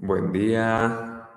Buen 0.00 0.30
día, 0.30 1.28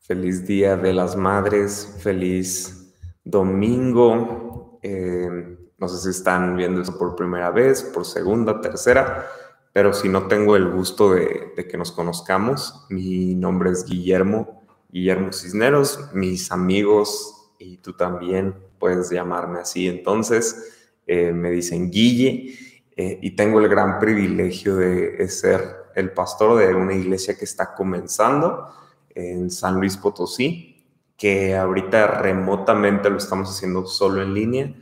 feliz 0.00 0.44
día 0.44 0.76
de 0.76 0.92
las 0.92 1.14
madres, 1.14 1.96
feliz 2.00 2.92
domingo. 3.22 4.80
Eh, 4.82 5.56
no 5.78 5.88
sé 5.88 5.98
si 6.02 6.10
están 6.10 6.56
viendo 6.56 6.80
esto 6.80 6.98
por 6.98 7.14
primera 7.14 7.52
vez, 7.52 7.84
por 7.84 8.04
segunda, 8.04 8.60
tercera, 8.60 9.28
pero 9.72 9.92
si 9.92 10.08
no 10.08 10.26
tengo 10.26 10.56
el 10.56 10.68
gusto 10.68 11.14
de, 11.14 11.52
que 11.54 11.78
nos 11.78 11.92
conozcamos, 11.92 12.86
mi 12.90 13.36
nombre 13.36 13.70
es 13.70 13.84
Guillermo, 13.84 14.64
Guillermo 14.88 15.32
Cisneros, 15.32 16.10
mis 16.12 16.50
amigos 16.50 17.52
y 17.60 17.76
tú 17.76 17.92
también 17.92 18.56
puedes 18.80 19.10
llamarme 19.10 19.60
así. 19.60 19.86
Entonces, 19.86 20.90
eh, 21.06 21.30
me 21.30 21.52
dicen 21.52 21.92
Guille 21.92 22.52
eh, 22.96 23.20
y 23.22 23.36
tengo 23.36 23.60
el 23.60 23.68
gran 23.68 24.00
privilegio 24.00 24.74
de 24.74 25.28
ser 25.28 25.85
el 25.96 26.12
pastor 26.12 26.58
de 26.58 26.74
una 26.74 26.92
iglesia 26.92 27.36
que 27.36 27.46
está 27.46 27.74
comenzando 27.74 28.70
en 29.14 29.50
San 29.50 29.76
Luis 29.76 29.96
Potosí, 29.96 30.84
que 31.16 31.56
ahorita 31.56 32.06
remotamente 32.20 33.08
lo 33.08 33.16
estamos 33.16 33.48
haciendo 33.48 33.86
solo 33.86 34.20
en 34.22 34.34
línea, 34.34 34.74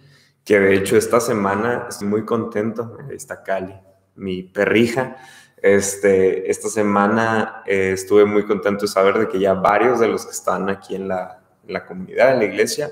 que 0.45 0.59
de 0.59 0.75
hecho 0.75 0.97
esta 0.97 1.21
semana 1.21 1.87
estoy 1.89 2.09
muy 2.09 2.25
contento, 2.25 2.99
ahí 3.09 3.15
está 3.15 3.45
Cali, 3.45 3.75
mi 4.17 4.43
perrija, 4.43 5.17
este, 5.63 6.51
esta 6.51 6.69
semana 6.69 7.63
eh, 7.65 7.93
estuve 7.93 8.25
muy 8.25 8.45
contento 8.45 8.83
de 8.83 8.89
saber 8.89 9.17
de 9.17 9.29
que 9.29 9.39
ya 9.39 9.55
varios 9.55 10.01
de 10.01 10.09
los 10.09 10.27
que 10.27 10.33
están 10.33 10.69
aquí 10.69 10.97
en 10.97 11.07
la, 11.07 11.41
comunidad, 11.87 12.33
en 12.33 12.39
la 12.41 12.45
iglesia, 12.45 12.91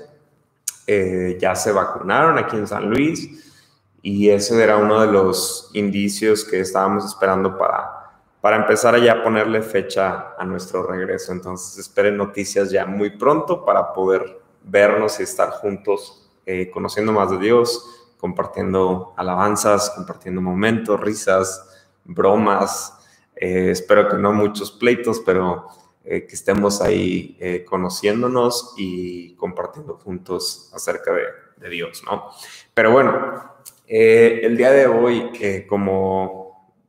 eh, 0.87 1.37
ya 1.41 1.55
se 1.55 1.73
vacunaron 1.73 2.37
aquí 2.37 2.55
en 2.55 2.67
San 2.67 2.89
Luis 2.89 3.51
y 4.01 4.29
ese 4.29 4.61
era 4.63 4.77
uno 4.77 5.01
de 5.01 5.11
los 5.11 5.69
indicios 5.73 6.45
que 6.45 6.61
estábamos 6.61 7.05
esperando 7.05 7.57
para 7.57 8.02
para 8.43 8.57
empezar 8.57 8.93
a 8.93 9.23
ponerle 9.23 9.61
fecha 9.61 10.35
a 10.37 10.43
nuestro 10.43 10.83
regreso. 10.85 11.31
Entonces 11.31 11.77
esperen 11.77 12.17
noticias 12.17 12.69
ya 12.69 12.85
muy 12.85 13.11
pronto 13.11 13.63
para 13.63 13.93
poder 13.93 14.37
vernos 14.63 15.21
y 15.21 15.23
estar 15.23 15.49
juntos, 15.51 16.29
eh, 16.45 16.69
conociendo 16.69 17.13
más 17.13 17.31
de 17.31 17.37
Dios, 17.37 18.11
compartiendo 18.17 19.13
alabanzas, 19.15 19.91
compartiendo 19.91 20.41
momentos, 20.41 20.99
risas, 20.99 21.85
bromas. 22.03 22.97
Eh, 23.33 23.69
espero 23.71 24.09
que 24.09 24.17
no 24.17 24.33
muchos 24.33 24.73
pleitos, 24.73 25.21
pero 25.25 25.69
eh, 26.03 26.27
que 26.27 26.35
estemos 26.35 26.81
ahí 26.81 27.63
conociéndonos 27.65 28.73
y 28.75 29.35
compartiendo 29.35 29.93
juntos 29.93 30.69
acerca 30.75 31.13
de 31.13 31.69
Dios, 31.69 32.03
¿no? 32.05 32.25
Pero 32.73 32.91
bueno, 32.91 33.53
el 33.87 34.57
día 34.57 34.71
de 34.71 34.87
hoy, 34.87 35.31
como 35.69 36.42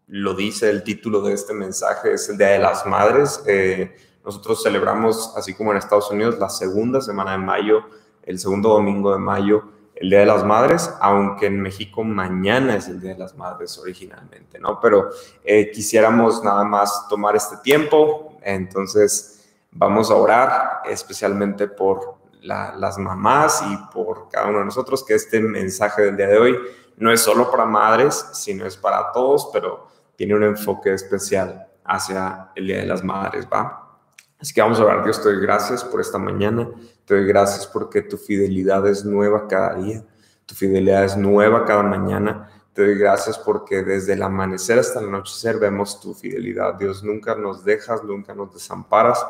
lo 0.08 0.34
dice 0.34 0.70
el 0.70 0.82
título 0.82 1.22
de 1.22 1.32
este 1.32 1.54
mensaje, 1.54 2.12
es 2.12 2.28
el 2.28 2.36
Día 2.36 2.48
de 2.48 2.58
las 2.58 2.86
Madres. 2.86 3.42
Eh, 3.46 3.96
nosotros 4.24 4.62
celebramos, 4.62 5.34
así 5.36 5.54
como 5.54 5.70
en 5.72 5.78
Estados 5.78 6.10
Unidos, 6.10 6.38
la 6.38 6.48
segunda 6.48 7.00
semana 7.00 7.32
de 7.32 7.38
mayo, 7.38 7.84
el 8.22 8.38
segundo 8.38 8.70
domingo 8.70 9.12
de 9.12 9.18
mayo, 9.18 9.64
el 9.94 10.10
Día 10.10 10.20
de 10.20 10.26
las 10.26 10.44
Madres, 10.44 10.90
aunque 11.00 11.46
en 11.46 11.60
México 11.60 12.02
mañana 12.04 12.76
es 12.76 12.88
el 12.88 13.00
Día 13.00 13.12
de 13.12 13.18
las 13.18 13.36
Madres 13.36 13.78
originalmente, 13.78 14.58
¿no? 14.58 14.80
Pero 14.80 15.10
eh, 15.44 15.70
quisiéramos 15.70 16.42
nada 16.42 16.64
más 16.64 17.06
tomar 17.08 17.36
este 17.36 17.56
tiempo, 17.58 18.36
entonces 18.42 19.46
vamos 19.70 20.10
a 20.10 20.16
orar 20.16 20.80
especialmente 20.84 21.68
por 21.68 22.16
las 22.42 22.98
mamás 22.98 23.62
y 23.70 23.76
por 23.92 24.28
cada 24.28 24.48
uno 24.48 24.58
de 24.58 24.64
nosotros, 24.66 25.02
que 25.02 25.14
este 25.14 25.40
mensaje 25.40 26.02
del 26.02 26.16
día 26.16 26.26
de 26.26 26.38
hoy 26.38 26.58
no 26.96 27.10
es 27.10 27.20
solo 27.20 27.50
para 27.50 27.64
madres, 27.64 28.26
sino 28.32 28.66
es 28.66 28.76
para 28.76 29.12
todos, 29.12 29.48
pero 29.52 29.93
tiene 30.16 30.34
un 30.34 30.44
enfoque 30.44 30.92
especial 30.92 31.66
hacia 31.84 32.50
el 32.54 32.66
Día 32.66 32.78
de 32.78 32.86
las 32.86 33.04
Madres, 33.04 33.46
¿va? 33.52 33.98
Así 34.40 34.52
que 34.52 34.60
vamos 34.60 34.78
a 34.78 34.84
orar, 34.84 35.04
Dios, 35.04 35.22
te 35.22 35.30
doy 35.30 35.40
gracias 35.40 35.84
por 35.84 36.00
esta 36.00 36.18
mañana, 36.18 36.68
te 37.04 37.14
doy 37.14 37.26
gracias 37.26 37.66
porque 37.66 38.02
tu 38.02 38.16
fidelidad 38.18 38.86
es 38.86 39.04
nueva 39.04 39.46
cada 39.48 39.74
día, 39.74 40.04
tu 40.44 40.54
fidelidad 40.54 41.04
es 41.04 41.16
nueva 41.16 41.64
cada 41.64 41.82
mañana, 41.82 42.50
te 42.72 42.84
doy 42.84 42.98
gracias 42.98 43.38
porque 43.38 43.82
desde 43.82 44.14
el 44.14 44.22
amanecer 44.22 44.78
hasta 44.78 45.00
el 45.00 45.08
anochecer 45.08 45.58
vemos 45.58 46.00
tu 46.00 46.12
fidelidad, 46.12 46.74
Dios, 46.74 47.02
nunca 47.02 47.34
nos 47.34 47.64
dejas, 47.64 48.02
nunca 48.02 48.34
nos 48.34 48.52
desamparas, 48.52 49.24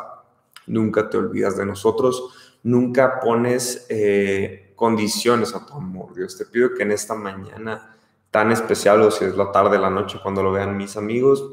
nunca 0.67 1.09
te 1.09 1.17
olvidas 1.17 1.57
de 1.57 1.67
nosotros, 1.67 2.59
nunca 2.63 3.21
pones 3.21 3.87
eh, 3.91 4.73
condiciones 4.75 5.55
a 5.55 5.65
tu 5.65 5.75
amor, 5.75 6.15
Dios, 6.15 6.37
te 6.37 6.47
pido 6.47 6.75
que 6.75 6.83
en 6.83 6.93
esta 6.93 7.15
mañana 7.15 7.94
tan 8.35 8.51
especial 8.51 9.01
o 9.03 9.13
si 9.13 9.27
es 9.27 9.37
la 9.37 9.53
tarde, 9.53 9.79
la 9.79 9.91
noche, 9.91 10.19
cuando 10.21 10.43
lo 10.43 10.51
vean 10.51 10.77
mis 10.77 10.97
amigos, 10.97 11.53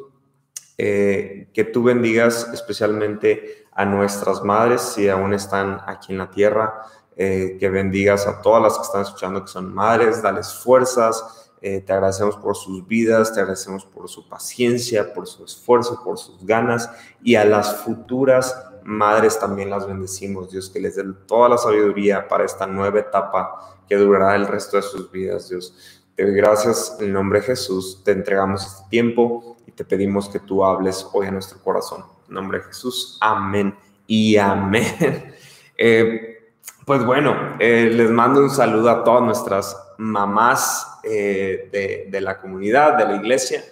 eh, 0.80 1.47
que 1.53 1.64
tú 1.64 1.84
bendigas 1.84 2.50
especialmente 2.56 3.68
a 3.72 3.86
nuestras 3.86 4.44
madres, 4.44 4.81
si 4.81 5.08
aún 5.08 5.36
están 5.36 5.80
aquí 5.86 6.12
en 6.12 6.18
la 6.18 6.31
tierra, 6.31 6.81
eh, 7.16 7.58
que 7.59 7.70
bendigas 7.70 8.25
a 8.25 8.41
todas 8.41 8.64
las 8.64 8.78
que 8.78 8.81
están 8.81 9.03
escuchando 9.03 9.46
que 9.46 9.52
son 9.52 9.72
madres, 9.72 10.24
dales 10.24 10.52
fuerzas, 10.56 11.52
eh, 11.62 11.81
te 11.81 11.94
agradecemos 11.94 12.36
por 12.38 12.56
sus 12.56 12.88
vidas, 12.88 13.31
te 13.31 13.41
agradecemos 13.41 13.86
por 13.86 14.09
su 14.09 14.28
paciencia, 14.28 15.14
por 15.14 15.28
su 15.28 15.46
esfuerzo, 15.46 16.02
por 16.03 16.18
sus 16.18 16.44
ganas 16.44 16.90
y 17.22 17.36
a 17.36 17.46
las 17.46 17.75
futuras 17.84 18.58
madres 18.84 19.38
también 19.38 19.70
las 19.70 19.86
bendecimos, 19.86 20.50
Dios, 20.50 20.72
que 20.72 20.80
les 20.80 20.96
dé 20.96 21.03
toda 21.28 21.47
la 21.47 21.59
sabiduría 21.59 22.28
para 22.28 22.44
esta 22.44 22.66
nueva 22.66 23.00
etapa 23.00 23.78
que 23.88 23.96
durará 23.97 24.36
el 24.36 24.47
resto 24.47 24.78
de 24.78 24.84
sus 24.84 25.12
vidas, 25.12 25.50
Dios. 25.50 26.01
Doy 26.22 26.36
gracias 26.36 26.98
en 27.00 27.14
nombre 27.14 27.40
de 27.40 27.48
Jesús, 27.48 28.04
te 28.04 28.12
entregamos 28.12 28.64
este 28.64 28.90
tiempo 28.92 29.58
y 29.66 29.72
te 29.72 29.84
pedimos 29.84 30.30
que 30.30 30.40
tú 30.40 30.64
hables 30.64 31.08
hoy 31.14 31.26
a 31.26 31.32
nuestro 31.32 31.58
corazón. 31.64 32.04
En 32.28 32.36
nombre 32.36 32.59
de 32.59 32.66
Jesús, 32.66 33.18
amén 33.20 33.76
y 34.06 34.38
amén. 34.38 35.34
Eh, 35.84 36.54
pues 36.86 37.04
bueno, 37.04 37.56
eh, 37.58 37.90
les 37.92 38.12
mando 38.12 38.42
un 38.42 38.52
saludo 38.52 38.92
a 38.92 39.04
todas 39.04 39.24
nuestras 39.24 39.76
mamás 39.98 41.00
eh, 41.04 42.08
de, 42.08 42.22
la 42.22 42.38
comunidad, 42.38 43.00
de 43.00 43.06
la 43.06 43.16
iglesia. 43.16 43.64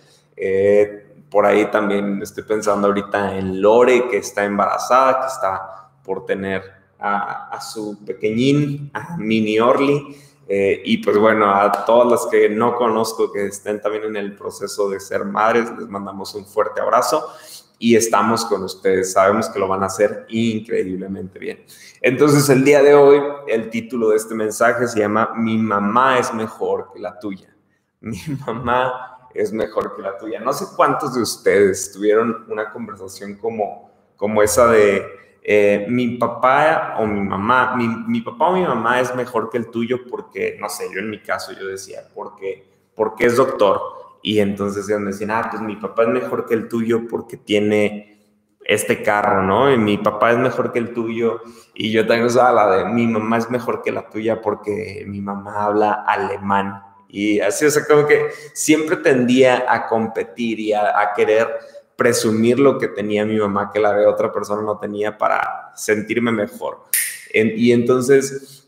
por 1.29 1.45
ahí 1.45 1.69
también 1.69 2.19
estoy 2.23 2.45
pensando 2.45 2.87
ahorita 2.87 3.37
en 3.37 3.61
Lore, 3.61 4.07
que 4.07 4.17
está 4.17 4.43
embarazada, 4.43 5.19
que 5.19 5.27
está 5.27 5.91
por 6.03 6.25
tener 6.25 6.63
a, 6.97 7.49
a 7.49 7.61
su 7.61 8.03
pequeñín, 8.03 8.89
a 8.95 9.17
Mini 9.17 9.59
Orly. 9.59 10.17
Eh, 10.51 10.81
y 10.83 10.97
pues 10.97 11.15
bueno, 11.15 11.53
a 11.53 11.85
todas 11.85 12.11
las 12.11 12.25
que 12.25 12.49
no 12.49 12.75
conozco 12.75 13.31
que 13.31 13.45
estén 13.45 13.79
también 13.79 14.05
en 14.05 14.15
el 14.15 14.35
proceso 14.35 14.89
de 14.89 14.99
ser 14.99 15.23
madres, 15.23 15.71
les 15.77 15.87
mandamos 15.87 16.33
un 16.33 16.43
fuerte 16.43 16.81
abrazo 16.81 17.23
y 17.77 17.95
estamos 17.95 18.43
con 18.45 18.63
ustedes. 18.63 19.13
Sabemos 19.13 19.47
que 19.47 19.59
lo 19.59 19.67
van 19.67 19.83
a 19.83 19.85
hacer 19.85 20.25
increíblemente 20.29 21.37
bien. 21.37 21.63
Entonces, 22.01 22.49
el 22.49 22.65
día 22.65 22.81
de 22.81 22.95
hoy, 22.95 23.21
el 23.47 23.69
título 23.69 24.09
de 24.09 24.17
este 24.17 24.33
mensaje 24.33 24.87
se 24.87 24.99
llama 24.99 25.33
Mi 25.35 25.55
mamá 25.55 26.17
es 26.17 26.33
mejor 26.33 26.89
que 26.91 26.99
la 26.99 27.19
tuya. 27.19 27.55
Mi 28.01 28.19
mamá 28.47 29.29
es 29.35 29.53
mejor 29.53 29.95
que 29.95 30.01
la 30.01 30.17
tuya. 30.17 30.39
No 30.39 30.51
sé 30.51 30.65
cuántos 30.75 31.13
de 31.13 31.21
ustedes 31.21 31.91
tuvieron 31.91 32.45
una 32.49 32.71
conversación 32.71 33.35
como, 33.35 33.91
como 34.15 34.41
esa 34.41 34.65
de 34.65 35.28
eh, 35.41 35.85
mi 35.89 36.17
papá 36.17 36.95
o 36.99 37.07
mi 37.07 37.21
mamá, 37.21 37.75
mi, 37.75 38.21
papá 38.21 38.49
o 38.49 38.53
mi 38.53 38.63
mamá 38.63 38.99
es 38.99 39.15
mejor 39.15 39.49
que 39.49 39.57
el 39.57 39.69
tuyo 39.69 39.99
porque, 40.09 40.57
no 40.59 40.69
sé, 40.69 40.87
yo 40.93 40.99
en 40.99 41.09
mi 41.09 41.19
caso 41.19 41.53
yo 41.53 41.67
decía, 41.67 42.01
porque, 42.13 42.65
porque 42.95 43.25
es 43.25 43.37
doctor. 43.37 43.79
Y 44.21 44.39
entonces 44.39 44.87
ellos 44.87 44.99
me 44.99 45.11
decían, 45.11 45.31
ah, 45.31 45.47
pues 45.49 45.61
mi 45.61 45.77
papá 45.77 46.03
es 46.03 46.09
mejor 46.09 46.45
que 46.45 46.53
el 46.53 46.67
tuyo 46.67 47.07
porque 47.09 47.37
tiene 47.37 48.19
este 48.65 49.01
carro, 49.01 49.41
¿no? 49.43 49.73
Y 49.73 49.77
mi 49.77 49.97
papá 49.97 50.31
es 50.31 50.37
mejor 50.37 50.73
que 50.73 50.79
el 50.79 50.93
tuyo. 50.93 51.41
Y 51.73 51.91
yo 51.91 52.05
también 52.05 52.27
usaba 52.27 52.51
la 52.51 52.77
de 52.77 52.85
mi 52.85 53.07
mamá 53.07 53.37
es 53.37 53.49
mejor 53.49 53.81
que 53.81 53.91
la 53.91 54.09
tuya 54.09 54.41
porque 54.41 55.05
mi 55.07 55.21
mamá 55.21 55.63
habla 55.63 56.03
alemán. 56.05 56.83
Y 57.07 57.39
así, 57.39 57.65
o 57.65 57.71
sea, 57.71 57.85
como 57.87 58.05
que 58.05 58.29
siempre 58.53 58.97
tendía 58.97 59.65
a 59.67 59.87
competir 59.87 60.59
y 60.59 60.73
a 60.73 61.11
querer 61.15 61.47
presumir 61.99 62.57
lo 62.57 62.79
que 62.79 62.87
tenía 62.87 63.25
mi 63.25 63.37
mamá 63.37 63.69
que 63.71 63.79
la 63.79 64.09
otra 64.09 64.31
persona 64.31 64.63
no 64.63 64.79
tenía 64.79 65.17
para 65.17 65.71
sentirme 65.75 66.31
mejor. 66.31 66.85
y 67.31 67.71
entonces, 67.71 68.65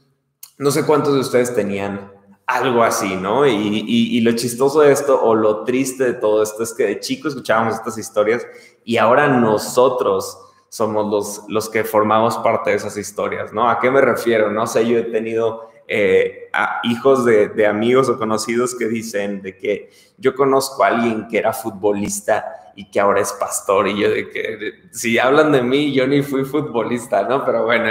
no 0.58 0.70
sé 0.70 0.86
cuántos 0.86 1.16
de 1.16 1.22
ustedes 1.22 1.56
tenían 1.56 2.12
algo 2.46 2.84
así, 2.84 3.16
¿no? 3.16 3.48
Y, 3.48 4.20
lo 4.22 4.34
chistoso 4.34 4.82
de 4.82 4.92
esto 4.92 5.20
o 5.22 5.34
lo 5.34 5.64
triste 5.64 6.04
de 6.04 6.14
todo 6.14 6.44
esto 6.44 6.64
es 6.64 6.74
que 6.74 6.84
de 6.84 7.00
chico 7.00 7.28
escuchábamos 7.28 7.76
estas 7.76 7.98
historias 7.98 8.46
y 8.84 8.98
ahora 8.98 9.28
nosotros 9.28 10.38
somos 10.70 11.10
los, 11.10 11.50
los 11.50 11.70
que 11.70 11.84
formamos 11.84 12.38
parte 12.38 12.72
de 12.72 12.78
esas 12.78 12.98
historias, 12.98 13.54
¿no? 13.54 13.70
¿A 13.70 13.80
qué 13.80 13.90
me 13.90 14.02
refiero? 14.02 14.52
No 14.52 14.68
sé, 14.68 14.88
yo 14.88 14.98
he 14.98 15.04
tenido 15.04 15.71
eh, 15.94 16.50
hijos 16.84 17.26
de, 17.26 17.50
de, 17.50 17.68
amigos 17.68 18.08
o 18.08 18.18
conocidos 18.18 18.76
que 18.76 18.88
dicen 18.88 19.42
de 19.42 19.58
que 19.58 19.90
yo 20.18 20.34
conozco 20.34 20.84
a 20.84 20.88
alguien 20.88 21.28
que 21.28 21.38
era 21.38 21.52
futbolista 21.52 22.62
y 22.76 22.90
que 22.90 23.00
ahora 23.00 23.22
es 23.22 23.34
pastor. 23.34 23.88
Y 23.88 24.02
yo 24.02 24.10
de 24.10 24.30
que, 24.30 24.74
si 24.92 25.20
hablan 25.20 25.52
de 25.52 25.62
mí, 25.62 25.94
yo 25.94 26.08
ni 26.08 26.22
fui 26.22 26.46
futbolista, 26.46 27.24
¿no? 27.24 27.46
Pero 27.46 27.66
bueno, 27.66 27.90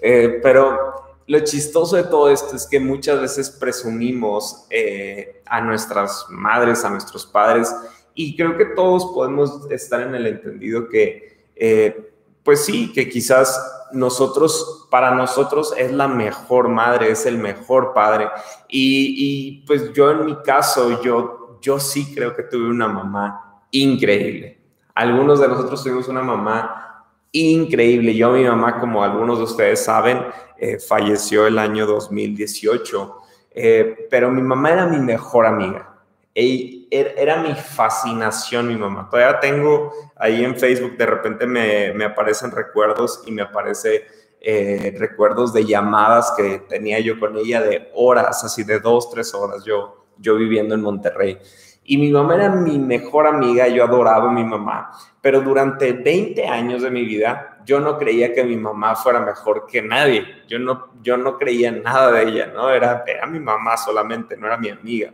eh, 0.00 0.40
pero 0.42 1.18
lo 1.26 1.40
chistoso 1.40 1.96
de 1.96 2.04
todo 2.04 2.30
esto 2.30 2.54
es 2.54 2.66
que 2.66 2.78
muchas 2.78 3.20
veces 3.20 3.50
presumimos 3.50 4.66
eh, 4.70 5.42
a 5.46 5.60
nuestras 5.60 6.26
madres, 6.30 6.84
a 6.84 6.90
nuestros 6.90 7.26
padres, 7.26 7.74
Y 8.18 8.34
creo 8.34 8.56
que 8.56 8.64
todos 8.64 9.12
podemos 9.12 9.70
estar 9.70 10.00
en 10.00 10.14
el 10.14 10.26
entendido 10.26 10.88
que, 10.88 11.44
eh, 11.54 12.12
pues 12.42 12.64
sí, 12.64 12.90
que 12.92 13.10
quizás 13.10 13.60
nosotros, 13.92 14.75
para 14.90 15.12
nosotros 15.12 15.74
es 15.76 15.92
la 15.92 16.08
mejor 16.08 16.68
madre, 16.68 17.10
es 17.10 17.26
el 17.26 17.38
mejor 17.38 17.92
padre. 17.92 18.28
Y, 18.68 19.64
pues 19.66 19.92
yo 19.92 20.10
en 20.10 20.26
mi 20.26 20.36
caso, 20.42 21.02
yo, 21.02 21.58
yo 21.60 21.78
sí 21.78 22.14
creo 22.14 22.34
que 22.34 22.44
tuve 22.44 22.68
una 22.68 22.88
mamá 22.88 23.62
increíble. 23.70 24.58
Algunos 24.94 25.40
de 25.40 25.48
nosotros 25.48 25.82
tuvimos 25.82 26.08
una 26.08 26.22
mamá 26.22 27.04
increíble. 27.32 28.14
Yo, 28.14 28.30
mi 28.30 28.44
mamá, 28.44 28.80
como 28.80 29.02
algunos 29.02 29.38
de 29.38 29.44
ustedes 29.44 29.84
saben, 29.84 30.22
eh, 30.58 30.78
falleció 30.78 31.46
el 31.46 31.58
año 31.58 31.86
2018, 31.86 33.16
eh, 33.50 34.06
pero 34.10 34.30
mi 34.30 34.42
mamá 34.42 34.70
era 34.72 34.86
mi 34.86 34.98
mejor 34.98 35.46
amiga. 35.46 35.92
Er, 36.38 37.14
era 37.16 37.38
mi 37.38 37.54
fascinación 37.54 38.68
mi 38.68 38.76
mamá. 38.76 39.08
Todavía 39.10 39.40
tengo 39.40 39.90
ahí 40.16 40.44
en 40.44 40.54
Facebook, 40.56 40.96
de 40.98 41.06
repente 41.06 41.46
me, 41.46 41.94
me 41.94 42.04
aparecen 42.04 42.50
recuerdos 42.50 43.22
y 43.26 43.32
me 43.32 43.40
aparece 43.40 44.04
eh, 44.48 44.94
recuerdos 44.96 45.52
de 45.52 45.64
llamadas 45.64 46.32
que 46.36 46.60
tenía 46.68 47.00
yo 47.00 47.18
con 47.18 47.36
ella 47.36 47.60
de 47.60 47.90
horas, 47.94 48.44
así 48.44 48.62
de 48.62 48.78
dos, 48.78 49.10
tres 49.10 49.34
horas, 49.34 49.64
yo, 49.64 50.06
yo 50.18 50.36
viviendo 50.36 50.76
en 50.76 50.82
Monterrey. 50.82 51.36
Y 51.82 51.98
mi 51.98 52.12
mamá 52.12 52.36
era 52.36 52.50
mi 52.50 52.78
mejor 52.78 53.26
amiga, 53.26 53.66
yo 53.66 53.82
adoraba 53.82 54.30
a 54.30 54.32
mi 54.32 54.44
mamá, 54.44 54.92
pero 55.20 55.40
durante 55.40 55.92
20 55.94 56.46
años 56.46 56.82
de 56.82 56.92
mi 56.92 57.04
vida 57.04 57.58
yo 57.64 57.80
no 57.80 57.98
creía 57.98 58.32
que 58.32 58.44
mi 58.44 58.56
mamá 58.56 58.94
fuera 58.94 59.18
mejor 59.18 59.66
que 59.66 59.82
nadie, 59.82 60.24
yo 60.46 60.60
no, 60.60 60.90
yo 61.02 61.16
no 61.16 61.38
creía 61.38 61.72
nada 61.72 62.12
de 62.12 62.28
ella, 62.28 62.46
¿no? 62.46 62.70
Era, 62.70 63.02
era 63.04 63.26
mi 63.26 63.40
mamá 63.40 63.76
solamente, 63.76 64.36
no 64.36 64.46
era 64.46 64.58
mi 64.58 64.68
amiga. 64.68 65.10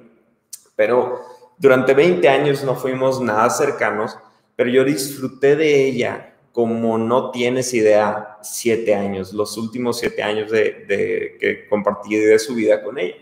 Pero 0.76 1.23
durante 1.56 1.94
20 1.94 2.28
años 2.28 2.62
no 2.64 2.75
fuimos 2.75 3.19
nada 3.19 3.49
cercanos, 3.49 4.19
pero 4.56 4.69
yo 4.69 4.85
disfruté 4.85 5.56
de 5.56 5.87
ella 5.87 6.31
como 6.52 6.99
no 6.99 7.31
tienes 7.31 7.72
idea, 7.72 8.38
siete 8.43 8.94
años, 8.94 9.32
los 9.32 9.56
últimos 9.56 9.99
siete 9.99 10.22
años 10.22 10.50
de, 10.50 11.37
que 11.40 11.66
compartí 11.69 12.16
de 12.16 12.38
su 12.38 12.54
vida 12.54 12.82
con 12.82 12.99
ella. 12.99 13.16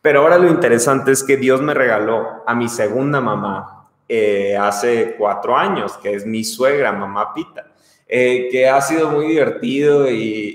Pero 0.00 0.20
ahora 0.20 0.36
lo 0.36 0.48
interesante 0.48 1.12
es 1.12 1.22
que 1.22 1.36
Dios 1.36 1.62
me 1.62 1.74
regaló 1.74 2.42
a 2.44 2.54
mi 2.54 2.68
segunda 2.68 3.20
mamá 3.20 3.88
eh, 4.08 4.56
hace 4.56 5.14
cuatro 5.16 5.56
años, 5.56 5.92
que 5.98 6.12
es 6.14 6.26
mi 6.26 6.42
suegra, 6.42 6.90
mamá 6.90 7.32
Pita, 7.32 7.72
eh, 8.08 8.48
que 8.50 8.68
ha 8.68 8.80
sido 8.80 9.10
muy 9.10 9.28
divertido 9.28 10.10
y, 10.10 10.54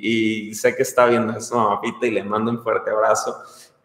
y, 0.50 0.53
sé 0.53 0.75
que 0.75 0.83
está 0.83 1.06
viendo 1.06 1.35
eso, 1.35 1.56
mamá 1.56 1.79
Pita, 1.79 2.06
y 2.07 2.12
le 2.12 2.24
mando 2.24 2.51
un 2.51 2.62
fuerte 2.62 2.91
abrazo 2.91 3.38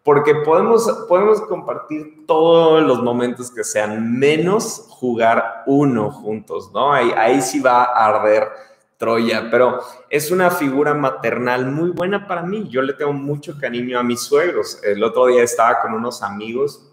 porque 0.03 0.35
podemos, 0.35 1.05
podemos 1.07 1.41
compartir 1.41 2.25
todos 2.27 2.83
los 2.83 3.01
momentos 3.01 3.49
que 3.49 3.63
sean, 3.63 4.19
menos 4.19 4.85
jugar 4.89 5.63
uno 5.65 6.11
juntos, 6.11 6.71
¿no? 6.73 6.91
Ahí, 6.91 7.11
ahí 7.15 7.41
sí 7.41 7.59
va 7.61 7.83
a 7.83 8.07
arder 8.07 8.49
Troya, 8.97 9.49
pero 9.49 9.79
es 10.09 10.29
una 10.29 10.49
figura 10.51 10.93
maternal 10.93 11.65
muy 11.65 11.89
buena 11.89 12.27
para 12.27 12.43
mí. 12.43 12.67
Yo 12.69 12.81
le 12.81 12.93
tengo 12.93 13.11
mucho 13.11 13.57
cariño 13.59 13.99
a 13.99 14.03
mis 14.03 14.21
suegros. 14.21 14.79
El 14.83 15.03
otro 15.03 15.27
día 15.27 15.43
estaba 15.43 15.81
con 15.81 15.93
unos 15.93 16.21
amigos 16.21 16.89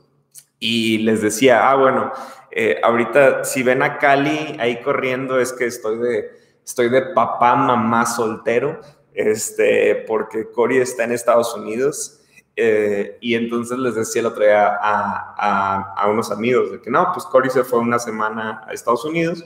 y 0.58 0.98
les 0.98 1.22
decía, 1.22 1.68
ah, 1.70 1.76
bueno, 1.76 2.12
eh, 2.50 2.80
ahorita 2.82 3.44
si 3.44 3.62
ven 3.62 3.82
a 3.82 3.98
Cali 3.98 4.56
ahí 4.58 4.82
corriendo 4.82 5.38
es 5.38 5.52
que 5.52 5.66
estoy 5.66 5.98
de, 5.98 6.30
estoy 6.64 6.88
de 6.88 7.02
papá, 7.02 7.54
mamá 7.54 8.06
soltero, 8.06 8.80
este, 9.14 10.04
porque 10.08 10.50
Cory 10.50 10.78
está 10.78 11.04
en 11.04 11.12
Estados 11.12 11.54
Unidos 11.54 12.19
eh, 12.62 13.16
y 13.22 13.34
entonces 13.34 13.78
les 13.78 13.94
decía 13.94 14.20
el 14.20 14.26
otro 14.26 14.44
día 14.44 14.78
a, 14.78 15.94
a, 15.96 16.06
unos 16.08 16.30
amigos 16.30 16.72
de 16.72 16.80
que 16.82 16.90
no, 16.90 17.10
pues 17.14 17.24
Cory 17.24 17.48
se 17.48 17.64
fue 17.64 17.78
una 17.78 17.98
semana 17.98 18.64
a 18.66 18.72
Estados 18.72 19.04
Unidos 19.06 19.42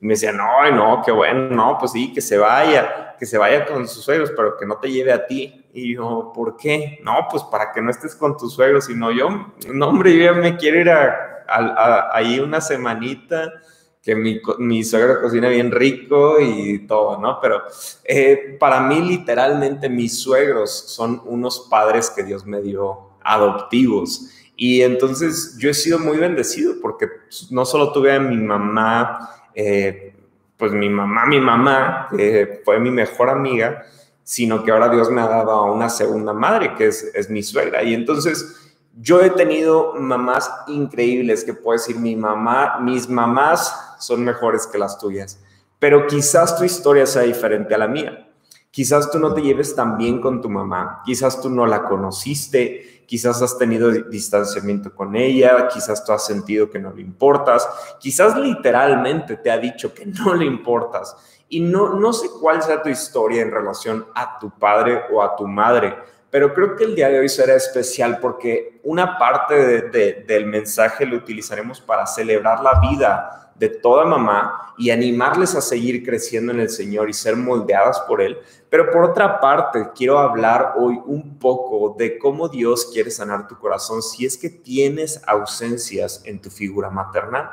y 0.00 0.06
me 0.06 0.14
decían, 0.14 0.36
no, 0.36 0.70
no, 0.70 1.02
qué 1.04 1.10
bueno, 1.10 1.48
no, 1.48 1.76
pues 1.78 1.90
sí, 1.90 2.12
que 2.12 2.20
se 2.20 2.38
vaya, 2.38 3.16
que 3.18 3.26
se 3.26 3.36
vaya 3.36 3.66
con 3.66 3.88
sus 3.88 4.04
suegros, 4.04 4.30
pero 4.36 4.56
que 4.56 4.64
no 4.64 4.76
te 4.76 4.92
lleve 4.92 5.12
a 5.12 5.26
ti. 5.26 5.64
Y 5.72 5.94
yo, 5.94 6.32
¿por 6.32 6.56
qué? 6.56 7.00
No, 7.02 7.26
pues 7.28 7.42
para 7.44 7.72
que 7.72 7.82
no 7.82 7.90
estés 7.90 8.14
con 8.14 8.36
tus 8.36 8.54
suegros, 8.54 8.84
sino 8.84 9.10
yo, 9.10 9.52
no, 9.72 9.88
hombre, 9.88 10.16
yo 10.16 10.24
ya 10.24 10.32
me 10.32 10.56
quiero 10.56 10.80
ir 10.80 10.90
a, 10.90 12.10
ahí 12.12 12.38
una 12.38 12.60
semanita 12.60 13.52
que 14.02 14.16
mi, 14.16 14.40
mi 14.58 14.82
suegra 14.82 15.20
cocina 15.20 15.48
bien 15.48 15.70
rico 15.70 16.40
y 16.40 16.80
todo, 16.86 17.18
¿no? 17.18 17.38
Pero 17.40 17.62
eh, 18.02 18.56
para 18.58 18.80
mí 18.80 19.00
literalmente 19.00 19.88
mis 19.88 20.18
suegros 20.18 20.70
son 20.88 21.22
unos 21.24 21.68
padres 21.70 22.10
que 22.10 22.24
Dios 22.24 22.44
me 22.44 22.60
dio 22.60 23.10
adoptivos. 23.22 24.30
Y 24.56 24.82
entonces 24.82 25.56
yo 25.56 25.70
he 25.70 25.74
sido 25.74 26.00
muy 26.00 26.18
bendecido 26.18 26.74
porque 26.82 27.08
no 27.50 27.64
solo 27.64 27.92
tuve 27.92 28.12
a 28.12 28.18
mi 28.18 28.36
mamá, 28.36 29.30
eh, 29.54 30.14
pues 30.56 30.72
mi 30.72 30.88
mamá, 30.88 31.26
mi 31.26 31.40
mamá, 31.40 32.08
que 32.10 32.60
fue 32.64 32.80
mi 32.80 32.90
mejor 32.90 33.30
amiga, 33.30 33.84
sino 34.24 34.64
que 34.64 34.72
ahora 34.72 34.88
Dios 34.88 35.10
me 35.10 35.20
ha 35.20 35.28
dado 35.28 35.52
a 35.52 35.72
una 35.72 35.88
segunda 35.88 36.32
madre, 36.32 36.74
que 36.74 36.88
es, 36.88 37.04
es 37.14 37.30
mi 37.30 37.42
suegra. 37.42 37.84
Y 37.84 37.94
entonces 37.94 38.74
yo 39.00 39.20
he 39.22 39.30
tenido 39.30 39.94
mamás 39.94 40.50
increíbles, 40.66 41.44
que 41.44 41.54
puedo 41.54 41.78
decir, 41.78 41.96
mi 41.96 42.16
mamá, 42.16 42.78
mis 42.80 43.08
mamás 43.08 43.91
son 44.02 44.24
mejores 44.24 44.66
que 44.66 44.78
las 44.78 44.98
tuyas, 44.98 45.40
pero 45.78 46.06
quizás 46.06 46.56
tu 46.56 46.64
historia 46.64 47.06
sea 47.06 47.22
diferente 47.22 47.74
a 47.74 47.78
la 47.78 47.88
mía. 47.88 48.28
Quizás 48.70 49.10
tú 49.10 49.18
no 49.18 49.34
te 49.34 49.42
lleves 49.42 49.74
tan 49.74 49.98
bien 49.98 50.20
con 50.20 50.40
tu 50.40 50.48
mamá, 50.48 51.02
quizás 51.04 51.40
tú 51.42 51.50
no 51.50 51.66
la 51.66 51.84
conociste, 51.84 53.04
quizás 53.06 53.42
has 53.42 53.58
tenido 53.58 53.90
distanciamiento 53.90 54.94
con 54.94 55.14
ella, 55.14 55.68
quizás 55.68 56.02
tú 56.02 56.12
has 56.12 56.24
sentido 56.24 56.70
que 56.70 56.78
no 56.78 56.90
le 56.92 57.02
importas, 57.02 57.68
quizás 58.00 58.34
literalmente 58.38 59.36
te 59.36 59.50
ha 59.50 59.58
dicho 59.58 59.92
que 59.92 60.06
no 60.06 60.34
le 60.34 60.46
importas. 60.46 61.14
Y 61.50 61.60
no, 61.60 61.92
no 61.92 62.14
sé 62.14 62.28
cuál 62.40 62.62
sea 62.62 62.82
tu 62.82 62.88
historia 62.88 63.42
en 63.42 63.50
relación 63.50 64.06
a 64.14 64.38
tu 64.38 64.50
padre 64.58 65.02
o 65.12 65.22
a 65.22 65.36
tu 65.36 65.46
madre, 65.46 65.94
pero 66.30 66.54
creo 66.54 66.74
que 66.74 66.84
el 66.84 66.94
día 66.94 67.10
de 67.10 67.18
hoy 67.18 67.28
será 67.28 67.54
especial 67.54 68.18
porque 68.20 68.80
una 68.84 69.18
parte 69.18 69.90
del 70.26 70.46
mensaje 70.46 71.04
lo 71.04 71.18
utilizaremos 71.18 71.82
para 71.82 72.06
celebrar 72.06 72.62
la 72.62 72.80
vida 72.80 73.41
de 73.62 73.68
toda 73.68 74.04
mamá 74.04 74.74
y 74.76 74.90
animarles 74.90 75.54
a 75.54 75.60
seguir 75.60 76.04
creciendo 76.04 76.50
en 76.50 76.58
el 76.58 76.68
Señor 76.68 77.08
y 77.08 77.12
ser 77.12 77.36
moldeadas 77.36 78.00
por 78.08 78.20
Él. 78.20 78.36
Pero 78.68 78.90
por 78.90 79.04
otra 79.04 79.38
parte, 79.38 79.90
quiero 79.94 80.18
hablar 80.18 80.74
hoy 80.76 80.98
un 81.06 81.38
poco 81.38 81.94
de 81.96 82.18
cómo 82.18 82.48
Dios 82.48 82.90
quiere 82.92 83.12
sanar 83.12 83.46
tu 83.46 83.56
corazón 83.56 84.02
si 84.02 84.26
es 84.26 84.36
que 84.36 84.50
tienes 84.50 85.22
ausencias 85.28 86.22
en 86.24 86.42
tu 86.42 86.50
figura 86.50 86.90
maternal. 86.90 87.50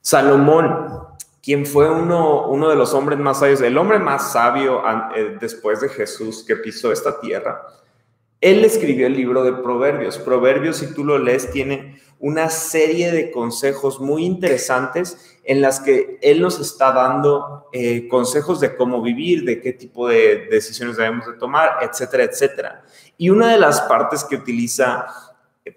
Salomón, 0.00 1.08
quien 1.42 1.66
fue 1.66 1.90
uno, 1.90 2.48
uno 2.48 2.70
de 2.70 2.76
los 2.76 2.94
hombres 2.94 3.18
más 3.18 3.40
sabios, 3.40 3.60
el 3.60 3.76
hombre 3.76 3.98
más 3.98 4.32
sabio 4.32 4.82
eh, 5.14 5.36
después 5.38 5.82
de 5.82 5.90
Jesús 5.90 6.42
que 6.42 6.56
pisó 6.56 6.90
esta 6.90 7.20
tierra, 7.20 7.66
él 8.40 8.64
escribió 8.64 9.08
el 9.08 9.14
libro 9.14 9.44
de 9.44 9.52
Proverbios. 9.52 10.16
Proverbios, 10.16 10.78
si 10.78 10.94
tú 10.94 11.04
lo 11.04 11.18
lees, 11.18 11.50
tiene 11.50 11.98
una 12.24 12.48
serie 12.48 13.12
de 13.12 13.30
consejos 13.30 14.00
muy 14.00 14.24
interesantes 14.24 15.38
en 15.44 15.60
las 15.60 15.78
que 15.78 16.18
él 16.22 16.40
nos 16.40 16.58
está 16.58 16.90
dando 16.90 17.68
eh, 17.70 18.08
consejos 18.08 18.60
de 18.60 18.74
cómo 18.76 19.02
vivir, 19.02 19.44
de 19.44 19.60
qué 19.60 19.74
tipo 19.74 20.08
de 20.08 20.48
decisiones 20.50 20.96
debemos 20.96 21.26
de 21.26 21.34
tomar, 21.34 21.80
etcétera, 21.82 22.24
etcétera. 22.24 22.82
Y 23.18 23.28
una 23.28 23.52
de 23.52 23.58
las 23.58 23.82
partes 23.82 24.24
que 24.24 24.36
utiliza 24.36 25.04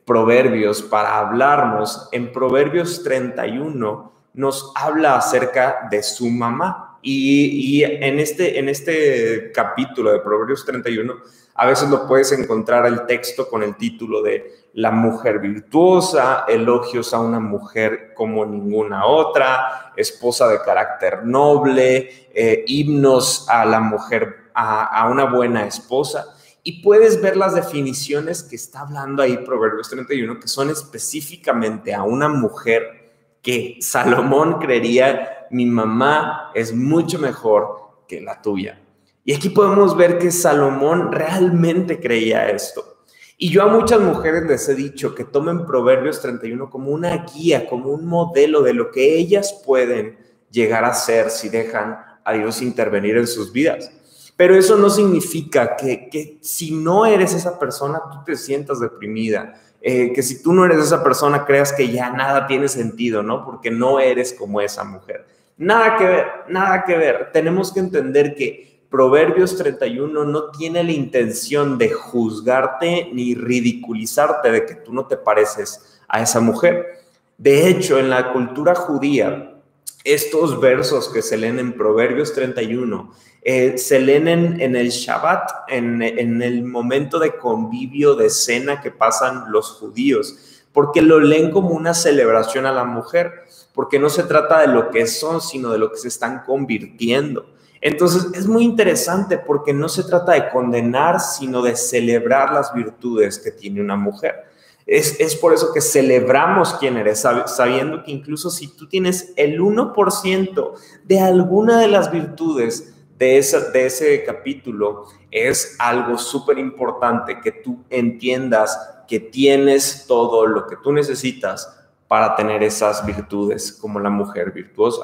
Proverbios 0.05 0.81
para 0.83 1.17
hablarnos, 1.17 2.07
en 2.13 2.31
Proverbios 2.31 3.03
31, 3.03 4.13
nos 4.33 4.71
habla 4.73 5.17
acerca 5.17 5.89
de 5.91 6.01
su 6.01 6.29
mamá. 6.29 6.97
Y, 7.01 7.79
y 7.79 7.83
en, 7.83 8.19
este, 8.19 8.57
en 8.57 8.69
este 8.69 9.51
capítulo 9.51 10.13
de 10.13 10.19
Proverbios 10.19 10.63
31 10.65 11.13
a 11.59 11.65
veces 11.65 11.89
lo 11.89 12.07
puedes 12.07 12.31
encontrar 12.31 12.85
el 12.85 13.07
texto 13.07 13.49
con 13.49 13.63
el 13.63 13.75
título 13.75 14.21
de 14.21 14.69
La 14.73 14.91
mujer 14.91 15.39
virtuosa, 15.39 16.45
elogios 16.47 17.15
a 17.15 17.19
una 17.19 17.39
mujer 17.39 18.13
como 18.13 18.45
ninguna 18.45 19.07
otra, 19.07 19.91
esposa 19.95 20.47
de 20.47 20.61
carácter 20.61 21.25
noble, 21.25 22.29
eh, 22.31 22.63
himnos 22.67 23.49
a 23.49 23.65
la 23.65 23.79
mujer, 23.79 24.51
a, 24.53 25.09
una 25.09 25.25
buena 25.25 25.65
esposa. 25.65 26.35
Y 26.61 26.83
puedes 26.83 27.19
ver 27.21 27.35
las 27.35 27.55
definiciones 27.55 28.43
que 28.43 28.55
está 28.55 28.81
hablando 28.81 29.23
ahí 29.23 29.37
Proverbios 29.37 29.89
31, 29.89 30.39
que 30.39 30.47
son 30.47 30.69
específicamente 30.69 31.95
a 31.95 32.03
una 32.03 32.29
mujer 32.29 33.13
que 33.41 33.77
Salomón 33.81 34.59
creería, 34.59 35.47
mi 35.49 35.65
mamá 35.65 36.51
es 36.53 36.71
mucho 36.71 37.17
mejor 37.17 38.03
que 38.07 38.21
la 38.21 38.43
tuya. 38.43 38.79
Y 39.27 39.33
aquí 39.33 39.49
podemos 39.49 39.97
ver 39.97 40.19
que 40.19 40.31
Salomón 40.31 41.11
realmente 41.11 41.99
creía 41.99 42.49
esto. 42.49 43.03
Y 43.37 43.49
yo 43.49 43.61
a 43.61 43.67
muchas 43.67 43.99
mujeres 43.99 44.43
les 44.43 44.69
he 44.69 44.73
dicho 44.73 45.13
que 45.13 45.25
tomen 45.25 45.65
Proverbios 45.65 46.21
31 46.21 46.69
como 46.69 46.91
una 46.91 47.25
guía, 47.25 47.67
como 47.67 47.89
un 47.89 48.05
modelo 48.05 48.61
de 48.61 48.73
lo 48.73 48.89
que 48.89 49.17
ellas 49.17 49.61
pueden 49.65 50.17
llegar 50.49 50.85
a 50.85 50.93
ser 50.93 51.29
si 51.29 51.49
dejan 51.49 51.99
a 52.23 52.33
Dios 52.35 52.61
intervenir 52.61 53.17
en 53.17 53.27
sus 53.27 53.51
vidas. 53.51 53.91
Pero 54.37 54.55
eso 54.55 54.77
no 54.77 54.89
significa 54.89 55.75
que, 55.75 56.07
que 56.07 56.37
si 56.39 56.71
no 56.71 57.05
eres 57.05 57.33
esa 57.33 57.59
persona, 57.59 57.99
tú 58.09 58.19
te 58.25 58.37
sientas 58.37 58.79
deprimida, 58.79 59.61
eh, 59.81 60.13
que 60.13 60.23
si 60.23 60.41
tú 60.41 60.53
no 60.53 60.63
eres 60.63 60.77
esa 60.77 61.03
persona, 61.03 61.43
creas 61.43 61.73
que 61.73 61.89
ya 61.89 62.11
nada 62.11 62.47
tiene 62.47 62.69
sentido, 62.69 63.23
¿no? 63.23 63.43
Porque 63.43 63.71
no 63.71 63.99
eres 63.99 64.31
como 64.31 64.61
esa 64.61 64.85
mujer. 64.85 65.27
Nada 65.57 65.97
que 65.97 66.05
ver, 66.05 66.25
nada 66.47 66.85
que 66.85 66.95
ver. 66.95 67.31
Tenemos 67.33 67.73
que 67.73 67.81
entender 67.81 68.33
que 68.33 68.76
Proverbios 68.89 69.57
31 69.57 70.23
no 70.23 70.51
tiene 70.51 70.83
la 70.83 70.93
intención 70.93 71.77
de 71.77 71.91
juzgarte 71.91 73.09
ni 73.13 73.35
ridiculizarte 73.35 74.51
de 74.51 74.65
que 74.65 74.75
tú 74.75 74.93
no 74.93 75.07
te 75.07 75.17
pareces 75.17 75.99
a 76.07 76.21
esa 76.21 76.39
mujer. 76.39 77.03
De 77.37 77.67
hecho, 77.67 77.99
en 77.99 78.09
la 78.09 78.31
cultura 78.31 78.75
judía, 78.75 79.55
estos 80.03 80.61
versos 80.61 81.09
que 81.09 81.21
se 81.21 81.35
leen 81.35 81.59
en 81.59 81.73
Proverbios 81.73 82.33
31 82.33 83.11
eh, 83.41 83.77
se 83.77 83.99
leen 83.99 84.27
en, 84.27 84.75
el 84.75 84.89
Shabbat, 84.89 85.69
en, 85.69 86.01
en 86.01 86.41
el 86.41 86.63
momento 86.63 87.19
de 87.19 87.37
convivio, 87.37 88.15
de 88.15 88.29
cena 88.29 88.81
que 88.81 88.91
pasan 88.91 89.51
los 89.51 89.71
judíos, 89.71 90.63
porque 90.73 91.01
lo 91.01 91.19
leen 91.19 91.51
como 91.51 91.69
una 91.69 91.93
celebración 91.93 92.65
a 92.65 92.71
la 92.71 92.83
mujer, 92.83 93.45
porque 93.73 93.99
no 93.99 94.09
se 94.09 94.23
trata 94.23 94.61
de 94.61 94.67
lo 94.67 94.89
que 94.91 95.07
son, 95.07 95.41
sino 95.41 95.71
de 95.71 95.77
lo 95.77 95.91
que 95.91 95.97
se 95.97 96.07
están 96.07 96.43
convirtiendo. 96.45 97.56
Entonces 97.81 98.27
es 98.33 98.47
muy 98.47 98.63
interesante 98.63 99.37
porque 99.37 99.73
no 99.73 99.89
se 99.89 100.03
trata 100.03 100.33
de 100.33 100.49
condenar, 100.49 101.19
sino 101.19 101.61
de 101.61 101.75
celebrar 101.75 102.51
las 102.53 102.73
virtudes 102.73 103.39
que 103.39 103.51
tiene 103.51 103.81
una 103.81 103.95
mujer. 103.95 104.47
Es, 104.87 105.35
por 105.35 105.53
eso 105.53 105.73
que 105.73 105.81
celebramos 105.81 106.73
quién 106.75 106.95
eres, 106.95 107.25
sabiendo 107.47 108.03
que 108.03 108.11
incluso 108.11 108.49
si 108.49 108.69
tú 108.69 108.87
tienes 108.87 109.33
el 109.35 109.59
1% 109.59 110.73
de 111.03 111.19
alguna 111.19 111.81
de 111.81 111.89
las 111.89 112.09
virtudes 112.09 112.93
de, 113.17 113.37
esa, 113.37 113.59
de 113.71 113.85
ese 113.85 114.23
capítulo, 114.23 115.07
es 115.29 115.75
algo 115.79 116.17
súper 116.17 116.57
importante 116.57 117.41
que 117.41 117.51
tú 117.51 117.83
entiendas 117.89 118.79
que 119.09 119.19
tienes 119.19 120.05
todo 120.07 120.45
lo 120.47 120.67
que 120.67 120.77
tú 120.77 120.93
necesitas 120.93 121.73
para 122.07 122.37
tener 122.37 122.63
esas 122.63 123.05
virtudes 123.05 123.73
como 123.73 123.99
la 123.99 124.09
mujer 124.09 124.51
virtuosa. 124.51 125.03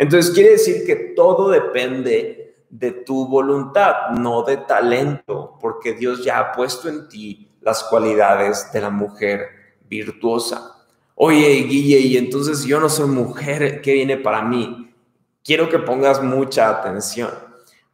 Entonces 0.00 0.32
quiere 0.32 0.52
decir 0.52 0.86
que 0.86 0.96
todo 1.14 1.50
depende 1.50 2.54
de 2.70 2.90
tu 2.90 3.28
voluntad, 3.28 4.12
no 4.16 4.42
de 4.44 4.56
talento, 4.56 5.58
porque 5.60 5.92
Dios 5.92 6.24
ya 6.24 6.38
ha 6.38 6.52
puesto 6.52 6.88
en 6.88 7.06
ti 7.06 7.50
las 7.60 7.84
cualidades 7.84 8.72
de 8.72 8.80
la 8.80 8.88
mujer 8.88 9.48
virtuosa. 9.90 10.86
Oye, 11.14 11.48
Guille, 11.64 11.98
y 11.98 12.16
entonces 12.16 12.64
yo 12.64 12.80
no 12.80 12.88
soy 12.88 13.08
mujer, 13.08 13.82
¿qué 13.82 13.92
viene 13.92 14.16
para 14.16 14.40
mí? 14.40 14.90
Quiero 15.44 15.68
que 15.68 15.78
pongas 15.78 16.22
mucha 16.22 16.70
atención, 16.70 17.28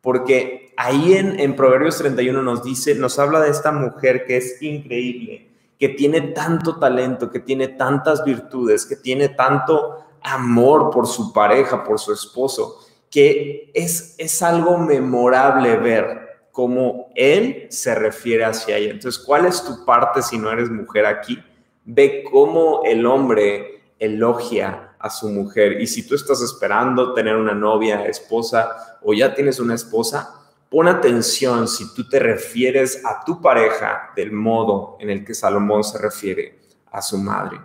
porque 0.01 0.73
ahí 0.77 1.15
en, 1.15 1.41
en 1.41 1.57
Proverbios 1.57 1.99
31 1.99 2.41
nos 2.41 2.63
dice, 2.63 2.95
nos 2.95 3.19
habla 3.19 3.41
de 3.41 3.51
esta 3.51 3.73
mujer 3.73 4.27
que 4.27 4.37
es 4.37 4.63
increíble, 4.63 5.49
que 5.77 5.89
tiene 5.89 6.21
tanto 6.21 6.79
talento, 6.79 7.33
que 7.33 7.41
tiene 7.41 7.67
tantas 7.67 8.25
virtudes, 8.25 8.87
que 8.87 8.95
tiene 8.95 9.31
tanto 9.31 10.06
amor 10.27 10.91
por 10.91 11.07
su 11.07 11.33
pareja, 11.33 11.85
por 11.85 12.01
su 12.01 12.13
esposo, 12.13 12.81
que 13.11 13.71
es, 13.73 14.17
es 14.19 14.43
algo 14.43 14.77
memorable 14.77 15.77
ver 15.77 16.27
cómo 16.51 17.13
él 17.15 17.69
se 17.71 17.95
refiere 17.95 18.45
hacia 18.45 18.77
ella. 18.77 18.91
Entonces, 18.91 19.23
¿cuál 19.23 19.47
es 19.47 19.63
tu 19.63 19.85
parte 19.85 20.23
si 20.23 20.37
no 20.37 20.51
eres 20.51 20.69
mujer 20.69 21.07
aquí? 21.07 21.43
Ve 21.85 22.25
cómo 22.31 22.83
el 22.85 23.07
hombre 23.07 23.85
elogia 23.99 24.97
a 24.99 25.09
su 25.11 25.29
mujer. 25.29 25.81
Y 25.81 25.87
si 25.87 26.07
tú 26.07 26.17
estás 26.17 26.43
esperando 26.43 27.15
tener 27.15 27.37
una 27.37 27.55
novia, 27.55 28.05
esposa, 28.07 28.99
o 29.03 29.15
ya 29.15 29.33
tienes 29.33 29.61
una 29.61 29.75
esposa, 29.75 30.47
pon 30.69 30.89
atención 30.89 31.69
si 31.69 31.95
tú 31.95 32.09
te 32.09 32.19
refieres 32.19 33.05
a 33.05 33.25
tu 33.25 33.41
pareja 33.41 34.11
del 34.17 34.33
modo 34.33 34.97
en 34.99 35.11
el 35.11 35.25
que 35.25 35.35
Salomón 35.35 35.85
se 35.85 35.99
refiere 35.99 36.59
a 36.91 37.01
su 37.01 37.17
madre. 37.19 37.61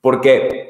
Porque 0.00 0.67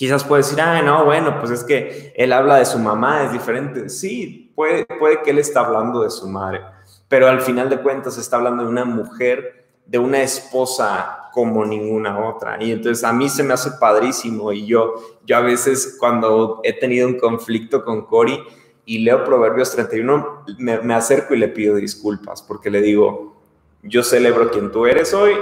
quizás 0.00 0.24
puedes 0.24 0.46
decir, 0.46 0.62
ah, 0.62 0.80
no, 0.80 1.04
bueno, 1.04 1.38
pues 1.38 1.50
es 1.50 1.62
que 1.62 2.14
él 2.16 2.32
habla 2.32 2.56
de 2.56 2.64
su 2.64 2.78
mamá, 2.78 3.24
es 3.24 3.32
diferente. 3.32 3.90
Sí, 3.90 4.50
puede, 4.54 4.86
puede 4.86 5.20
que 5.20 5.30
él 5.30 5.38
está 5.38 5.60
hablando 5.60 6.02
de 6.02 6.08
su 6.08 6.26
madre 6.26 6.62
pero 7.10 7.26
al 7.26 7.40
final 7.40 7.68
de 7.68 7.82
cuentas 7.82 8.16
está 8.18 8.36
hablando 8.36 8.62
de 8.62 8.70
una 8.70 8.84
mujer, 8.84 9.66
de 9.84 9.98
una 9.98 10.22
esposa 10.22 11.28
como 11.32 11.66
ninguna 11.66 12.24
otra. 12.24 12.62
Y 12.62 12.70
entonces 12.70 13.02
a 13.02 13.12
mí 13.12 13.28
se 13.28 13.42
me 13.42 13.52
hace 13.52 13.72
padrísimo 13.80 14.52
y 14.52 14.64
yo, 14.64 14.94
yo 15.26 15.36
a 15.36 15.40
veces 15.40 15.96
cuando 15.98 16.60
he 16.62 16.72
tenido 16.72 17.08
un 17.08 17.18
conflicto 17.18 17.84
con 17.84 18.06
Cory 18.06 18.38
y 18.84 19.00
leo 19.00 19.24
Proverbios 19.24 19.72
31, 19.72 20.44
me, 20.58 20.78
me 20.82 20.94
acerco 20.94 21.34
y 21.34 21.38
le 21.38 21.48
pido 21.48 21.74
disculpas 21.74 22.42
porque 22.42 22.70
le 22.70 22.80
digo, 22.80 23.34
yo 23.82 24.04
celebro 24.04 24.48
quien 24.48 24.70
tú 24.70 24.86
eres 24.86 25.12
hoy, 25.12 25.32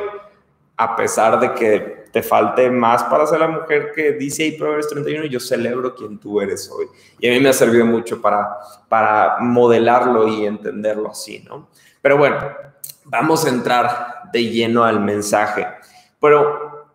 a 0.79 0.97
pesar 0.97 1.39
de 1.39 1.53
que 1.53 1.98
te 2.13 2.23
falte 2.23 2.71
más 2.71 3.05
para 3.05 3.27
ser 3.27 3.41
la 3.41 3.49
mujer 3.49 3.93
que 3.95 4.13
dice 4.13 4.45
ahí 4.45 4.53
Proverbios 4.53 4.89
31, 4.89 5.27
yo 5.27 5.41
celebro 5.41 5.95
quien 5.95 6.19
tú 6.19 6.41
eres 6.41 6.71
hoy. 6.71 6.87
Y 7.19 7.29
a 7.29 7.33
mí 7.33 7.41
me 7.41 7.49
ha 7.49 7.53
servido 7.53 7.85
mucho 7.85 8.21
para, 8.21 8.49
para 8.89 9.39
modelarlo 9.41 10.27
y 10.29 10.47
entenderlo 10.47 11.11
así, 11.11 11.45
¿no? 11.49 11.69
Pero 12.01 12.17
bueno, 12.17 12.39
vamos 13.05 13.45
a 13.45 13.49
entrar 13.51 14.31
de 14.33 14.45
lleno 14.45 14.85
al 14.85 15.01
mensaje. 15.01 15.67
Pero, 16.21 16.89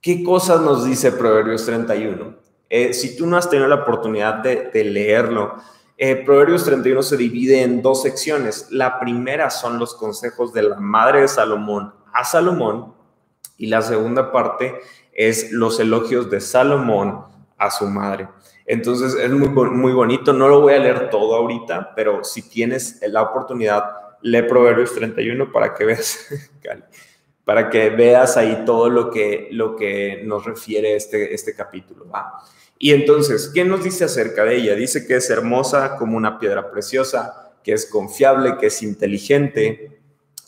¿qué 0.00 0.22
cosas 0.22 0.60
nos 0.60 0.84
dice 0.84 1.12
Proverbios 1.12 1.64
31? 1.66 2.34
Eh, 2.68 2.92
si 2.94 3.16
tú 3.16 3.26
no 3.26 3.36
has 3.36 3.50
tenido 3.50 3.68
la 3.68 3.76
oportunidad 3.76 4.34
de, 4.34 4.84
leerlo, 4.84 5.56
eh, 5.98 6.16
Proverbios 6.16 6.64
31 6.64 7.02
se 7.02 7.16
divide 7.16 7.62
en 7.62 7.82
dos 7.82 8.02
secciones. 8.02 8.68
La 8.70 8.98
primera 8.98 9.50
son 9.50 9.78
los 9.78 9.94
consejos 9.94 10.52
de 10.52 10.62
la 10.62 10.76
madre 10.76 11.22
de 11.22 11.28
Salomón 11.28 11.92
a 12.12 12.24
Salomón 12.24 12.94
y 13.62 13.68
la 13.68 13.80
segunda 13.80 14.32
parte 14.32 14.74
es 15.12 15.52
los 15.52 15.78
elogios 15.78 16.28
de 16.28 16.40
Salomón 16.40 17.24
a 17.56 17.70
su 17.70 17.86
madre. 17.86 18.26
Entonces 18.66 19.14
es 19.14 19.30
muy, 19.30 19.50
muy 19.50 19.92
bonito, 19.92 20.32
no 20.32 20.48
lo 20.48 20.62
voy 20.62 20.74
a 20.74 20.78
leer 20.80 21.10
todo 21.10 21.36
ahorita, 21.36 21.92
pero 21.94 22.24
si 22.24 22.42
tienes 22.42 22.98
la 23.06 23.22
oportunidad, 23.22 23.84
lee 24.20 24.42
Proverbios 24.42 24.92
31 24.94 25.52
para 25.52 25.74
que 25.74 25.84
veas, 25.84 26.26
para 27.44 27.70
que 27.70 27.90
veas 27.90 28.36
ahí 28.36 28.64
todo 28.66 28.90
lo 28.90 29.12
que, 29.12 29.46
lo 29.52 29.76
que 29.76 30.22
nos 30.24 30.44
refiere 30.44 30.96
este, 30.96 31.32
este 31.32 31.54
capítulo. 31.54 32.06
Y 32.78 32.90
entonces, 32.90 33.48
¿qué 33.54 33.64
nos 33.64 33.84
dice 33.84 34.06
acerca 34.06 34.42
de 34.44 34.56
ella? 34.56 34.74
Dice 34.74 35.06
que 35.06 35.14
es 35.14 35.30
hermosa 35.30 35.94
como 35.98 36.16
una 36.16 36.40
piedra 36.40 36.68
preciosa, 36.68 37.52
que 37.62 37.74
es 37.74 37.86
confiable, 37.86 38.56
que 38.58 38.66
es 38.66 38.82
inteligente, 38.82 40.01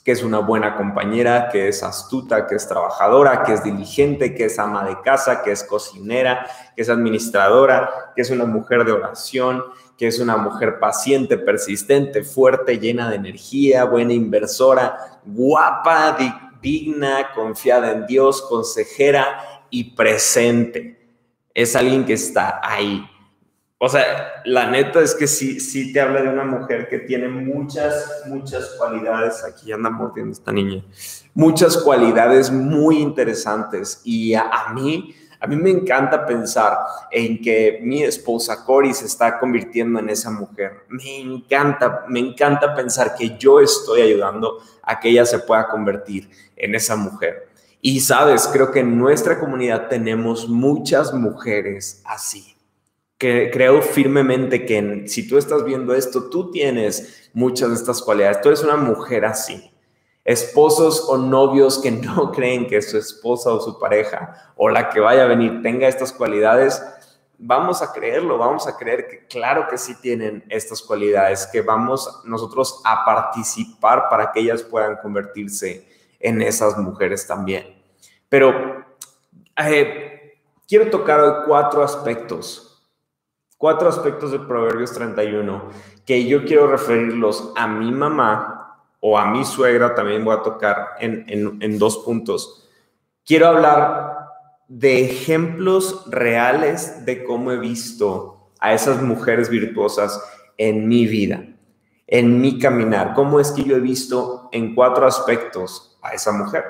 que 0.04 0.12
es 0.12 0.23
una 0.23 0.40
buena 0.40 0.76
compañera, 0.76 1.49
que 1.50 1.68
es 1.68 1.82
astuta, 1.82 2.46
que 2.46 2.56
es 2.56 2.68
trabajadora, 2.68 3.42
que 3.42 3.54
es 3.54 3.64
diligente, 3.64 4.34
que 4.34 4.44
es 4.44 4.58
ama 4.58 4.84
de 4.84 5.00
casa, 5.00 5.42
que 5.42 5.50
es 5.50 5.64
cocinera, 5.64 6.46
que 6.76 6.82
es 6.82 6.90
administradora, 6.90 8.12
que 8.14 8.20
es 8.20 8.28
una 8.28 8.44
mujer 8.44 8.84
de 8.84 8.92
oración, 8.92 9.64
que 9.96 10.06
es 10.06 10.18
una 10.18 10.37
mujer 10.37 10.78
paciente, 10.78 11.38
persistente, 11.38 12.23
fuerte, 12.23 12.78
llena 12.78 13.08
de 13.08 13.16
energía, 13.16 13.84
buena 13.84 14.12
inversora, 14.12 15.20
guapa, 15.25 16.18
digna, 16.61 17.30
confiada 17.34 17.92
en 17.92 18.06
Dios, 18.06 18.42
consejera 18.42 19.64
y 19.70 19.94
presente. 19.94 21.00
Es 21.54 21.75
alguien 21.76 22.04
que 22.04 22.12
está 22.12 22.61
ahí, 22.62 23.08
o 23.78 23.88
sea, 23.88 24.43
la 24.45 24.71
neta 24.71 25.00
es 25.00 25.14
que 25.14 25.26
sí, 25.26 25.59
sí 25.59 25.93
te 25.93 26.00
habla 26.00 26.23
de 26.23 26.28
una 26.28 26.45
mujer 26.45 26.88
que 26.88 27.00
tiene 27.00 27.28
muchas, 27.28 28.23
muchas 28.26 28.76
cualidades. 28.78 29.45
Aquí 29.45 29.73
anda 29.73 29.90
mordiendo 29.90 30.33
esta 30.33 30.52
niña. 30.52 30.83
Muchas 31.35 31.76
cualidades 31.78 32.50
muy 32.50 33.00
interesantes. 33.00 34.00
Y 34.04 34.33
a, 34.35 34.69
mí, 34.73 35.14
a 35.40 35.47
mí 35.47 35.57
me 35.57 35.71
encanta 35.71 36.25
pensar 36.25 36.78
en 37.11 37.43
que 37.43 37.81
mi 37.83 38.04
esposa 38.04 38.64
Cory 38.64 38.95
se 38.95 39.07
está 39.07 39.38
convirtiendo 39.40 39.99
en 39.99 40.09
esa 40.09 40.31
mujer. 40.31 40.85
Me 40.88 41.19
encanta, 41.21 42.04
me 42.09 42.21
encanta 42.21 42.75
pensar 42.75 43.16
que 43.16 43.37
yo 43.37 43.61
estoy 43.61 44.02
ayudando 44.02 44.62
a 44.83 45.00
que 45.00 45.11
ella 45.11 45.26
se 45.26 45.40
pueda 45.40 45.69
convertir 45.69 46.31
en 46.57 46.75
esa 46.76 46.95
mujer. 46.95 47.49
Y 47.83 48.00
sabes, 48.00 48.49
creo 48.50 48.71
que 48.71 48.81
en 48.81 48.97
nuestra 48.97 49.38
comunidad 49.38 49.88
tenemos 49.88 50.49
muchas 50.49 51.12
mujeres 51.12 52.00
así 52.07 52.53
creo 53.52 53.83
firmemente 53.83 54.64
que 54.66 55.04
si 55.07 55.28
tú 55.28 55.38
estás 55.38 55.64
viendo 55.64 55.95
esto, 55.95 56.28
tú 56.28 56.50
tienes 56.50 57.31
muchas 57.33 57.71
de 57.71 57.75
estas 57.76 58.02
cualidades. 58.02 58.40
Tú 58.40 58.49
eres 58.49 58.62
una 58.62 58.76
mujer 58.76 59.25
así. 59.25 59.71
Esposos 60.25 61.07
o 61.09 61.19
novios 61.19 61.78
que 61.78 61.90
no 61.90 62.33
creen 62.33 62.66
que 62.66 62.81
su 62.83 62.97
esposa 62.97 63.52
o 63.52 63.61
su 63.61 63.78
pareja 63.78 64.52
o 64.57 64.69
la 64.69 64.88
que 64.90 65.00
vaya 65.00 65.25
a 65.25 65.28
venir 65.28 65.62
tenga 65.62 65.87
estas 65.87 66.12
cualidades, 66.12 66.83
vamos 67.38 67.83
a 67.83 67.93
creerlo, 67.93 68.38
vamos 68.38 68.66
a 68.66 68.76
creer 68.76 69.07
que 69.09 69.26
claro 69.26 69.66
que 69.69 69.76
sí 69.76 69.95
tienen 70.00 70.45
estas 70.49 70.81
cualidades, 70.81 71.47
que 71.47 71.61
vamos 71.61 72.23
nosotros 72.25 72.81
a 72.85 73.04
participar 73.04 74.09
para 74.09 74.33
que 74.33 74.40
ellas 74.40 74.62
puedan 74.62 74.97
convertirse 74.97 75.87
en 76.21 76.40
esas 76.40 76.78
mujeres 76.78 77.26
también. 77.26 77.83
Pero 78.28 78.87
eh, 79.57 80.38
quiero 80.66 80.90
tocar 80.90 81.21
hoy 81.21 81.33
cuatro 81.47 81.83
aspectos 81.83 82.74
cuatro 83.64 83.88
aspectos 83.88 84.30
de 84.30 84.40
Proverbios 84.40 84.92
31 84.92 85.71
que 86.04 86.26
yo 86.26 86.44
quiero 86.44 86.66
referirlos 86.66 87.50
a 87.56 87.66
mi 87.66 87.90
mamá 87.92 88.78
o 89.00 89.18
a 89.18 89.30
mi 89.30 89.42
suegra, 89.47 89.94
también 89.94 90.23
voy 90.23 90.37
a 90.37 90.42
tocar 90.42 90.88
en, 91.00 91.78
dos 91.78 91.97
puntos, 92.04 92.68
quiero 93.25 93.47
hablar 93.47 94.28
de 94.68 95.06
ejemplos 95.06 96.04
reales 96.11 97.06
de 97.06 97.25
cómo 97.25 97.52
he 97.52 97.56
visto 97.56 98.50
a 98.61 98.75
esas 98.75 99.00
mujeres 99.00 99.49
virtuosas 99.49 100.23
en 100.59 100.87
mi 100.87 101.06
vida, 101.06 101.42
en 102.06 102.42
mi 102.42 102.59
caminar, 102.59 103.14
cómo 103.14 103.40
es 103.40 103.50
que 103.50 103.64
yo 103.64 103.76
he 103.76 103.80
visto 103.80 104.50
en 104.52 104.75
cuatro 104.75 105.06
aspectos 105.06 105.99
a 106.02 106.12
esa 106.12 106.33
mujer. 106.33 106.64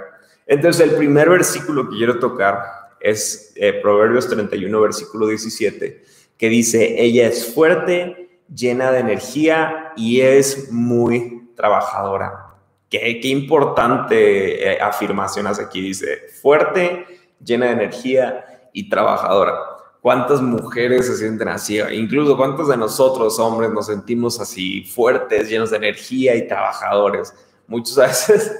Entonces, 0.46 0.88
el 0.88 0.94
primer 0.94 1.28
versículo 1.28 1.90
que 1.90 1.96
quiero 1.96 2.20
tocar 2.20 2.84
es 3.00 3.52
eh, 3.56 3.80
Proverbios 3.82 4.28
31, 4.28 4.80
versículo 4.80 5.26
17, 5.26 6.13
que 6.38 6.48
dice, 6.48 7.02
ella 7.02 7.26
es 7.26 7.54
fuerte, 7.54 8.42
llena 8.54 8.90
de 8.90 9.00
energía 9.00 9.92
y 9.96 10.20
es 10.20 10.70
muy 10.72 11.50
trabajadora. 11.56 12.56
Qué, 12.90 13.20
qué 13.20 13.28
importante 13.28 14.72
eh, 14.72 14.80
afirmación 14.80 15.46
hace 15.46 15.62
aquí, 15.62 15.80
dice, 15.80 16.18
fuerte, 16.40 17.06
llena 17.42 17.66
de 17.66 17.72
energía 17.72 18.44
y 18.72 18.88
trabajadora. 18.88 19.54
¿Cuántas 20.04 20.42
mujeres 20.42 21.06
se 21.06 21.16
sienten 21.16 21.48
así? 21.48 21.78
Incluso 21.92 22.36
cuántos 22.36 22.68
de 22.68 22.76
nosotros, 22.76 23.38
hombres, 23.38 23.70
nos 23.70 23.86
sentimos 23.86 24.38
así 24.38 24.82
fuertes, 24.82 25.48
llenos 25.48 25.70
de 25.70 25.78
energía 25.78 26.34
y 26.36 26.46
trabajadores. 26.46 27.32
Muchas 27.66 27.96
veces 28.28 28.52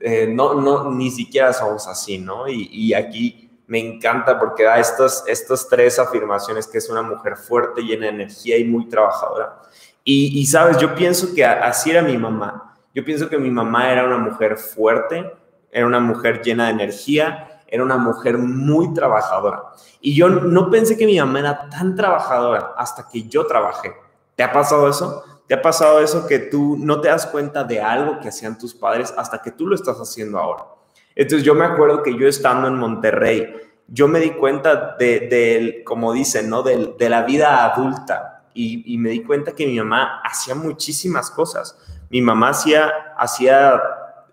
eh, 0.00 0.28
no, 0.32 0.54
no, 0.54 0.92
ni 0.92 1.10
siquiera 1.10 1.52
somos 1.52 1.88
así, 1.88 2.18
¿no? 2.18 2.48
Y, 2.48 2.68
y, 2.70 2.94
aquí 2.94 3.41
me 3.72 3.78
encanta 3.78 4.38
porque 4.38 4.64
da 4.64 4.78
estas, 4.78 5.24
estas 5.26 5.66
tres 5.66 5.98
afirmaciones, 5.98 6.66
que 6.66 6.76
es 6.76 6.90
una 6.90 7.00
mujer 7.00 7.38
fuerte, 7.38 7.80
llena 7.80 8.02
de 8.02 8.12
energía 8.12 8.58
y 8.58 8.64
muy 8.64 8.86
trabajadora. 8.86 9.62
Y, 10.04 10.38
y 10.38 10.44
sabes, 10.44 10.76
yo 10.76 10.94
pienso 10.94 11.34
que 11.34 11.42
así 11.42 11.90
era 11.90 12.02
mi 12.02 12.18
mamá. 12.18 12.76
Yo 12.94 13.02
pienso 13.02 13.30
que 13.30 13.38
mi 13.38 13.50
mamá 13.50 13.90
era 13.90 14.04
una 14.04 14.18
mujer 14.18 14.58
fuerte, 14.58 15.32
era 15.70 15.86
una 15.86 16.00
mujer 16.00 16.42
llena 16.42 16.66
de 16.66 16.72
energía 16.72 17.48
era 17.72 17.82
una 17.82 17.96
mujer 17.96 18.36
muy 18.36 18.92
trabajadora. 18.92 19.62
Y 20.02 20.14
yo 20.14 20.28
no 20.28 20.68
pensé 20.68 20.94
que 20.94 21.06
mi 21.06 21.18
mamá 21.18 21.38
era 21.38 21.70
tan 21.70 21.96
trabajadora 21.96 22.74
hasta 22.76 23.08
que 23.08 23.22
yo 23.22 23.46
trabajé. 23.46 23.94
¿Te 24.36 24.42
ha 24.42 24.52
pasado 24.52 24.90
eso? 24.90 25.24
¿Te 25.46 25.54
ha 25.54 25.62
pasado 25.62 26.00
eso 26.00 26.26
que 26.26 26.38
tú 26.38 26.76
no 26.78 27.00
te 27.00 27.08
das 27.08 27.24
cuenta 27.24 27.64
de 27.64 27.80
algo 27.80 28.20
que 28.20 28.28
hacían 28.28 28.58
tus 28.58 28.74
padres 28.74 29.14
hasta 29.16 29.40
que 29.40 29.52
tú 29.52 29.66
lo 29.66 29.74
estás 29.74 29.96
haciendo 29.96 30.38
ahora? 30.38 30.66
Entonces 31.14 31.44
yo 31.44 31.54
me 31.54 31.64
acuerdo 31.64 32.02
que 32.02 32.16
yo 32.16 32.28
estando 32.28 32.68
en 32.68 32.76
Monterrey, 32.76 33.54
yo 33.88 34.08
me 34.08 34.20
di 34.20 34.30
cuenta 34.30 34.96
de, 34.98 35.82
como 35.84 36.12
dicen, 36.12 36.48
¿no? 36.48 36.62
De, 36.62 36.94
de 36.98 37.08
la 37.08 37.22
vida 37.22 37.64
adulta 37.64 38.44
y, 38.54 38.94
y, 38.94 38.98
me 38.98 39.10
di 39.10 39.22
cuenta 39.22 39.52
que 39.52 39.66
mi 39.66 39.78
mamá 39.78 40.20
hacía 40.24 40.54
muchísimas 40.54 41.30
cosas. 41.30 41.78
Mi 42.10 42.20
mamá 42.20 42.50
hacía, 42.50 42.90
hacía 43.16 43.80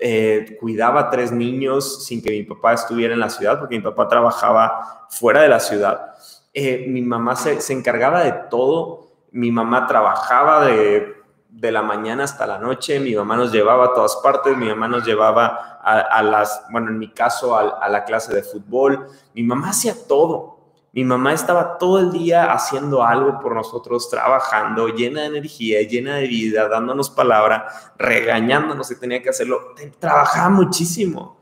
eh, 0.01 0.57
cuidaba 0.59 1.01
a 1.01 1.09
tres 1.09 1.29
niños 1.31 2.05
sin 2.05 2.21
que 2.21 2.31
mi 2.31 2.43
papá 2.43 2.73
estuviera 2.73 3.13
en 3.13 3.19
la 3.19 3.29
ciudad, 3.29 3.59
porque 3.59 3.75
mi 3.75 3.81
papá 3.81 4.07
trabajaba 4.07 5.07
fuera 5.09 5.41
de 5.41 5.49
la 5.49 5.59
ciudad. 5.59 6.15
Eh, 6.53 6.85
mi 6.87 7.01
mamá 7.01 7.35
se, 7.35 7.59
se, 7.59 7.73
encargaba 7.73 8.23
de 8.23 8.31
todo. 8.49 9.09
Mi 9.31 9.51
mamá 9.51 9.87
trabajaba 9.87 10.65
de, 10.65 11.18
de, 11.59 11.71
la 11.71 11.81
mañana 11.81 12.23
hasta 12.23 12.45
la 12.47 12.57
noche. 12.57 12.99
Mi 12.99 13.15
mamá 13.15 13.35
nos 13.35 13.51
llevaba 13.51 13.85
a 13.85 13.93
todas 13.93 14.17
partes. 14.23 14.55
Mi 14.57 14.67
mamá 14.67 14.87
nos 14.87 15.05
llevaba 15.05 15.79
a, 15.81 16.21
las, 16.23 16.65
bueno, 16.71 16.89
en 16.89 16.99
mi 16.99 17.09
caso, 17.09 17.55
a, 17.55 17.79
a 17.79 17.89
la 17.89 18.03
clase 18.05 18.33
de 18.33 18.43
fútbol. 18.43 19.07
Mi 19.33 19.43
mamá 19.43 19.69
hacía 19.69 19.93
todo. 20.07 20.59
Mi 20.91 21.03
mamá 21.03 21.33
estaba 21.33 21.77
todo 21.77 21.99
el 21.99 22.11
día 22.11 22.51
haciendo 22.51 23.03
algo 23.03 23.39
por 23.39 23.53
nosotros, 23.53 24.09
trabajando, 24.09 24.87
llena 24.87 25.21
de 25.21 25.27
energía, 25.27 25.81
llena 25.83 26.15
de 26.15 26.27
vida, 26.27 26.67
dándonos 26.67 27.11
palabra, 27.11 27.67
regañándonos 27.97 28.87
si 28.87 28.99
tenía 28.99 29.21
que 29.21 29.29
hacerlo. 29.29 29.75
Trabajaba 29.99 30.49
muchísimo. 30.49 31.37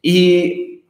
Y 0.00 0.84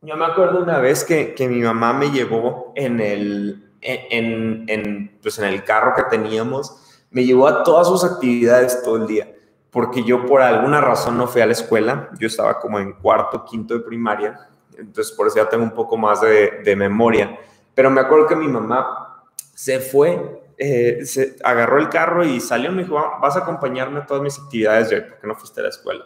yo 0.00 0.16
me 0.16 0.24
acuerdo 0.24 0.62
una 0.62 0.78
vez 0.78 1.04
que, 1.04 1.34
que 1.34 1.46
mi 1.46 1.60
mamá 1.60 1.92
me 1.92 2.10
llevó 2.10 2.72
en 2.74 3.00
el, 3.00 3.70
en, 3.82 4.64
en, 4.68 5.18
pues 5.22 5.38
en 5.38 5.44
el 5.44 5.62
carro 5.64 5.94
que 5.94 6.04
teníamos, 6.04 6.91
me 7.12 7.24
llevó 7.24 7.46
a 7.46 7.62
todas 7.62 7.86
sus 7.86 8.04
actividades 8.04 8.82
todo 8.82 8.96
el 8.96 9.06
día, 9.06 9.32
porque 9.70 10.02
yo 10.02 10.26
por 10.26 10.42
alguna 10.42 10.80
razón 10.80 11.16
no 11.16 11.28
fui 11.28 11.40
a 11.40 11.46
la 11.46 11.52
escuela, 11.52 12.10
yo 12.18 12.26
estaba 12.26 12.58
como 12.58 12.78
en 12.78 12.94
cuarto, 12.94 13.44
quinto 13.44 13.74
de 13.74 13.80
primaria, 13.80 14.48
entonces 14.76 15.14
por 15.14 15.26
eso 15.26 15.36
ya 15.36 15.48
tengo 15.48 15.64
un 15.64 15.72
poco 15.72 15.96
más 15.96 16.20
de, 16.20 16.74
memoria. 16.76 17.38
Pero 17.74 17.90
me 17.90 18.00
acuerdo 18.00 18.26
que 18.26 18.36
mi 18.36 18.48
mamá 18.48 19.24
se 19.54 19.80
fue, 19.80 20.42
eh, 20.58 21.04
se 21.04 21.36
agarró 21.44 21.78
el 21.78 21.88
carro 21.88 22.24
y 22.24 22.40
salió 22.40 22.70
y 22.70 22.74
me 22.74 22.82
dijo, 22.82 23.00
vas 23.20 23.36
a 23.36 23.40
acompañarme 23.40 24.00
a 24.00 24.06
todas 24.06 24.22
mis 24.22 24.38
actividades 24.38 24.90
de 24.90 25.02
porque 25.02 25.26
no 25.26 25.34
fuiste 25.34 25.60
a 25.60 25.64
la 25.64 25.70
escuela. 25.70 26.04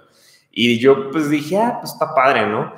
Y 0.51 0.79
yo 0.79 1.11
pues 1.11 1.29
dije, 1.29 1.59
ah, 1.59 1.79
pues 1.81 1.93
está 1.93 2.15
padre, 2.15 2.47
¿no? 2.47 2.73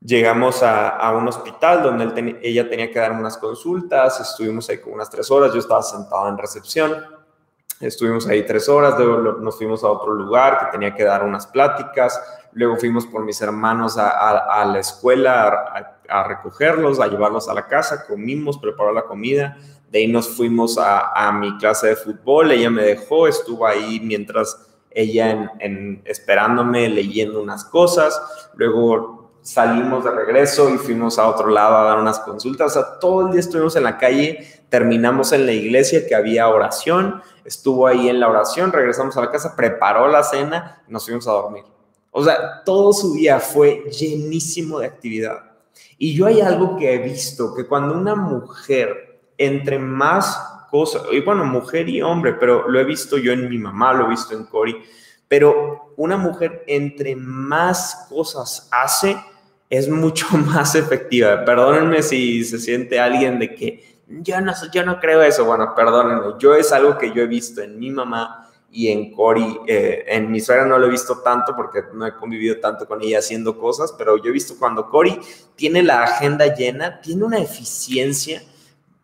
Llegamos 0.00 0.62
a, 0.62 1.12
un 1.16 1.26
hospital 1.28 1.82
donde 1.82 2.38
ella 2.42 2.68
tenía 2.68 2.90
que 2.90 2.98
dar 2.98 3.12
unas 3.12 3.38
consultas, 3.38 4.20
estuvimos 4.20 4.68
ahí 4.68 4.78
como 4.78 4.96
unas 4.96 5.08
tres 5.08 5.30
horas, 5.30 5.52
yo 5.52 5.60
estaba 5.60 5.82
sentado 5.82 6.28
en 6.28 6.36
recepción, 6.36 6.94
estuvimos 7.86 8.26
ahí 8.26 8.44
tres 8.44 8.68
horas, 8.68 8.98
luego 8.98 9.40
nos 9.40 9.56
fuimos 9.56 9.84
a 9.84 9.88
otro 9.88 10.12
lugar 10.12 10.58
que 10.58 10.66
tenía 10.72 10.94
que 10.94 11.04
dar 11.04 11.24
unas 11.24 11.46
pláticas, 11.46 12.20
luego 12.52 12.76
fuimos 12.76 13.06
por 13.06 13.24
mis 13.24 13.40
hermanos 13.40 13.98
a, 13.98 14.08
a, 14.10 14.62
a 14.62 14.64
la 14.64 14.78
escuela 14.78 15.48
a, 15.48 15.98
a, 16.08 16.28
recogerlos, 16.28 17.00
a 17.00 17.06
llevarlos 17.06 17.48
a 17.48 17.54
la 17.54 17.66
casa, 17.66 18.06
comimos, 18.06 18.58
preparó 18.58 18.92
la 18.92 19.02
comida, 19.02 19.56
de 19.90 20.00
ahí 20.00 20.08
nos 20.08 20.28
fuimos 20.28 20.76
a, 20.78 21.30
mi 21.32 21.56
clase 21.58 21.88
de 21.88 21.96
fútbol, 21.96 22.50
ella 22.50 22.70
me 22.70 22.82
dejó, 22.82 23.28
estuvo 23.28 23.66
ahí 23.66 24.00
mientras 24.02 24.66
ella 24.90 25.30
en, 25.30 25.50
en, 25.60 26.02
esperándome, 26.04 26.88
leyendo 26.88 27.42
unas 27.42 27.64
cosas, 27.64 28.20
luego 28.54 29.24
salimos 29.44 30.04
de 30.04 30.10
regreso 30.10 30.70
y 30.70 30.78
fuimos 30.78 31.18
a 31.18 31.28
otro 31.28 31.48
lado 31.48 31.76
a 31.76 31.84
dar 31.84 31.98
unas 31.98 32.18
consultas, 32.20 32.74
o 32.74 32.80
sea, 32.80 32.98
todo 32.98 33.26
el 33.26 33.32
día 33.32 33.40
estuvimos 33.40 33.76
en 33.76 33.84
la 33.84 33.98
calle, 33.98 34.64
terminamos 34.70 35.32
en 35.32 35.46
la 35.46 35.52
iglesia 35.52 36.06
que 36.06 36.14
había 36.14 36.48
oración, 36.48 37.22
estuvo 37.44 37.86
ahí 37.86 38.08
en 38.08 38.20
la 38.20 38.28
oración, 38.28 38.72
regresamos 38.72 39.16
a 39.16 39.20
la 39.20 39.30
casa, 39.30 39.54
preparó 39.56 40.08
la 40.08 40.22
cena, 40.22 40.82
nos 40.88 41.04
fuimos 41.04 41.26
a 41.28 41.32
dormir. 41.32 41.64
O 42.10 42.24
sea, 42.24 42.62
todo 42.64 42.92
su 42.92 43.14
día 43.14 43.40
fue 43.40 43.84
llenísimo 43.90 44.78
de 44.78 44.86
actividad. 44.86 45.52
Y 45.98 46.14
yo 46.14 46.26
hay 46.26 46.40
algo 46.40 46.76
que 46.76 46.94
he 46.94 46.98
visto, 46.98 47.54
que 47.54 47.66
cuando 47.66 47.94
una 47.94 48.14
mujer, 48.14 49.20
entre 49.36 49.78
más 49.78 50.38
cosas, 50.70 51.02
y 51.12 51.20
bueno, 51.20 51.44
mujer 51.44 51.88
y 51.88 52.02
hombre, 52.02 52.34
pero 52.34 52.68
lo 52.68 52.80
he 52.80 52.84
visto 52.84 53.16
yo 53.16 53.32
en 53.32 53.48
mi 53.48 53.58
mamá, 53.58 53.92
lo 53.92 54.06
he 54.06 54.10
visto 54.10 54.34
en 54.34 54.44
Cory, 54.44 54.76
pero 55.28 55.92
una 55.96 56.16
mujer 56.16 56.64
entre 56.66 57.16
más 57.16 58.06
cosas 58.08 58.68
hace, 58.70 59.16
es 59.70 59.88
mucho 59.88 60.26
más 60.36 60.74
efectiva. 60.74 61.44
Perdónenme 61.44 62.02
si 62.02 62.44
se 62.44 62.58
siente 62.58 63.00
alguien 63.00 63.38
de 63.38 63.54
que 63.54 63.93
yo 64.06 64.40
no, 64.40 64.52
yo 64.72 64.84
no 64.84 65.00
creo 65.00 65.22
eso. 65.22 65.44
Bueno, 65.44 65.74
perdónenme, 65.74 66.34
yo 66.38 66.54
es 66.54 66.72
algo 66.72 66.98
que 66.98 67.12
yo 67.12 67.22
he 67.22 67.26
visto 67.26 67.62
en 67.62 67.78
mi 67.78 67.90
mamá 67.90 68.50
y 68.70 68.88
en 68.88 69.12
Cory, 69.12 69.60
eh, 69.68 70.04
en 70.08 70.30
mi 70.30 70.40
suegra 70.40 70.66
no 70.66 70.78
lo 70.78 70.86
he 70.86 70.90
visto 70.90 71.20
tanto 71.20 71.54
porque 71.54 71.84
no 71.92 72.04
he 72.06 72.16
convivido 72.16 72.58
tanto 72.58 72.88
con 72.88 73.00
ella 73.02 73.20
haciendo 73.20 73.56
cosas, 73.56 73.94
pero 73.96 74.16
yo 74.16 74.30
he 74.30 74.32
visto 74.32 74.56
cuando 74.58 74.90
Cory 74.90 75.16
tiene 75.54 75.82
la 75.82 76.02
agenda 76.02 76.52
llena, 76.52 77.00
tiene 77.00 77.22
una 77.22 77.38
eficiencia, 77.38 78.42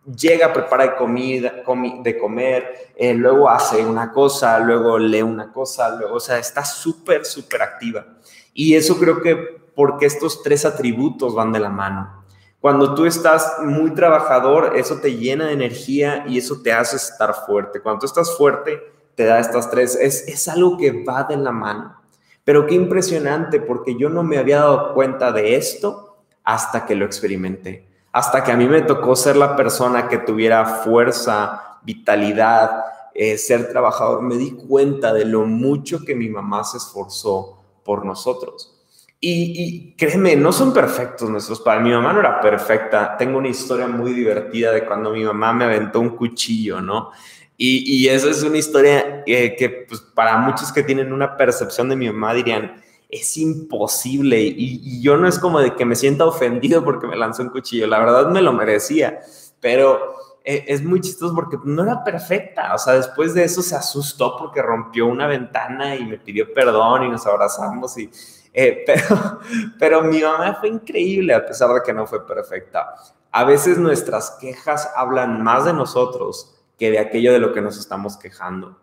llega, 0.05 0.53
prepara 0.53 0.85
de 0.85 0.97
comida, 0.97 1.63
comi 1.63 2.03
de 2.03 2.19
comer, 2.19 2.93
eh, 2.97 3.15
luego 3.15 3.49
hace 3.49 3.85
una 3.85 4.11
cosa, 4.11 4.59
luego 4.59 4.99
lee 4.99 5.23
una 5.23 5.53
cosa, 5.53 5.95
luego, 5.97 6.17
o 6.17 6.21
sea, 6.21 6.39
está 6.39 6.65
súper, 6.65 7.25
súper 7.25 7.63
activa. 7.63 8.05
Y 8.53 8.75
eso 8.75 8.99
creo 8.99 9.23
que 9.23 9.37
porque 9.75 10.07
estos 10.07 10.43
tres 10.43 10.65
atributos 10.65 11.35
van 11.35 11.53
de 11.53 11.61
la 11.61 11.71
mano. 11.71 12.20
Cuando 12.61 12.95
tú 12.95 13.07
estás 13.07 13.57
muy 13.63 13.93
trabajador, 13.93 14.77
eso 14.77 14.97
te 14.97 15.17
llena 15.17 15.47
de 15.47 15.55
energía 15.55 16.25
y 16.29 16.39
eso 16.39 16.61
te 16.63 16.73
hace 16.73 16.97
estar 16.97 17.35
fuerte. 17.47 17.81
Cuando 17.81 18.05
estás 18.05 18.37
fuerte, 18.37 18.83
te 19.15 19.25
da 19.25 19.39
estas 19.39 19.71
tres. 19.71 19.97
Es, 19.97 20.29
es 20.29 20.47
algo 20.49 20.77
que 20.77 21.03
va 21.03 21.25
de 21.25 21.39
la 21.39 21.53
mano. 21.53 21.97
Pero 22.45 22.67
qué 22.67 22.75
impresionante, 22.75 23.61
porque 23.61 23.97
yo 23.97 24.11
no 24.11 24.23
me 24.23 24.37
había 24.37 24.59
dado 24.59 24.93
cuenta 24.93 25.33
de 25.33 25.57
esto 25.57 26.19
hasta 26.45 26.85
que 26.85 26.95
lo 26.95 27.07
experimenté. 27.07 27.87
Hasta 28.13 28.43
que 28.43 28.53
a 28.53 28.57
mí 28.57 28.67
me 28.67 28.83
tocó 28.83 29.17
ser 29.17 29.37
la 29.37 29.57
persona 29.57 30.09
que 30.09 30.19
tuviera 30.19 30.65
fuerza, 30.65 31.79
vitalidad, 31.83 32.85
eh, 33.15 33.39
ser 33.39 33.71
trabajador, 33.71 34.23
me 34.23 34.37
di 34.37 34.53
cuenta 34.53 35.13
de 35.13 35.25
lo 35.25 35.47
mucho 35.47 36.05
que 36.05 36.15
mi 36.15 36.29
mamá 36.29 36.65
se 36.65 36.79
esforzó 36.79 37.63
por 37.85 38.05
nosotros. 38.05 38.80
Y, 39.23 39.63
y, 39.63 39.97
créeme, 39.97 40.35
no 40.35 40.51
son 40.51 40.73
perfectos 40.73 41.29
nuestros 41.29 41.61
padres. 41.61 41.83
Mi 41.85 41.91
mamá 41.91 42.13
no 42.13 42.21
era 42.21 42.41
perfecta. 42.41 43.17
Tengo 43.19 43.39
una 43.39 43.49
historia 43.49 43.87
muy 43.87 44.13
divertida 44.15 44.73
de 44.73 44.87
cuando 44.87 45.11
mi 45.11 45.23
mamá 45.23 45.53
me 45.53 45.67
aventó 45.67 46.01
un 46.01 46.17
cuchillo, 46.17 46.81
¿no? 46.81 47.11
Y, 47.57 47.85
y 47.87 48.09
esa 48.09 48.31
es 48.31 48.43
una 48.43 48.57
historia 48.57 49.23
eh, 49.27 49.55
que 49.57 49.69
pues, 49.87 50.01
para 50.01 50.39
muchos 50.39 50.73
que 50.73 50.83
tienen 50.83 51.13
una 51.13 51.37
percepción 51.37 51.91
de 51.91 51.97
mi 51.97 52.07
mamá 52.07 52.33
dirían, 52.33 52.83
es 53.11 53.37
imposible. 53.37 54.41
Y, 54.41 54.81
y, 54.83 55.03
yo 55.03 55.19
no 55.19 55.29
es 55.29 55.39
como 55.39 55.61
de 55.61 55.75
que 55.75 55.85
me 55.85 55.97
sienta 55.97 56.25
ofendido 56.25 56.83
porque 56.83 57.07
me 57.07 57.17
lanzó 57.17 57.43
un 57.43 57.51
cuchillo, 57.51 57.87
la 57.87 57.99
verdad 57.99 58.31
me 58.31 58.41
lo 58.41 58.55
merecía, 58.55 59.21
pero 59.61 60.15
eh, 60.43 60.65
es 60.69 60.83
muy 60.83 61.03
chistoso 61.03 61.35
porque 61.35 61.59
no 61.63 61.83
era 61.83 62.03
perfecta. 62.03 62.75
O 62.75 62.79
sea, 62.79 62.95
después 62.95 63.35
de 63.35 63.45
eso 63.45 63.61
se 63.61 63.77
asustó 63.77 64.37
porque 64.39 64.63
rompió 64.63 65.07
una 65.07 65.27
ventana 65.27 65.95
y 65.97 66.07
me 66.07 66.17
pidió 66.17 66.53
perdón 66.55 67.05
y 67.05 67.09
nos 67.11 67.27
abrazamos 67.27 67.99
y, 67.99 68.11
Eh, 68.53 68.83
pero, 68.87 69.41
pero 69.79 70.03
mi 70.03 70.21
mamá 70.21 70.55
fue 70.61 70.69
increíble 70.69 71.35
a 71.35 71.45
pesar 71.45 71.73
de 71.73 71.83
que 71.85 71.93
no 71.93 72.07
fue 72.07 72.27
perfecta. 72.27 72.95
A 73.31 73.45
veces 73.45 73.79
nuestras 73.79 74.39
quejas 74.41 74.91
hablan 74.97 75.43
más 75.43 75.65
de 75.65 75.73
nosotros 75.73 76.57
que 76.79 76.91
de 76.91 76.99
aquello 76.99 77.33
de 77.33 77.39
lo 77.39 77.53
que 77.53 77.61
nos 77.61 77.79
estamos 77.79 78.17
quejando. 78.17 78.77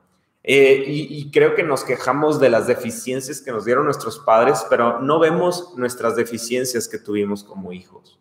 Eh, 0.49 0.85
y, 0.87 1.29
creo 1.29 1.55
que 1.55 1.63
nos 1.63 1.83
quejamos 1.83 2.39
de 2.39 2.49
las 2.49 2.67
deficiencias 2.67 3.41
que 3.41 3.51
nos 3.51 3.65
dieron 3.65 3.83
nuestros 3.83 4.17
padres, 4.19 4.65
pero 4.69 5.01
no 5.01 5.19
vemos 5.19 5.73
nuestras 5.75 6.15
deficiencias 6.15 6.87
que 6.87 6.99
tuvimos 6.99 7.43
como 7.43 7.73
hijos. 7.73 8.17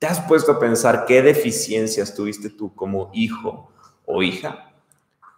¿Te 0.00 0.08
has 0.08 0.18
puesto 0.22 0.50
a 0.50 0.58
pensar 0.58 1.04
qué 1.06 1.22
deficiencias 1.22 2.16
tuviste 2.16 2.50
tú 2.50 2.74
como 2.74 3.12
hijo 3.14 3.70
o 4.04 4.24
hija? 4.24 4.72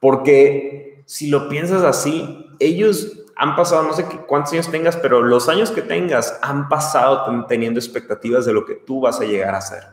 Porque 0.01 1.03
si 1.05 1.29
lo 1.29 1.47
piensas 1.51 1.83
así, 1.83 2.47
ellos 2.59 3.24
han 3.37 3.57
pasado, 3.57 3.83
no 3.83 3.93
sé 3.93 4.05
cuántos 4.27 4.53
años 4.53 4.71
tengas, 4.71 4.97
pero 4.97 5.23
los 5.23 5.49
años 5.49 5.71
que 5.71 5.83
tengas 5.83 6.39
han 6.43 6.69
pasado 6.69 7.47
teniendo 7.47 7.81
expectativas 7.81 8.45
de 8.45 8.53
lo 8.53 8.65
que 8.65 8.75
tú 8.75 9.01
vas 9.01 9.21
a 9.21 9.25
llegar 9.25 9.55
a 9.55 9.61
ser. 9.61 9.85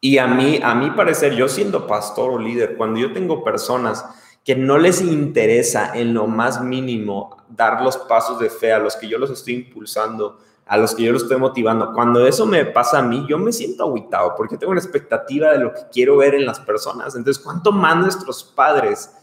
Y 0.00 0.18
a 0.18 0.26
mí, 0.26 0.60
a 0.62 0.74
mi 0.74 0.90
parecer, 0.90 1.34
yo 1.34 1.48
siendo 1.48 1.86
pastor 1.86 2.30
o 2.30 2.38
líder, 2.38 2.76
cuando 2.76 3.00
yo 3.00 3.12
tengo 3.12 3.42
personas 3.42 4.04
que 4.44 4.54
no 4.54 4.78
les 4.78 5.00
interesa 5.00 5.92
en 5.94 6.14
lo 6.14 6.28
más 6.28 6.62
mínimo 6.62 7.44
dar 7.48 7.82
los 7.82 7.96
pasos 7.96 8.38
de 8.38 8.48
fe 8.48 8.72
a 8.72 8.78
los 8.78 8.94
que 8.94 9.08
yo 9.08 9.18
los 9.18 9.30
estoy 9.30 9.54
impulsando, 9.54 10.38
a 10.66 10.76
los 10.76 10.94
que 10.94 11.02
yo 11.02 11.12
los 11.12 11.22
estoy 11.22 11.38
motivando. 11.38 11.92
Cuando 11.92 12.24
eso 12.26 12.46
me 12.46 12.64
pasa 12.64 12.98
a 12.98 13.02
mí, 13.02 13.26
yo 13.28 13.38
me 13.38 13.52
siento 13.52 13.84
aguitado 13.84 14.34
porque 14.36 14.56
tengo 14.56 14.70
una 14.70 14.80
expectativa 14.80 15.50
de 15.50 15.58
lo 15.58 15.72
que 15.72 15.80
quiero 15.92 16.18
ver 16.18 16.34
en 16.34 16.46
las 16.46 16.60
personas. 16.60 17.16
Entonces, 17.16 17.42
¿cuánto 17.42 17.72
más 17.72 17.96
nuestros 17.96 18.44
padres 18.44 19.15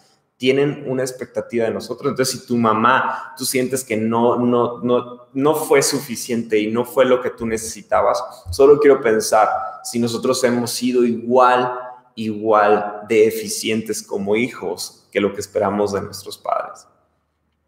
tienen 0.44 0.84
una 0.88 1.04
expectativa 1.04 1.64
de 1.68 1.72
nosotros? 1.72 2.12
Entonces, 2.12 2.42
si 2.42 2.46
tu 2.46 2.58
mamá, 2.58 3.34
tú 3.38 3.46
sientes 3.46 3.82
que 3.82 3.96
no, 3.96 4.36
no, 4.36 4.80
no, 4.80 5.28
no 5.32 5.56
fue 5.56 5.82
suficiente 5.82 6.60
y 6.60 6.70
no 6.70 6.84
fue 6.84 7.06
lo 7.06 7.22
que 7.22 7.30
tú 7.30 7.46
necesitabas, 7.46 8.22
solo 8.52 8.78
quiero 8.78 9.00
pensar 9.00 9.48
si 9.86 10.00
nosotros 10.00 10.44
hemos 10.44 10.70
sido 10.72 11.06
igual, 11.06 11.72
igual 12.16 13.04
de 13.08 13.26
eficientes 13.26 14.04
como 14.04 14.36
hijos 14.36 15.08
que 15.14 15.22
lo 15.22 15.34
que 15.34 15.40
esperamos 15.40 15.94
de 15.94 16.02
nuestros 16.02 16.38
padres. 16.38 16.88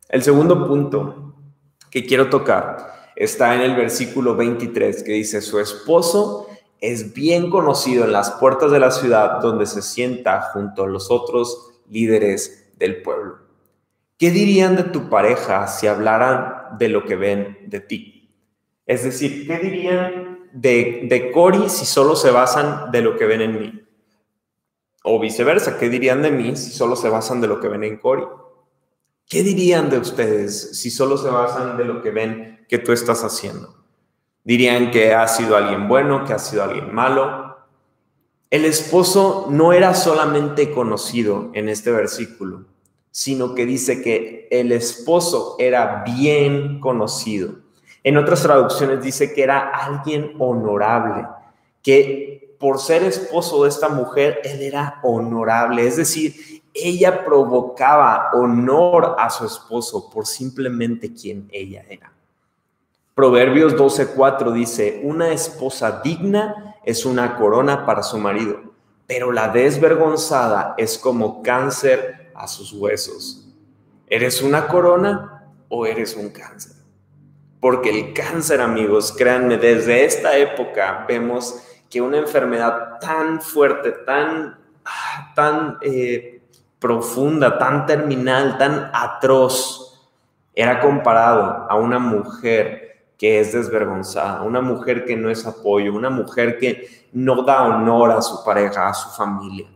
El 0.09 0.21
segundo 0.21 0.67
punto 0.67 1.33
que 1.89 2.05
quiero 2.05 2.29
tocar 2.29 3.13
está 3.15 3.55
en 3.55 3.61
el 3.61 3.77
versículo 3.77 4.35
23 4.35 5.01
que 5.01 5.13
dice, 5.13 5.39
su 5.39 5.61
esposo 5.61 6.49
es 6.81 7.13
bien 7.13 7.49
conocido 7.49 8.03
en 8.03 8.11
las 8.11 8.31
puertas 8.31 8.69
de 8.69 8.81
la 8.81 8.91
ciudad 8.91 9.39
donde 9.39 9.65
se 9.65 9.81
sienta 9.81 10.41
junto 10.51 10.83
a 10.83 10.87
los 10.87 11.09
otros 11.09 11.71
líderes 11.89 12.64
del 12.77 13.01
pueblo. 13.01 13.39
¿Qué 14.17 14.31
dirían 14.31 14.75
de 14.75 14.83
tu 14.83 15.09
pareja 15.09 15.67
si 15.67 15.87
hablaran 15.87 16.77
de 16.77 16.89
lo 16.89 17.05
que 17.05 17.15
ven 17.15 17.57
de 17.67 17.81
ti? 17.81 18.31
Es 18.85 19.03
decir, 19.03 19.45
¿qué 19.47 19.57
dirían 19.57 20.39
de, 20.53 21.01
de 21.03 21.69
si 21.69 21.85
solo 21.85 22.15
se 22.15 22.31
basan 22.31 22.91
de 22.91 23.01
lo 23.01 23.17
que 23.17 23.25
ven 23.25 23.41
en 23.41 23.59
mí? 23.59 23.83
O 25.03 25.19
viceversa, 25.19 25.77
¿qué 25.77 25.89
dirían 25.89 26.21
de 26.21 26.31
mí 26.31 26.55
si 26.55 26.71
solo 26.71 26.95
se 26.95 27.09
basan 27.09 27.41
de 27.41 27.47
lo 27.47 27.59
que 27.59 27.67
ven 27.67 27.83
en 27.83 27.97
Cory? 27.97 28.23
¿Qué 29.27 29.43
dirían 29.43 29.89
de 29.89 29.97
ustedes 29.97 30.79
si 30.79 30.89
solo 30.91 31.17
se 31.17 31.29
basan 31.29 31.77
de 31.77 31.85
lo 31.85 32.01
que 32.01 32.11
ven 32.11 32.65
que 32.69 32.77
tú 32.77 32.91
estás 32.91 33.23
haciendo? 33.23 33.83
¿Dirían 34.43 34.91
que 34.91 35.13
ha 35.13 35.27
sido 35.27 35.57
alguien 35.57 35.87
bueno, 35.87 36.23
que 36.25 36.33
ha 36.33 36.39
sido 36.39 36.63
alguien 36.63 36.93
malo? 36.93 37.44
El 38.51 38.65
esposo 38.65 39.47
no 39.49 39.73
era 39.73 39.95
solamente 39.95 40.71
conocido 40.71 41.49
en 41.53 41.67
este 41.67 41.91
versículo, 41.91 42.65
sino 43.09 43.55
que 43.55 43.65
dice 43.65 44.01
que 44.01 44.47
el 44.51 44.71
esposo 44.71 45.55
era 45.57 46.03
bien 46.03 46.79
conocido. 46.79 47.55
En 48.03 48.17
otras 48.17 48.43
traducciones 48.43 49.01
dice 49.01 49.33
que 49.33 49.41
era 49.41 49.71
alguien 49.71 50.35
honorable, 50.37 51.27
que 51.81 52.55
por 52.59 52.79
ser 52.79 53.03
esposo 53.03 53.63
de 53.63 53.69
esta 53.69 53.89
mujer, 53.89 54.41
él 54.43 54.61
era 54.61 54.99
honorable, 55.03 55.87
es 55.87 55.97
decir, 55.97 56.61
ella 56.73 57.25
provocaba 57.25 58.29
honor 58.33 59.15
a 59.17 59.29
su 59.29 59.45
esposo 59.45 60.09
por 60.09 60.27
simplemente 60.27 61.13
quien 61.13 61.47
ella 61.51 61.83
era. 61.89 62.14
Proverbios 63.15 63.77
12:4 63.77 64.51
dice, 64.51 64.99
una 65.01 65.31
esposa 65.31 66.01
digna 66.03 66.75
es 66.83 67.05
una 67.05 67.37
corona 67.37 67.85
para 67.85 68.03
su 68.03 68.17
marido, 68.17 68.59
pero 69.07 69.31
la 69.31 69.47
desvergonzada 69.47 70.75
es 70.77 70.97
como 70.97 71.41
cáncer 71.41 72.29
a 72.35 72.45
sus 72.49 72.73
huesos. 72.73 73.47
¿Eres 74.07 74.41
una 74.41 74.67
corona 74.67 75.45
o 75.69 75.85
eres 75.85 76.17
un 76.17 76.29
cáncer? 76.29 76.73
Porque 77.61 77.89
el 77.89 78.13
cáncer, 78.13 78.59
amigos, 78.59 79.13
créanme, 79.17 79.57
desde 79.57 80.03
esta 80.03 80.35
época 80.35 81.05
vemos 81.07 81.63
que 81.89 82.01
una 82.01 82.17
enfermedad 82.17 82.99
tan 82.99 83.41
fuerte, 83.41 83.93
tan, 84.05 84.59
tan 85.35 85.77
eh, 85.79 86.41
profunda, 86.79 87.57
tan 87.57 87.85
terminal, 87.85 88.57
tan 88.57 88.91
atroz, 88.93 90.11
era 90.53 90.81
comparado 90.81 91.65
a 91.69 91.75
una 91.75 91.97
mujer 91.97 92.84
que 93.17 93.39
es 93.39 93.53
desvergonzada, 93.53 94.41
una 94.41 94.61
mujer 94.61 95.05
que 95.05 95.15
no 95.15 95.29
es 95.29 95.45
apoyo, 95.45 95.93
una 95.93 96.09
mujer 96.09 96.57
que 96.57 97.07
no 97.13 97.43
da 97.43 97.63
honor 97.63 98.11
a 98.11 98.21
su 98.21 98.43
pareja, 98.43 98.89
a 98.89 98.93
su 98.93 99.09
familia. 99.09 99.67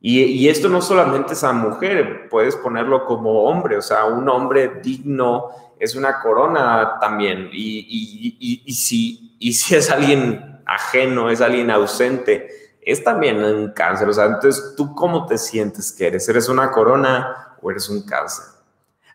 Y, 0.00 0.48
esto 0.48 0.68
no 0.68 0.80
solamente 0.80 1.32
es 1.32 1.42
a 1.42 1.52
mujer, 1.52 2.28
puedes 2.30 2.54
ponerlo 2.54 3.04
como 3.04 3.42
hombre, 3.44 3.76
o 3.76 3.82
sea, 3.82 4.04
un 4.04 4.28
hombre 4.28 4.80
digno 4.80 5.50
es 5.78 5.96
una 5.96 6.20
corona 6.20 6.98
también. 7.00 7.50
Y, 7.52 8.64
y, 8.64 8.72
si, 8.72 9.36
y 9.40 9.52
si 9.52 9.74
es 9.74 9.90
alguien 9.90 10.60
ajeno, 10.66 11.30
es 11.30 11.40
alguien 11.40 11.70
ausente, 11.70 12.48
es 12.80 13.02
también 13.02 13.42
un 13.42 13.72
cáncer. 13.72 14.08
O 14.08 14.12
sea, 14.12 14.26
entonces, 14.26 14.74
¿tú 14.76 14.94
cómo 14.94 15.26
te 15.26 15.36
sientes 15.36 15.92
que 15.92 16.06
eres? 16.06 16.28
¿Eres 16.28 16.48
una 16.48 16.70
corona 16.70 17.56
o 17.60 17.70
eres 17.70 17.88
un 17.88 18.02
cáncer? 18.02 18.44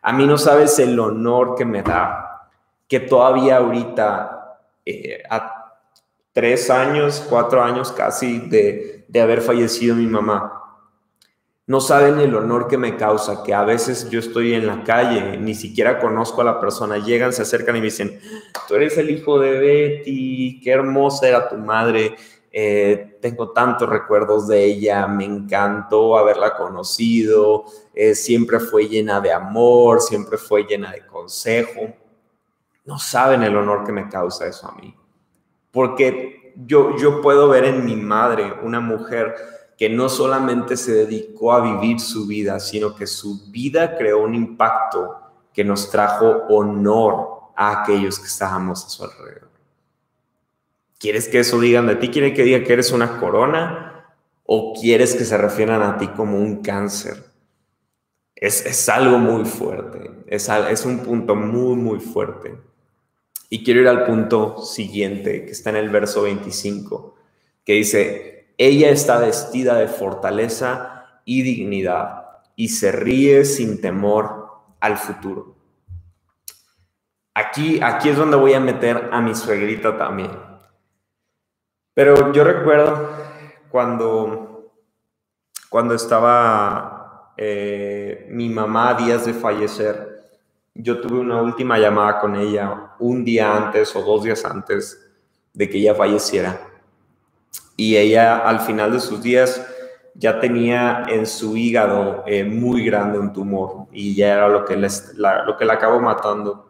A 0.02 0.12
mí 0.12 0.26
no 0.26 0.36
sabes 0.36 0.78
el 0.78 0.98
honor 1.00 1.54
que 1.54 1.64
me 1.64 1.82
da 1.82 2.33
que 2.88 3.00
todavía 3.00 3.58
ahorita, 3.58 4.58
eh, 4.84 5.22
a 5.30 5.80
tres 6.32 6.70
años, 6.70 7.24
cuatro 7.28 7.62
años 7.62 7.92
casi 7.92 8.38
de, 8.38 9.04
de 9.08 9.20
haber 9.20 9.40
fallecido 9.40 9.94
mi 9.94 10.06
mamá, 10.06 10.64
no 11.66 11.80
saben 11.80 12.18
el 12.20 12.34
honor 12.34 12.68
que 12.68 12.76
me 12.76 12.96
causa, 12.96 13.42
que 13.42 13.54
a 13.54 13.64
veces 13.64 14.10
yo 14.10 14.18
estoy 14.18 14.52
en 14.52 14.66
la 14.66 14.84
calle, 14.84 15.38
ni 15.38 15.54
siquiera 15.54 15.98
conozco 15.98 16.42
a 16.42 16.44
la 16.44 16.60
persona, 16.60 16.98
llegan, 16.98 17.32
se 17.32 17.40
acercan 17.40 17.76
y 17.76 17.80
me 17.80 17.86
dicen, 17.86 18.20
tú 18.68 18.74
eres 18.74 18.98
el 18.98 19.08
hijo 19.08 19.38
de 19.38 19.58
Betty, 19.58 20.60
qué 20.62 20.72
hermosa 20.72 21.26
era 21.26 21.48
tu 21.48 21.56
madre, 21.56 22.16
eh, 22.52 23.16
tengo 23.22 23.50
tantos 23.52 23.88
recuerdos 23.88 24.46
de 24.46 24.62
ella, 24.62 25.06
me 25.06 25.24
encantó 25.24 26.18
haberla 26.18 26.54
conocido, 26.54 27.64
eh, 27.94 28.14
siempre 28.14 28.60
fue 28.60 28.86
llena 28.86 29.20
de 29.20 29.32
amor, 29.32 30.02
siempre 30.02 30.36
fue 30.36 30.64
llena 30.64 30.92
de 30.92 31.06
consejo. 31.06 31.94
No 32.84 32.98
saben 32.98 33.42
el 33.42 33.56
honor 33.56 33.84
que 33.84 33.92
me 33.92 34.08
causa 34.08 34.46
eso 34.46 34.68
a 34.68 34.74
mí, 34.74 34.94
porque 35.70 36.52
yo, 36.56 36.96
yo 36.96 37.20
puedo 37.20 37.48
ver 37.48 37.64
en 37.64 37.84
mi 37.84 37.96
madre 37.96 38.54
una 38.62 38.80
mujer 38.80 39.34
que 39.76 39.88
no 39.88 40.08
solamente 40.08 40.76
se 40.76 40.92
dedicó 40.92 41.52
a 41.52 41.60
vivir 41.60 42.00
su 42.00 42.26
vida, 42.26 42.60
sino 42.60 42.94
que 42.94 43.06
su 43.06 43.50
vida 43.50 43.96
creó 43.96 44.22
un 44.22 44.34
impacto 44.34 45.16
que 45.52 45.64
nos 45.64 45.90
trajo 45.90 46.44
honor 46.48 47.50
a 47.56 47.82
aquellos 47.82 48.18
que 48.18 48.26
estábamos 48.26 48.84
a 48.84 48.88
su 48.88 49.04
alrededor. 49.04 49.50
¿Quieres 50.98 51.28
que 51.28 51.40
eso 51.40 51.60
digan 51.60 51.86
de 51.86 51.96
ti? 51.96 52.08
¿Quieren 52.08 52.34
que 52.34 52.44
diga 52.44 52.64
que 52.64 52.72
eres 52.72 52.92
una 52.92 53.18
corona? 53.18 54.14
¿O 54.44 54.74
quieres 54.74 55.14
que 55.14 55.24
se 55.24 55.36
refieran 55.36 55.82
a 55.82 55.96
ti 55.96 56.08
como 56.08 56.38
un 56.38 56.62
cáncer? 56.62 57.24
Es, 58.34 58.64
es 58.64 58.88
algo 58.88 59.18
muy 59.18 59.44
fuerte, 59.44 60.10
es, 60.26 60.48
es 60.48 60.84
un 60.84 61.00
punto 61.00 61.34
muy, 61.34 61.76
muy 61.76 62.00
fuerte. 62.00 62.58
Y 63.48 63.64
quiero 63.64 63.80
ir 63.80 63.88
al 63.88 64.04
punto 64.04 64.58
siguiente, 64.58 65.44
que 65.44 65.52
está 65.52 65.70
en 65.70 65.76
el 65.76 65.90
verso 65.90 66.22
25, 66.22 67.14
que 67.64 67.74
dice, 67.74 68.54
ella 68.58 68.90
está 68.90 69.18
vestida 69.18 69.76
de 69.76 69.88
fortaleza 69.88 71.20
y 71.24 71.42
dignidad 71.42 72.24
y 72.56 72.68
se 72.68 72.92
ríe 72.92 73.44
sin 73.44 73.80
temor 73.80 74.48
al 74.80 74.96
futuro. 74.96 75.56
Aquí, 77.34 77.80
aquí 77.82 78.10
es 78.10 78.16
donde 78.16 78.36
voy 78.36 78.54
a 78.54 78.60
meter 78.60 79.08
a 79.10 79.20
mi 79.20 79.34
suegrita 79.34 79.98
también. 79.98 80.30
Pero 81.94 82.32
yo 82.32 82.44
recuerdo 82.44 83.10
cuando, 83.70 84.72
cuando 85.68 85.94
estaba 85.94 87.32
eh, 87.36 88.26
mi 88.30 88.48
mamá 88.48 88.94
días 88.94 89.26
de 89.26 89.34
fallecer, 89.34 90.13
yo 90.74 91.00
tuve 91.00 91.20
una 91.20 91.40
última 91.40 91.78
llamada 91.78 92.20
con 92.20 92.34
ella 92.34 92.92
un 92.98 93.24
día 93.24 93.56
antes 93.56 93.94
o 93.94 94.02
dos 94.02 94.24
días 94.24 94.44
antes 94.44 95.00
de 95.52 95.70
que 95.70 95.78
ella 95.78 95.94
falleciera 95.94 96.60
y 97.76 97.96
ella 97.96 98.38
al 98.38 98.60
final 98.60 98.92
de 98.92 99.00
sus 99.00 99.22
días 99.22 99.64
ya 100.14 100.40
tenía 100.40 101.04
en 101.08 101.26
su 101.26 101.56
hígado 101.56 102.22
eh, 102.26 102.44
muy 102.44 102.84
grande 102.84 103.18
un 103.18 103.32
tumor 103.32 103.86
y 103.92 104.14
ya 104.14 104.34
era 104.34 104.48
lo 104.48 104.64
que, 104.64 104.76
les, 104.76 105.14
la, 105.16 105.44
lo 105.44 105.56
que 105.56 105.64
la 105.64 105.74
acabó 105.74 106.00
matando. 106.00 106.68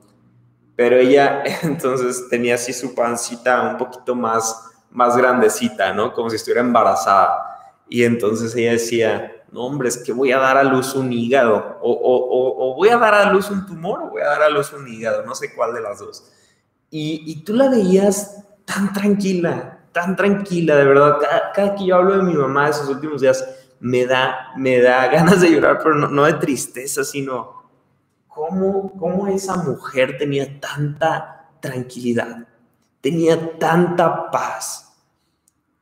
pero 0.76 0.96
ella 0.96 1.42
entonces 1.62 2.28
tenía 2.28 2.54
así 2.54 2.72
su 2.72 2.94
pancita 2.94 3.62
un 3.70 3.76
poquito 3.76 4.14
más, 4.14 4.70
más 4.90 5.16
grandecita, 5.16 5.92
¿no? 5.92 6.12
Como 6.12 6.30
si 6.30 6.36
estuviera 6.36 6.60
embarazada. 6.60 7.53
Y 7.88 8.04
entonces 8.04 8.54
ella 8.54 8.72
decía, 8.72 9.44
no, 9.52 9.66
hombre, 9.66 9.88
es 9.88 9.98
que 9.98 10.12
voy 10.12 10.32
a 10.32 10.38
dar 10.38 10.56
a 10.56 10.64
luz 10.64 10.94
un 10.94 11.12
hígado, 11.12 11.78
o, 11.80 11.92
o, 11.92 12.70
o, 12.70 12.74
voy 12.74 12.88
a 12.88 12.98
dar 12.98 13.14
a 13.14 13.32
luz 13.32 13.50
un 13.50 13.66
tumor, 13.66 14.02
o 14.02 14.10
voy 14.10 14.22
a 14.22 14.26
dar 14.26 14.42
a 14.42 14.48
luz 14.48 14.72
un 14.72 14.88
hígado, 14.88 15.24
no 15.24 15.34
sé 15.34 15.54
cuál 15.54 15.74
de 15.74 15.80
las 15.80 16.00
dos. 16.00 16.32
Y, 16.90 17.22
y 17.26 17.44
tú 17.44 17.54
la 17.54 17.68
veías 17.68 18.44
tan 18.64 18.92
tranquila, 18.92 19.78
tan 19.92 20.16
tranquila, 20.16 20.76
de 20.76 20.84
verdad. 20.84 21.18
Cada, 21.54 21.74
que 21.74 21.86
yo 21.86 21.96
hablo 21.96 22.16
de 22.16 22.22
mi 22.22 22.34
mamá 22.34 22.68
esos 22.68 22.88
últimos 22.88 23.20
días, 23.20 23.44
me 23.80 24.06
da, 24.06 24.52
me 24.56 24.80
da 24.80 25.06
ganas 25.12 25.40
de 25.40 25.50
llorar, 25.50 25.78
pero 25.82 25.94
no, 25.94 26.08
no 26.08 26.24
de 26.24 26.34
tristeza, 26.34 27.04
sino 27.04 27.62
cómo, 28.28 28.92
cómo 28.98 29.28
esa 29.28 29.56
mujer 29.56 30.18
tenía 30.18 30.60
tanta 30.60 31.50
tranquilidad, 31.60 32.46
tenía 33.00 33.58
tanta 33.58 34.30
paz. 34.30 34.83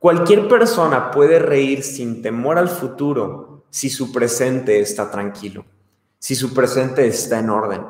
Cualquier 0.03 0.49
persona 0.49 1.13
puede 1.13 1.39
reír 1.39 1.85
sin 1.85 2.23
temor 2.23 2.59
al 2.59 2.69
futuro 2.69 3.67
si 3.71 3.89
su 3.89 4.11
presente 4.11 4.81
está 4.81 5.13
tranquilo, 5.13 5.65
si 6.19 6.35
su 6.35 6.53
presente 6.53 7.07
está 7.07 7.39
en 7.39 7.51
orden. 7.51 7.87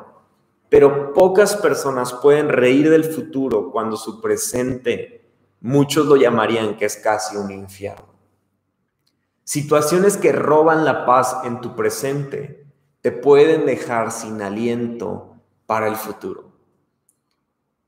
Pero 0.69 1.11
pocas 1.11 1.55
personas 1.55 2.13
pueden 2.13 2.49
reír 2.49 2.91
del 2.91 3.05
futuro 3.05 3.71
cuando 3.71 3.97
su 3.97 4.21
presente, 4.21 5.25
muchos 5.59 6.05
lo 6.05 6.15
llamarían 6.15 6.77
que 6.77 6.85
es 6.85 6.97
casi 6.97 7.35
un 7.35 7.49
infierno. 7.49 8.13
Situaciones 9.43 10.15
que 10.15 10.33
roban 10.33 10.85
la 10.85 11.07
paz 11.07 11.37
en 11.45 11.61
tu 11.61 11.75
presente 11.75 12.67
te 13.01 13.11
pueden 13.11 13.65
dejar 13.65 14.11
sin 14.11 14.39
aliento 14.43 15.33
para 15.65 15.87
el 15.87 15.95
futuro. 15.95 16.51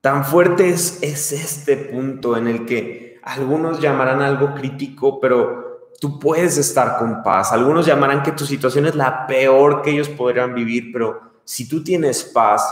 Tan 0.01 0.25
fuerte 0.25 0.69
es, 0.69 1.03
este 1.03 1.77
punto 1.77 2.35
en 2.35 2.47
el 2.47 2.65
que 2.65 3.04
algunos 3.25 3.81
llamarán 3.81 4.21
algo 4.21 4.53
crítico, 4.53 5.19
pero 5.19 5.89
tú 5.99 6.19
puedes 6.19 6.57
estar 6.57 6.97
con 6.99 7.23
paz. 7.23 7.51
Algunos 7.51 7.85
llamarán 7.85 8.21
que 8.21 8.31
tu 8.31 8.45
situación 8.45 8.85
es 8.85 8.93
la 8.93 9.25
peor 9.25 9.81
que 9.81 9.89
ellos 9.89 10.07
podrían 10.09 10.53
vivir, 10.53 10.91
pero 10.93 11.19
si 11.43 11.67
tú 11.67 11.83
tienes 11.83 12.23
paz, 12.23 12.63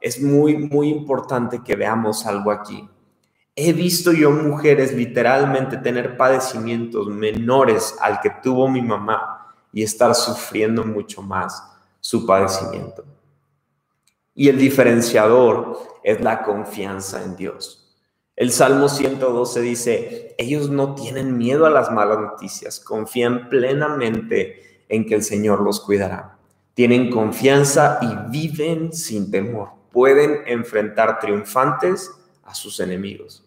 es 0.00 0.22
muy, 0.22 0.56
muy 0.56 0.90
importante 0.90 1.60
que 1.62 1.74
veamos 1.74 2.24
algo 2.24 2.52
aquí. 2.52 2.88
He 3.56 3.72
visto 3.72 4.12
yo 4.12 4.30
mujeres 4.30 4.92
literalmente 4.92 5.76
tener 5.78 6.16
padecimientos 6.16 7.08
menores 7.08 7.96
al 8.00 8.20
que 8.20 8.30
tuvo 8.30 8.68
mi 8.68 8.82
mamá 8.82 9.54
y 9.72 9.82
estar 9.82 10.14
sufriendo 10.14 10.84
mucho 10.84 11.20
más 11.20 11.62
su 12.00 12.24
padecimiento. 12.24 13.04
Y 14.34 14.48
el 14.48 14.58
diferenciador 14.58 15.78
es 16.04 16.20
la 16.20 16.42
confianza 16.42 17.24
en 17.24 17.34
Dios. 17.34 17.85
El 18.36 18.52
Salmo 18.52 18.90
112 18.90 19.60
dice, 19.62 20.34
ellos 20.36 20.68
no 20.68 20.94
tienen 20.94 21.38
miedo 21.38 21.64
a 21.64 21.70
las 21.70 21.90
malas 21.90 22.18
noticias, 22.18 22.80
confían 22.80 23.48
plenamente 23.48 24.84
en 24.90 25.06
que 25.06 25.14
el 25.14 25.22
Señor 25.22 25.62
los 25.62 25.80
cuidará. 25.80 26.36
Tienen 26.74 27.10
confianza 27.10 27.98
y 28.02 28.30
viven 28.30 28.92
sin 28.92 29.30
temor. 29.30 29.70
Pueden 29.90 30.42
enfrentar 30.46 31.18
triunfantes 31.18 32.10
a 32.44 32.54
sus 32.54 32.78
enemigos. 32.80 33.42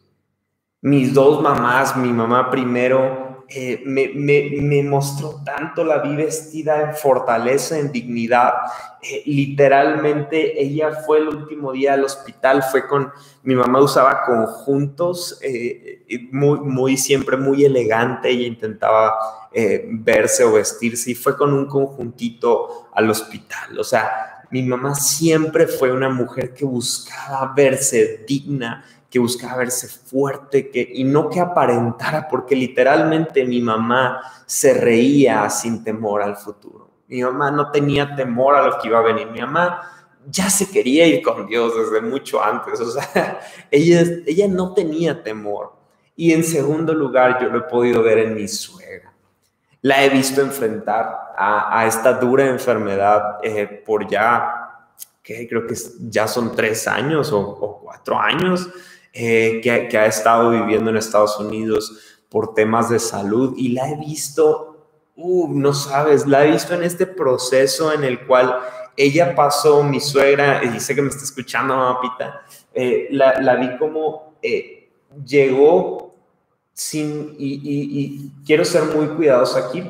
Mis 0.82 1.14
dos 1.14 1.40
mamás, 1.44 1.96
mi 1.96 2.12
mamá 2.12 2.50
primero 2.50 3.29
eh, 3.52 3.82
me, 3.84 4.84
mostró 4.84 5.42
tanto, 5.44 5.84
la 5.84 6.00
vi 6.00 6.16
vestida 6.16 6.82
en 6.82 6.96
fortaleza, 6.96 7.80
en 7.80 7.92
dignidad. 7.92 8.54
Eh, 9.02 9.24
literalmente, 9.26 10.62
ella 10.62 10.92
fue 11.06 11.20
el 11.20 11.30
último 11.30 11.72
día 11.72 11.94
al 11.94 12.04
hospital, 12.04 12.64
fue 12.64 12.88
con, 12.88 13.12
mi 13.44 13.56
mamá 13.56 13.82
usaba 13.82 14.24
conjuntos, 14.24 15.40
eh, 15.42 16.04
muy, 16.32 16.60
muy, 16.60 16.98
siempre 16.98 17.38
muy 17.38 17.66
elegante, 17.66 18.30
ella 18.30 18.48
intentaba 18.48 19.16
verse 19.52 20.44
o 20.44 20.54
vestirse 20.54 21.10
y 21.10 21.16
fue 21.16 21.36
con 21.36 21.52
un 21.52 21.66
conjuntito 21.66 22.90
al 22.94 23.10
hospital. 23.10 23.80
O 23.80 23.84
sea, 23.84 24.46
mi 24.52 24.64
mamá 24.64 24.96
siempre 24.96 25.68
fue 25.68 25.92
una 25.92 26.10
mujer 26.10 26.54
que 26.54 26.66
buscaba 26.66 27.52
verse 27.56 28.26
digna, 28.28 28.84
que 29.10 29.20
buscaba 29.20 29.58
verse 29.58 29.88
fuerte 29.88 30.70
que, 30.70 30.88
y 30.94 31.04
no 31.04 31.30
que 31.30 31.40
aparentara, 31.40 32.28
porque 32.28 32.56
literalmente 32.56 33.44
mi 33.44 33.60
mamá 33.62 34.22
se 34.46 34.74
reía 34.74 35.50
sin 35.50 35.84
temor 35.84 36.22
al 36.22 36.38
futuro. 36.38 36.90
Mi 37.08 37.24
mamá 37.24 37.50
no 37.50 37.72
tenía 37.72 38.16
temor 38.16 38.56
a 38.56 38.68
lo 38.68 38.78
que 38.78 38.88
iba 38.88 39.00
a 39.00 39.04
venir. 39.04 39.28
Mi 39.32 39.42
mamá 39.42 39.82
ya 40.30 40.50
se 40.50 40.70
quería 40.70 41.08
ir 41.08 41.24
con 41.24 41.48
Dios 41.48 41.74
desde 41.76 42.02
mucho 42.02 42.44
antes. 42.44 42.80
O 42.82 42.92
sea, 42.92 43.40
ella, 43.72 44.04
ella 44.26 44.48
no 44.48 44.74
tenía 44.74 45.24
temor. 45.24 45.74
Y 46.16 46.34
en 46.34 46.44
segundo 46.44 46.94
lugar, 46.94 47.42
yo 47.42 47.50
lo 47.50 47.60
he 47.60 47.62
podido 47.62 48.04
ver 48.04 48.20
en 48.20 48.36
mi 48.36 48.48
suegra. 48.48 49.14
La 49.82 50.04
he 50.04 50.10
visto 50.10 50.42
enfrentar 50.42 51.34
a, 51.38 51.86
esta 51.88 52.14
dura 52.14 52.46
enfermedad 52.46 53.38
eh, 53.42 53.82
por 53.86 54.06
ya, 54.08 54.88
que 55.24 55.48
creo 55.48 55.66
que 55.66 55.76
ya 56.02 56.28
son 56.28 56.54
tres 56.54 56.88
años 56.88 57.32
o, 57.32 57.40
o 57.40 57.80
cuatro 57.80 58.20
años. 58.20 58.70
Eh, 59.12 59.60
que, 59.64 59.98
ha 59.98 60.06
estado 60.06 60.52
viviendo 60.52 60.92
en 60.92 60.98
Estados 60.98 61.40
Unidos 61.40 62.00
por 62.30 62.54
temas 62.54 62.90
de 62.90 63.00
salud 63.00 63.56
y 63.58 63.70
la 63.70 63.90
he 63.90 63.96
visto, 63.96 64.86
uh, 65.16 65.52
no 65.52 65.74
sabes, 65.74 66.28
la 66.28 66.46
he 66.46 66.52
visto 66.52 66.76
en 66.76 66.84
este 66.84 67.08
proceso 67.08 67.92
en 67.92 68.04
el 68.04 68.28
cual 68.28 68.60
ella 68.96 69.34
pasó, 69.34 69.84
mi 69.84 70.00
suegra, 70.00 70.62
y 70.64 70.78
que 70.78 71.02
me 71.02 71.10
está 71.10 71.24
escuchando, 71.24 71.76
mamapita, 71.76 72.42
eh, 72.72 73.08
la, 73.10 73.42
la, 73.42 73.56
vi 73.56 73.78
como 73.78 74.36
eh, 74.44 74.92
llegó 75.26 76.14
sin, 76.72 77.36
y, 77.40 78.32
quiero 78.46 78.64
ser 78.64 78.84
muy 78.84 79.08
cuidadoso 79.08 79.58
aquí, 79.58 79.90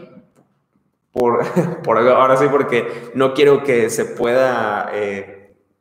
por, 1.11 1.43
por, 1.83 1.97
ahora 1.97 2.37
sí, 2.37 2.45
porque 2.49 3.11
no 3.15 3.33
quiero 3.33 3.65
que 3.65 3.89
se 3.89 4.05
pueda 4.05 4.89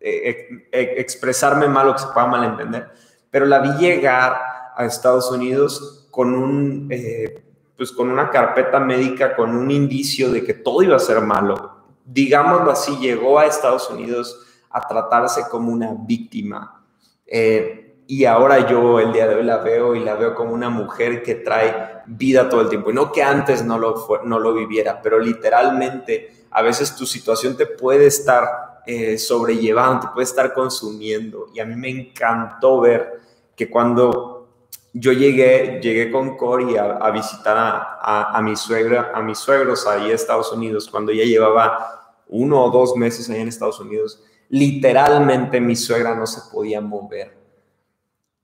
expresarme 0.01 1.69
mal 1.69 1.89
o 1.89 1.93
que 1.93 2.01
se 2.01 2.09
pueda 2.09 2.27
malentender 2.27 3.08
pero 3.39 3.47
la 3.47 3.61
vi 3.61 3.71
llegar 3.79 4.37
a 4.75 4.85
Estados 4.85 5.31
Unidos 5.31 6.09
con 6.11 6.35
un, 6.35 6.89
eh, 6.91 7.41
pues 7.77 7.93
con 7.93 8.11
una 8.11 8.31
carpeta 8.31 8.81
médica, 8.81 9.37
con 9.37 9.55
un 9.55 9.71
indicio 9.71 10.33
de 10.33 10.43
que 10.43 10.55
todo 10.55 10.83
iba 10.83 10.97
a 10.97 10.99
ser 10.99 11.21
malo. 11.21 11.85
Digámoslo 12.05 12.73
así, 12.73 12.97
llegó 12.97 13.39
a 13.39 13.47
Estados 13.47 13.89
Unidos 13.91 14.45
a 14.71 14.89
tratarse 14.89 15.43
como 15.49 15.71
una 15.71 15.95
víctima. 15.97 16.83
Eh, 17.25 18.03
y 18.09 18.25
ahora 18.25 18.69
yo 18.69 18.99
el 18.99 19.13
día 19.13 19.29
de 19.29 19.37
hoy 19.37 19.45
la 19.45 19.59
veo 19.59 19.95
y 19.95 20.01
la 20.01 20.17
veo 20.17 20.35
como 20.35 20.53
una 20.53 20.69
mujer 20.69 21.23
que 21.23 21.37
trae 21.37 22.03
vida 22.07 22.49
todo 22.49 22.63
el 22.63 22.69
tiempo. 22.69 22.91
Y 22.91 22.95
no 22.95 23.13
que 23.13 23.23
antes 23.23 23.65
no 23.65 23.79
lo, 23.79 24.05
no 24.25 24.41
lo 24.41 24.53
viviera, 24.53 25.01
pero 25.01 25.21
literalmente 25.21 26.47
a 26.51 26.61
veces 26.61 26.97
tu 26.97 27.07
situación 27.07 27.57
te 27.57 27.67
puede 27.67 28.07
estar 28.07 28.81
eh, 28.85 29.17
sobrellevando, 29.17 30.09
te 30.09 30.13
puede 30.13 30.25
estar 30.25 30.53
consumiendo. 30.53 31.47
Y 31.55 31.61
a 31.61 31.65
mí 31.65 31.77
me 31.77 31.89
encantó 31.89 32.81
ver 32.81 33.28
que 33.59 33.69
cuando 33.69 34.49
yo 34.93 35.13
llegué, 35.13 35.81
llegué 35.83 36.13
con 36.13 36.37
Cory 36.37 36.77
a, 36.77 37.11
visitar 37.11 37.57
a, 37.59 38.37
a, 38.37 38.41
mi 38.41 38.55
suegra, 38.55 39.11
a 39.13 39.21
mis 39.21 39.39
suegros 39.39 39.87
ahí 39.87 40.07
en 40.07 40.15
Estados 40.15 40.53
Unidos, 40.53 40.89
cuando 40.89 41.11
ella 41.11 41.25
llevaba 41.25 42.23
uno 42.29 42.63
o 42.63 42.71
dos 42.71 42.97
meses 42.97 43.29
ahí 43.29 43.41
en 43.41 43.49
Estados 43.49 43.81
Unidos, 43.81 44.23
literalmente 44.49 45.61
mi 45.61 45.75
suegra 45.75 46.15
no 46.15 46.27
se 46.27 46.41
podía 46.53 46.81
mover. 46.81 47.37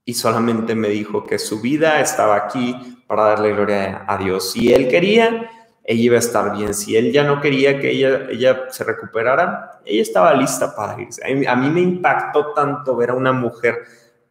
Y 0.03 0.13
solamente 0.13 0.75
me 0.75 0.89
dijo 0.89 1.23
que 1.23 1.39
su 1.39 1.61
vida 1.61 2.01
estaba 2.01 2.35
aquí 2.35 3.03
para 3.07 3.23
darle 3.23 3.53
gloria 3.53 4.05
a 4.05 4.17
Dios. 4.17 4.51
Si 4.51 4.71
él 4.71 4.89
quería, 4.89 5.49
ella 5.83 6.01
iba 6.01 6.15
a 6.17 6.19
estar 6.19 6.55
bien. 6.55 6.73
Si 6.73 6.95
él 6.97 7.11
ya 7.11 7.23
no 7.23 7.39
quería 7.39 7.79
que 7.79 7.91
ella, 7.91 8.27
ella 8.29 8.65
se 8.69 8.83
recuperara, 8.83 9.79
ella 9.85 10.01
estaba 10.01 10.33
lista 10.33 10.75
para 10.75 11.01
irse. 11.01 11.23
A 11.47 11.55
mí 11.55 11.69
me 11.69 11.81
impactó 11.81 12.53
tanto 12.53 12.95
ver 12.95 13.11
a 13.11 13.13
una 13.13 13.31
mujer 13.31 13.83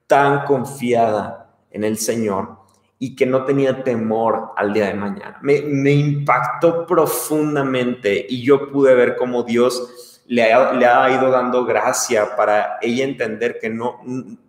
tan 0.06 0.44
confiada 0.44 1.56
en 1.70 1.84
el 1.84 1.98
Señor 1.98 2.58
y 2.98 3.16
que 3.16 3.26
no 3.26 3.44
tenía 3.44 3.82
temor 3.82 4.52
al 4.56 4.72
día 4.72 4.86
de 4.86 4.94
mañana. 4.94 5.38
Me, 5.42 5.92
impactó 5.92 6.86
profundamente 6.86 8.24
y 8.28 8.42
yo 8.42 8.70
pude 8.70 8.94
ver 8.94 9.16
cómo 9.16 9.42
Dios 9.42 10.22
le 10.26 10.52
ha, 10.52 10.72
le 10.72 10.86
ha 10.86 11.10
ido 11.10 11.30
dando 11.30 11.64
gracia 11.64 12.36
para 12.36 12.78
ella 12.80 13.04
entender 13.04 13.58
que 13.60 13.68
no, 13.68 14.00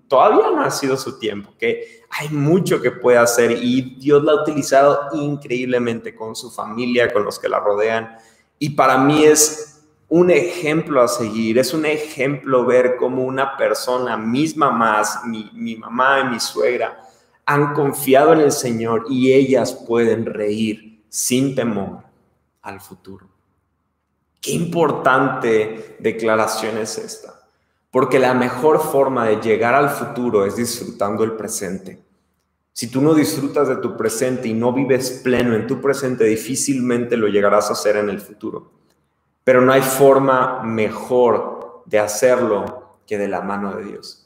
todavía 0.07 0.51
no 0.51 0.61
ha 0.61 0.71
sido 0.71 0.95
su 0.95 1.19
tiempo, 1.19 1.53
que 1.59 2.03
hay 2.09 2.29
mucho 2.29 2.81
que 2.81 2.91
puede 2.91 3.17
hacer 3.17 3.51
y 3.51 3.97
Dios 3.99 4.23
la 4.23 4.33
ha 4.33 4.41
utilizado 4.41 5.09
increíblemente 5.13 6.15
con 6.15 6.35
su 6.35 6.51
familia, 6.51 7.11
con 7.11 7.25
los 7.25 7.39
que 7.39 7.49
la 7.49 7.59
rodean. 7.59 8.15
Y 8.57 8.69
para 8.69 8.97
mí 8.97 9.25
es 9.25 9.74
un 10.15 10.31
ejemplo 10.31 11.01
a 11.01 11.09
seguir, 11.09 11.57
es 11.57 11.73
un 11.73 11.85
ejemplo 11.85 12.65
ver 12.65 12.95
cómo 12.95 13.23
una 13.23 13.57
persona, 13.57 14.15
mis 14.15 14.55
mamás, 14.55 15.25
mi, 15.25 15.51
mi 15.53 15.75
mamá 15.75 16.21
y 16.21 16.29
mi 16.29 16.39
suegra, 16.39 17.01
han 17.45 17.73
confiado 17.73 18.31
en 18.31 18.39
el 18.39 18.53
Señor 18.53 19.07
y 19.09 19.33
ellas 19.33 19.73
pueden 19.73 20.25
reír 20.25 21.03
sin 21.09 21.53
temor 21.53 21.99
al 22.61 22.79
futuro. 22.79 23.27
Qué 24.39 24.51
importante 24.51 25.97
declaración 25.99 26.77
es 26.77 26.97
esta. 26.97 27.41
Porque 27.91 28.17
la 28.17 28.33
mejor 28.33 28.79
forma 28.79 29.25
de 29.25 29.41
llegar 29.41 29.75
al 29.75 29.89
futuro 29.89 30.45
es 30.45 30.55
disfrutando 30.55 31.25
el 31.25 31.33
presente. 31.33 32.01
Si 32.71 32.89
tú 32.89 33.01
no 33.01 33.13
disfrutas 33.13 33.67
de 33.67 33.75
tu 33.77 33.97
presente 33.97 34.47
y 34.47 34.53
no 34.53 34.71
vives 34.71 35.19
pleno 35.21 35.55
en 35.55 35.67
tu 35.67 35.81
presente, 35.81 36.23
difícilmente 36.23 37.17
lo 37.17 37.27
llegarás 37.27 37.69
a 37.69 37.73
hacer 37.73 37.97
en 37.97 38.09
el 38.09 38.21
futuro. 38.21 38.84
Pero 39.45 39.61
no 39.61 39.71
hay 39.71 39.81
forma 39.81 40.61
mejor 40.63 41.83
de 41.85 41.99
hacerlo 41.99 42.97
que 43.07 43.17
de 43.17 43.29
la 43.29 43.39
mano 43.39 43.73
de 43.75 43.85
Dios. 43.85 44.25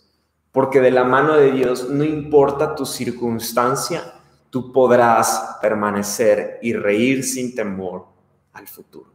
Porque 0.52 0.82
de 0.82 0.90
la 0.90 1.04
mano 1.04 1.36
de 1.36 1.52
Dios, 1.52 1.90
no 1.90 2.04
importa 2.04 2.74
tu 2.74 2.86
circunstancia, 2.86 4.16
tú 4.50 4.72
podrás 4.72 5.58
permanecer 5.62 6.58
y 6.64 6.74
reír 6.74 7.24
sin 7.24 7.54
temor 7.54 8.08
al 8.54 8.68
futuro. 8.68 9.12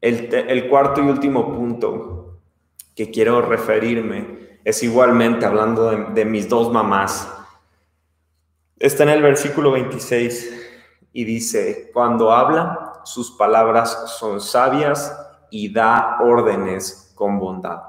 El, 0.00 0.68
cuarto 0.68 1.00
y 1.00 1.08
último 1.08 1.54
punto 1.54 2.40
que 2.96 3.10
quiero 3.10 3.40
referirme 3.40 4.58
es 4.64 4.82
igualmente 4.82 5.46
hablando 5.46 5.90
de, 5.90 6.24
mis 6.24 6.48
dos 6.48 6.72
mamás. 6.72 7.32
Está 8.78 9.04
en 9.04 9.10
el 9.10 9.22
versículo 9.22 9.70
26 9.70 10.52
y 11.12 11.24
dice, 11.24 11.90
cuando 11.94 12.32
habla, 12.32 12.81
sus 13.04 13.30
palabras 13.32 14.16
son 14.18 14.40
sabias 14.40 15.16
y 15.50 15.72
da 15.72 16.18
órdenes 16.20 17.12
con 17.14 17.38
bondad. 17.38 17.82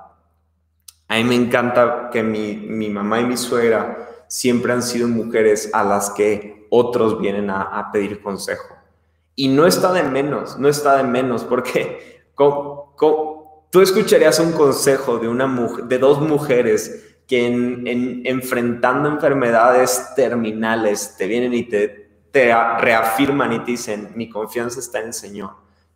A 1.07 1.15
mí 1.15 1.23
me 1.23 1.35
encanta 1.35 2.09
que 2.11 2.23
mi, 2.23 2.55
mi 2.55 2.89
mamá 2.89 3.19
y 3.19 3.25
mi 3.25 3.37
suegra 3.37 4.03
siempre 4.27 4.73
han 4.73 4.81
sido 4.81 5.07
mujeres 5.07 5.69
a 5.73 5.83
las 5.83 6.09
que 6.09 6.65
otros 6.75 7.21
vienen 7.21 7.51
a, 7.51 7.91
pedir 7.93 8.19
consejo. 8.19 8.75
Y 9.35 9.47
no 9.47 9.67
está 9.67 9.93
de 9.93 10.01
menos, 10.01 10.57
no 10.57 10.67
está 10.67 10.97
de 10.97 11.03
menos, 11.03 11.43
porque 11.43 12.23
tú 12.35 13.81
escucharías 13.81 14.39
un 14.39 14.53
consejo 14.53 15.19
de, 15.19 15.27
una 15.27 15.45
mujer, 15.45 15.85
de 15.85 15.99
dos 15.99 16.19
mujeres 16.19 17.19
que 17.27 17.45
en, 17.45 18.23
enfrentando 18.25 19.07
enfermedades 19.07 20.13
terminales 20.15 21.15
te 21.15 21.27
vienen 21.27 21.53
y 21.53 21.63
te, 21.63 22.02
te 22.33 22.51
reafirman 22.79 23.53
y 23.53 23.59
te 23.59 23.71
dicen, 23.71 24.11
mi 24.15 24.27
confianza 24.27 24.79
está 24.79 24.99
en 24.99 25.07
el 25.07 25.13
Señor, 25.13 25.51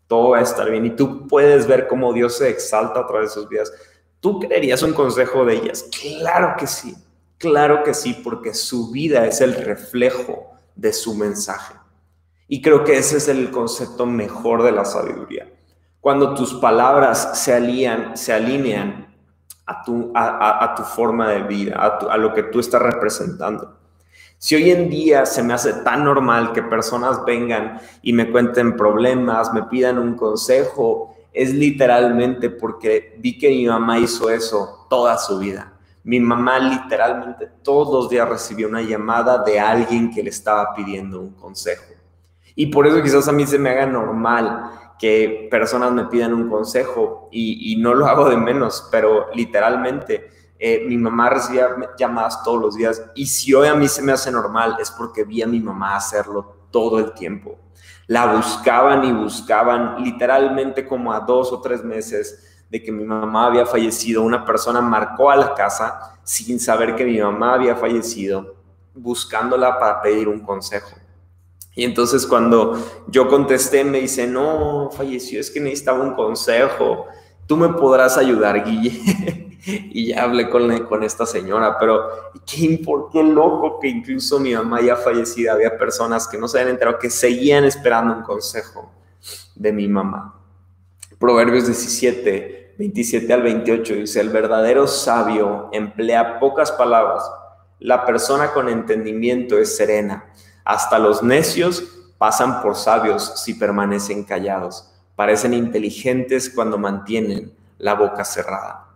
todo 0.06 0.30
va 0.30 0.38
a 0.38 0.42
estar 0.42 0.70
bien. 0.70 0.86
Y 0.86 0.92
tú 0.92 1.28
puedes 1.28 1.66
ver 1.66 1.88
cómo 1.88 2.14
Dios 2.14 2.38
se 2.38 2.48
exalta 2.48 3.00
a 3.00 3.08
través 3.08 3.30
de 3.30 3.42
sus 3.42 3.50
vidas. 3.50 3.74
¿Tú 4.20 4.40
creerías 4.40 4.84
un 4.84 4.94
consejo 4.94 5.46
de 5.46 5.56
ellas? 5.56 5.90
Claro 6.00 6.54
que 6.56 6.68
sí. 6.68 6.96
Claro 7.40 7.84
que 7.84 7.96
sí, 7.96 8.14
porque 8.24 8.54
su 8.54 8.92
vida 8.92 9.26
es 9.26 9.42
el 9.42 9.56
reflejo 9.56 10.52
de 10.76 10.94
su 10.94 11.16
mensaje. 11.16 11.74
Y 12.48 12.62
creo 12.62 12.84
que 12.84 12.98
ese 12.98 13.18
es 13.18 13.28
el 13.28 13.50
concepto 13.50 14.06
mejor 14.06 14.62
de 14.62 14.72
la 14.72 14.86
sabiduría. 14.86 15.52
Cuando 16.00 16.36
tus 16.36 16.54
palabras 16.54 17.32
se, 17.44 17.52
alían, 17.52 18.16
se 18.16 18.32
alinean 18.32 19.12
a 19.66 19.84
tu, 19.84 20.12
a, 20.14 20.76
tu 20.78 20.84
forma 20.84 21.32
de 21.32 21.42
vida, 21.44 21.78
a, 21.78 22.14
a 22.14 22.18
lo 22.18 22.32
que 22.36 22.44
tú 22.44 22.60
estás 22.60 22.82
representando. 22.82 23.77
Si 24.40 24.56
hoy 24.56 24.70
en 24.70 24.90
día 24.90 25.26
se 25.26 25.42
me 25.42 25.54
hace 25.54 25.74
tan 25.74 26.04
normal 26.04 26.54
que 26.54 26.62
personas 26.62 27.26
vengan 27.26 27.82
y 28.04 28.14
me 28.14 28.32
cuenten 28.32 28.78
problemas, 28.78 29.52
me 29.52 29.64
pidan 29.64 29.98
un 29.98 30.16
consejo, 30.16 31.16
es 31.34 31.54
literalmente 31.54 32.50
porque 32.50 33.16
vi 33.20 33.38
que 33.38 33.50
mi 33.50 33.66
mamá 33.66 33.98
hizo 34.00 34.30
eso 34.30 34.86
toda 34.90 35.18
su 35.18 35.40
vida. 35.40 35.74
Mi 36.04 36.20
mamá 36.20 36.60
literalmente 36.60 37.50
todos 37.64 37.94
los 37.94 38.10
días 38.10 38.30
recibió 38.30 38.68
una 38.68 38.82
llamada 38.82 39.44
de 39.44 39.60
alguien 39.60 40.14
que 40.14 40.24
le 40.24 40.30
estaba 40.30 40.74
pidiendo 40.74 41.20
un 41.20 41.32
consejo. 41.32 41.94
Y 42.56 42.68
por 42.68 42.88
eso 42.88 43.02
quizás 43.04 43.28
a 43.28 43.32
mí 43.32 43.46
se 43.46 43.60
me 43.60 43.72
haga 43.72 43.86
normal 43.86 44.72
que 45.00 45.48
personas 45.52 45.92
me 45.92 46.06
pidan 46.06 46.34
un 46.34 46.50
consejo 46.50 47.30
y, 47.32 47.76
no 47.80 47.94
lo 47.94 48.08
hago 48.08 48.30
de 48.30 48.38
menos, 48.38 48.88
pero 48.92 49.28
literalmente 49.34 50.30
eh, 50.60 50.86
mi 50.88 50.98
mamá 50.98 51.30
recibía 51.30 51.70
llamadas 51.98 52.44
todos 52.44 52.60
los 52.60 52.76
días 52.76 53.04
y 53.14 53.28
si 53.28 53.54
hoy 53.54 53.68
a 53.68 53.76
mí 53.76 53.88
se 53.88 54.02
me 54.02 54.12
hace 54.12 54.32
normal 54.32 54.78
es 54.80 54.90
porque 54.90 55.24
vi 55.24 55.42
a 55.44 55.48
mi 55.48 55.60
mamá 55.60 55.96
hacerlo 55.96 56.68
todo 56.72 57.00
el 57.00 57.14
tiempo. 57.14 57.58
La 58.08 58.34
buscaban 58.34 59.04
y 59.04 59.12
buscaban 59.12 60.04
literalmente 60.04 60.88
como 60.88 61.14
a 61.14 61.20
dos 61.20 61.52
o 61.52 61.62
tres 61.62 61.84
meses 61.84 62.66
de 62.70 62.82
que 62.82 62.92
mi 62.92 63.04
mamá 63.04 63.46
había 63.46 63.66
fallecido, 63.66 64.24
una 64.24 64.44
persona 64.46 64.82
marcó 64.82 65.30
a 65.30 65.36
la 65.36 65.54
casa 65.54 66.20
sin 66.24 66.60
saber 66.60 66.96
que 66.96 67.06
mi 67.06 67.20
mamá 67.20 67.54
había 67.54 67.76
fallecido, 67.76 68.56
buscándola 68.94 69.80
para 69.80 70.02
pedir 70.02 70.28
un 70.28 70.40
consejo. 70.40 70.96
Y 71.76 71.84
entonces 71.84 72.26
cuando 72.26 72.84
yo 73.08 73.28
contesté, 73.28 73.84
me 73.84 74.02
dice, 74.02 74.26
no, 74.26 74.90
falleció, 74.92 75.40
es 75.40 75.52
que 75.52 75.60
necesitaba 75.60 76.00
un 76.00 76.16
consejo, 76.16 77.06
tú 77.46 77.56
me 77.56 77.70
podrás 77.70 78.18
ayudar, 78.18 78.66
Guille. 78.66 79.44
y 79.68 80.08
ya 80.08 80.24
hablé 80.24 80.50
con, 80.50 80.86
con 80.86 81.04
esta 81.04 81.26
señora, 81.26 81.78
pero 81.78 82.08
¿qué, 82.46 82.82
qué 83.12 83.24
loco 83.24 83.80
que 83.80 83.90
incluso 83.90 84.40
mi 84.40 84.54
mamá 84.54 84.82
ya 84.82 84.96
fallecida, 84.96 85.54
había 85.54 85.78
personas 85.78 86.28
que 86.28 86.38
no 86.38 86.48
se 86.48 86.60
habían 86.60 86.74
enterado, 86.74 87.00
que 87.00 87.10
seguían 87.10 87.66
esperando 87.66 88.16
un 88.16 88.24
consejo 88.24 88.92
de 89.56 89.74
mi 89.74 89.88
mamá. 89.88 90.36
Proverbios 91.20 91.66
17, 91.66 92.76
27 92.78 93.34
al 93.34 93.42
28 93.42 93.94
dice, 93.96 94.22
el 94.22 94.30
verdadero 94.30 94.88
sabio 94.88 95.70
emplea 95.74 96.40
pocas 96.40 96.72
palabras, 96.72 97.24
la 97.80 98.06
persona 98.06 98.54
con 98.54 98.70
entendimiento 98.70 99.58
es 99.58 99.76
serena, 99.76 100.32
hasta 100.64 101.00
los 101.00 101.24
necios 101.24 101.84
pasan 102.18 102.62
por 102.62 102.76
sabios 102.76 103.42
si 103.44 103.56
permanecen 103.56 104.24
callados, 104.24 104.94
parecen 105.16 105.54
inteligentes 105.54 106.50
cuando 106.50 106.78
mantienen 106.78 107.52
la 107.78 107.96
boca 107.96 108.24
cerrada. 108.24 108.87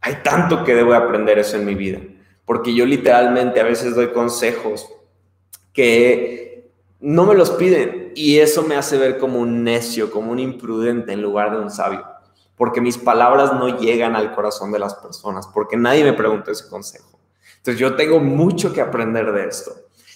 Hay 0.00 0.16
tanto 0.22 0.64
que 0.64 0.74
debo 0.74 0.94
aprender 0.94 1.38
eso 1.38 1.56
en 1.56 1.64
mi 1.64 1.74
vida, 1.74 2.00
porque 2.44 2.74
yo 2.74 2.86
literalmente 2.86 3.60
a 3.60 3.64
veces 3.64 3.94
doy 3.94 4.12
consejos 4.12 4.88
que 5.72 6.70
no 7.00 7.24
me 7.26 7.34
los 7.34 7.50
piden, 7.50 8.12
y 8.14 8.38
eso 8.38 8.62
me 8.64 8.76
hace 8.76 8.98
ver 8.98 9.18
como 9.18 9.38
un 9.38 9.62
necio, 9.64 10.10
como 10.10 10.32
un 10.32 10.38
imprudente 10.38 11.12
en 11.12 11.22
lugar 11.22 11.52
de 11.52 11.58
un 11.58 11.70
sabio, 11.70 12.04
porque 12.56 12.80
mis 12.80 12.98
palabras 12.98 13.52
no 13.54 13.78
llegan 13.78 14.16
al 14.16 14.34
corazón 14.34 14.72
de 14.72 14.78
las 14.78 14.94
personas, 14.94 15.46
porque 15.46 15.76
nadie 15.76 16.04
me 16.04 16.12
preguntó 16.12 16.50
ese 16.50 16.68
consejo. 16.68 17.18
Entonces 17.58 17.78
yo 17.78 17.94
tengo 17.94 18.20
mucho 18.20 18.72
que 18.72 18.80
aprender 18.80 19.32
de 19.32 19.46
esto. 19.46 19.72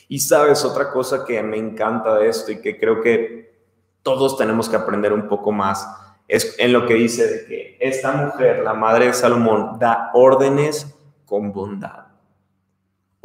Y 0.08 0.18
sabes, 0.18 0.64
otra 0.64 0.90
cosa 0.90 1.24
que 1.24 1.42
me 1.42 1.56
encanta 1.56 2.16
de 2.16 2.28
esto 2.28 2.52
y 2.52 2.60
que 2.60 2.78
creo 2.78 3.00
que 3.00 3.54
todos 4.02 4.36
tenemos 4.36 4.68
que 4.68 4.76
aprender 4.76 5.12
un 5.12 5.28
poco 5.28 5.52
más, 5.52 5.86
es 6.28 6.56
en 6.58 6.72
lo 6.72 6.86
que 6.86 6.94
dice 6.94 7.26
de 7.26 7.46
que 7.46 7.78
esta 7.80 8.12
mujer, 8.12 8.62
la 8.62 8.74
madre 8.74 9.06
de 9.06 9.14
Salomón, 9.14 9.78
da 9.78 10.10
órdenes 10.14 10.94
con 11.26 11.52
bondad 11.52 12.04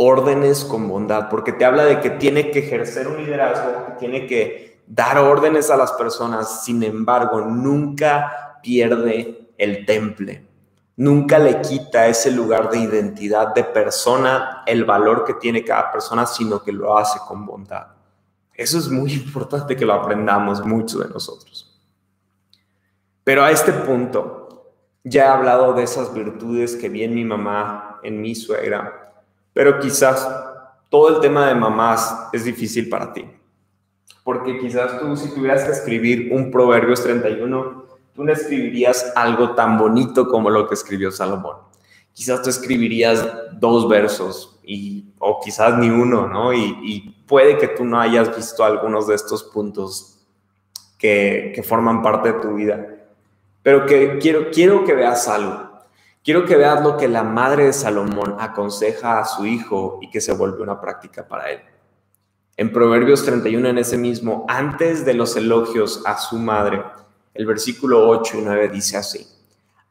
órdenes 0.01 0.63
con 0.63 0.88
bondad, 0.88 1.27
porque 1.27 1.51
te 1.51 1.65
habla 1.65 1.83
de 1.83 1.99
que 1.99 2.09
tiene 2.12 2.51
que 2.51 2.59
ejercer 2.59 3.05
un 3.09 3.17
liderazgo, 3.17 3.85
que 3.85 3.91
tiene 3.99 4.27
que 4.27 4.81
dar 4.88 5.17
órdenes 5.17 5.69
a 5.69 5.75
las 5.75 5.91
personas, 5.91 6.63
sin 6.63 6.81
embargo, 6.83 7.41
nunca 7.41 8.62
pierde 8.63 9.49
el 9.57 9.85
temple, 9.85 10.47
nunca 10.95 11.38
le 11.38 11.59
quita 11.59 12.07
ese 12.07 12.31
lugar 12.31 12.69
de 12.69 12.79
identidad 12.79 13.53
de 13.53 13.65
persona, 13.65 14.63
el 14.65 14.85
valor 14.85 15.25
que 15.25 15.33
tiene 15.33 15.65
cada 15.65 15.91
persona, 15.91 16.25
sino 16.25 16.63
que 16.63 16.71
lo 16.71 16.97
hace 16.97 17.19
con 17.27 17.45
bondad. 17.45 17.88
Eso 18.53 18.77
es 18.77 18.88
muy 18.88 19.12
importante 19.25 19.75
que 19.75 19.85
lo 19.85 19.95
aprendamos 19.95 20.65
mucho 20.65 20.99
de 20.99 21.09
nosotros. 21.09 21.68
Pero 23.29 23.43
a 23.43 23.51
este 23.51 23.71
punto, 23.71 24.65
ya 25.03 25.25
he 25.25 25.27
hablado 25.27 25.73
de 25.73 25.83
esas 25.83 26.11
virtudes 26.11 26.75
que 26.75 26.89
vi 26.89 27.03
en 27.03 27.13
mi 27.13 27.23
mamá, 27.23 27.99
en 28.01 28.19
mi 28.19 28.33
suegra, 28.33 29.13
pero 29.53 29.77
quizás 29.77 30.27
todo 30.89 31.15
el 31.15 31.21
tema 31.21 31.47
de 31.47 31.53
mamás 31.53 32.29
es 32.33 32.43
difícil 32.43 32.89
para 32.89 33.13
ti. 33.13 33.29
Porque 34.23 34.57
quizás 34.57 34.99
tú, 34.99 35.15
si 35.15 35.31
tuvieras 35.31 35.63
que 35.63 35.73
escribir 35.73 36.33
un 36.33 36.49
Proverbios 36.49 37.03
31, 37.03 37.85
tú 38.15 38.23
no 38.23 38.33
escribirías 38.33 39.13
algo 39.15 39.53
tan 39.53 39.77
bonito 39.77 40.27
como 40.27 40.49
lo 40.49 40.67
que 40.67 40.73
escribió 40.73 41.11
Salomón. 41.11 41.57
Quizás 42.13 42.41
tú 42.41 42.49
escribirías 42.49 43.23
dos 43.59 43.87
versos 43.87 44.59
y, 44.63 45.13
o 45.19 45.39
quizás 45.39 45.77
ni 45.77 45.91
uno, 45.91 46.25
¿no? 46.25 46.51
Y, 46.51 47.15
puede 47.27 47.60
que 47.60 47.67
tú 47.67 47.85
no 47.85 47.99
hayas 47.99 48.35
visto 48.35 48.63
algunos 48.63 49.06
de 49.06 49.13
estos 49.13 49.43
puntos 49.43 50.17
que 50.97 51.63
forman 51.63 52.01
parte 52.01 52.33
de 52.33 52.39
tu 52.39 52.56
vida. 52.56 52.95
Pero 53.63 53.85
que 53.85 54.17
quiero, 54.19 54.51
quiero 54.51 54.85
que 54.85 54.93
veas 54.93 55.27
algo. 55.27 55.69
Quiero 56.23 56.45
que 56.45 56.57
veas 56.57 56.83
lo 56.83 56.97
que 56.97 57.07
la 57.07 57.23
madre 57.23 57.65
de 57.65 57.73
Salomón 57.73 58.35
aconseja 58.39 59.19
a 59.19 59.25
su 59.25 59.45
hijo 59.45 59.99
y 60.01 60.10
que 60.10 60.21
se 60.21 60.33
vuelve 60.33 60.62
una 60.62 60.79
práctica 60.79 61.27
para 61.27 61.49
él. 61.49 61.62
En 62.57 62.73
Proverbios 62.73 63.23
31, 63.23 63.69
en 63.69 63.77
ese 63.77 63.97
mismo, 63.97 64.45
antes 64.49 65.05
de 65.05 65.13
los 65.13 65.37
elogios 65.37 66.03
a 66.05 66.17
su 66.17 66.37
madre, 66.37 66.83
el 67.33 67.45
versículo 67.45 68.10
8 68.10 68.37
y 68.37 68.41
9 68.41 68.67
dice 68.67 68.97
así, 68.97 69.25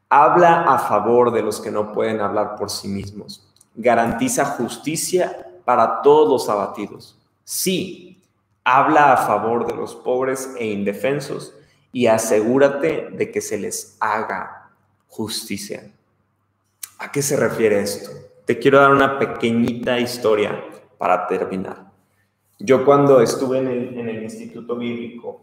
habla 0.07 0.61
a 0.61 0.77
favor 0.77 1.31
de 1.31 1.41
los 1.41 1.59
que 1.59 1.71
no 1.71 1.91
pueden 1.91 2.21
hablar 2.21 2.55
por 2.55 2.69
sí 2.69 2.87
mismos, 2.87 3.51
garantiza 3.73 4.45
justicia 4.45 5.47
para 5.65 6.03
todos 6.03 6.29
los 6.29 6.47
abatidos. 6.47 7.17
Sí, 7.43 8.21
habla 8.63 9.13
a 9.13 9.17
favor 9.17 9.65
de 9.65 9.73
los 9.73 9.95
pobres 9.95 10.53
e 10.59 10.67
indefensos 10.67 11.55
y 11.91 12.07
asegúrate 12.07 13.09
de 13.11 13.31
que 13.31 13.41
se 13.41 13.57
les 13.57 13.97
haga 13.99 14.71
justicia. 15.07 15.91
¿A 16.99 17.11
qué 17.11 17.21
se 17.21 17.35
refiere 17.35 17.79
esto? 17.81 18.11
Te 18.45 18.59
quiero 18.59 18.79
dar 18.79 18.91
una 18.91 19.17
pequeñita 19.17 19.99
historia 19.99 20.63
para 20.97 21.27
terminar. 21.27 21.89
Yo 22.59 22.83
cuando 22.83 23.21
estuve 23.21 23.59
en 23.59 23.67
el, 23.67 24.23
Instituto 24.23 24.75
Bíblico, 24.75 25.41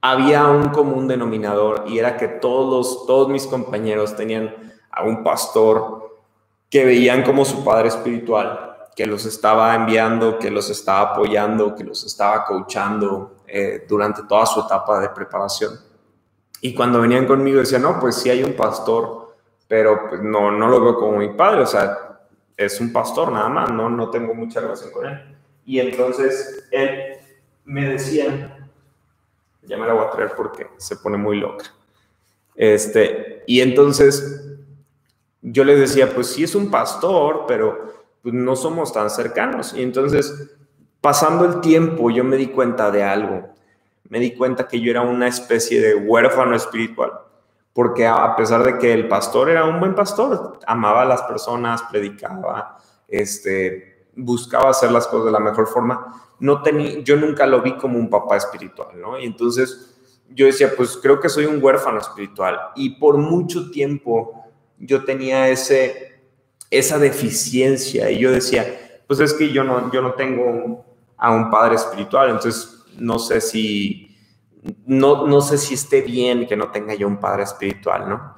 había 0.00 0.48
un 0.48 0.70
común 0.70 1.06
denominador 1.06 1.84
y 1.86 1.98
era 1.98 2.16
que 2.16 2.26
todos, 2.26 3.06
todos 3.06 3.28
mis 3.28 3.46
compañeros 3.46 4.16
tenían 4.16 4.54
a 4.90 5.04
un 5.04 5.22
pastor 5.22 6.18
que 6.68 6.84
veían 6.84 7.22
como 7.22 7.44
su 7.44 7.62
padre 7.64 7.88
espiritual, 7.88 8.88
que 8.96 9.06
los 9.06 9.24
estaba 9.24 9.74
enviando, 9.74 10.38
que 10.38 10.50
los 10.50 10.68
estaba 10.68 11.12
apoyando, 11.12 11.74
que 11.76 11.84
los 11.84 12.04
estaba 12.04 12.44
coachando 12.44 13.36
eh, 13.52 13.84
durante 13.88 14.22
toda 14.24 14.46
su 14.46 14.60
etapa 14.60 15.00
de 15.00 15.08
preparación. 15.10 15.78
Y 16.60 16.74
cuando 16.74 17.00
venían 17.00 17.26
conmigo 17.26 17.58
decían, 17.60 17.82
no, 17.82 17.98
pues 17.98 18.16
sí 18.16 18.30
hay 18.30 18.42
un 18.42 18.54
pastor, 18.54 19.34
pero 19.66 20.08
pues 20.08 20.22
no, 20.22 20.50
no 20.50 20.68
lo 20.68 20.80
veo 20.80 20.96
como 20.96 21.18
mi 21.18 21.30
padre, 21.30 21.62
o 21.62 21.66
sea, 21.66 22.20
es 22.56 22.80
un 22.80 22.92
pastor 22.92 23.32
nada 23.32 23.48
más, 23.48 23.70
no, 23.70 23.88
no 23.88 24.10
tengo 24.10 24.34
mucha 24.34 24.60
relación 24.60 24.92
con 24.92 25.06
él. 25.06 25.36
Y 25.64 25.80
entonces 25.80 26.68
él 26.70 27.16
me 27.64 27.88
decía, 27.88 28.68
ya 29.62 29.76
me 29.78 29.86
la 29.86 29.94
voy 29.94 30.04
a 30.04 30.10
traer 30.10 30.32
porque 30.36 30.66
se 30.76 30.96
pone 30.96 31.16
muy 31.16 31.38
loca. 31.38 31.64
Este, 32.54 33.42
y 33.46 33.60
entonces 33.60 34.46
yo 35.42 35.64
les 35.64 35.80
decía, 35.80 36.12
pues 36.14 36.26
sí 36.28 36.44
es 36.44 36.54
un 36.54 36.70
pastor, 36.70 37.44
pero 37.48 37.94
pues 38.22 38.34
no 38.34 38.56
somos 38.56 38.92
tan 38.92 39.08
cercanos. 39.08 39.74
Y 39.74 39.82
entonces, 39.82 40.50
pasando 41.00 41.44
el 41.44 41.60
tiempo, 41.60 42.10
yo 42.10 42.24
me 42.24 42.36
di 42.36 42.48
cuenta 42.48 42.90
de 42.90 43.02
algo. 43.02 43.48
Me 44.08 44.18
di 44.18 44.34
cuenta 44.34 44.66
que 44.66 44.80
yo 44.80 44.90
era 44.90 45.02
una 45.02 45.28
especie 45.28 45.80
de 45.80 45.94
huérfano 45.94 46.56
espiritual, 46.56 47.12
porque 47.72 48.06
a 48.06 48.34
pesar 48.36 48.64
de 48.64 48.78
que 48.78 48.92
el 48.92 49.06
pastor 49.08 49.50
era 49.50 49.64
un 49.64 49.78
buen 49.78 49.94
pastor, 49.94 50.58
amaba 50.66 51.02
a 51.02 51.04
las 51.04 51.22
personas, 51.22 51.82
predicaba, 51.84 52.78
este, 53.06 54.06
buscaba 54.16 54.70
hacer 54.70 54.90
las 54.90 55.06
cosas 55.06 55.26
de 55.26 55.32
la 55.32 55.38
mejor 55.38 55.68
forma, 55.68 56.22
no 56.40 56.62
tenía, 56.62 57.00
yo 57.00 57.16
nunca 57.16 57.46
lo 57.46 57.62
vi 57.62 57.76
como 57.76 57.98
un 57.98 58.10
papá 58.10 58.36
espiritual, 58.36 59.00
¿no? 59.00 59.18
Y 59.18 59.26
entonces 59.26 59.94
yo 60.30 60.46
decía, 60.46 60.72
pues 60.76 60.98
creo 61.00 61.20
que 61.20 61.28
soy 61.28 61.46
un 61.46 61.62
huérfano 61.62 62.00
espiritual. 62.00 62.58
Y 62.74 62.98
por 62.98 63.16
mucho 63.16 63.70
tiempo 63.70 64.44
yo 64.78 65.04
tenía 65.04 65.48
ese, 65.48 66.20
esa 66.70 66.98
deficiencia 66.98 68.10
y 68.10 68.18
yo 68.18 68.32
decía, 68.32 68.64
pues 69.06 69.20
es 69.20 69.34
que 69.34 69.52
yo 69.52 69.64
no, 69.64 69.90
yo 69.92 70.02
no 70.02 70.14
tengo 70.14 70.84
a 71.20 71.30
un 71.30 71.50
padre 71.50 71.76
espiritual, 71.76 72.30
entonces 72.30 72.82
no 72.98 73.18
sé 73.18 73.40
si, 73.42 74.16
no, 74.86 75.26
no 75.26 75.40
sé 75.42 75.58
si 75.58 75.74
esté 75.74 76.00
bien 76.00 76.46
que 76.46 76.56
no 76.56 76.70
tenga 76.70 76.94
yo 76.94 77.06
un 77.06 77.20
padre 77.20 77.42
espiritual, 77.42 78.08
¿no? 78.08 78.34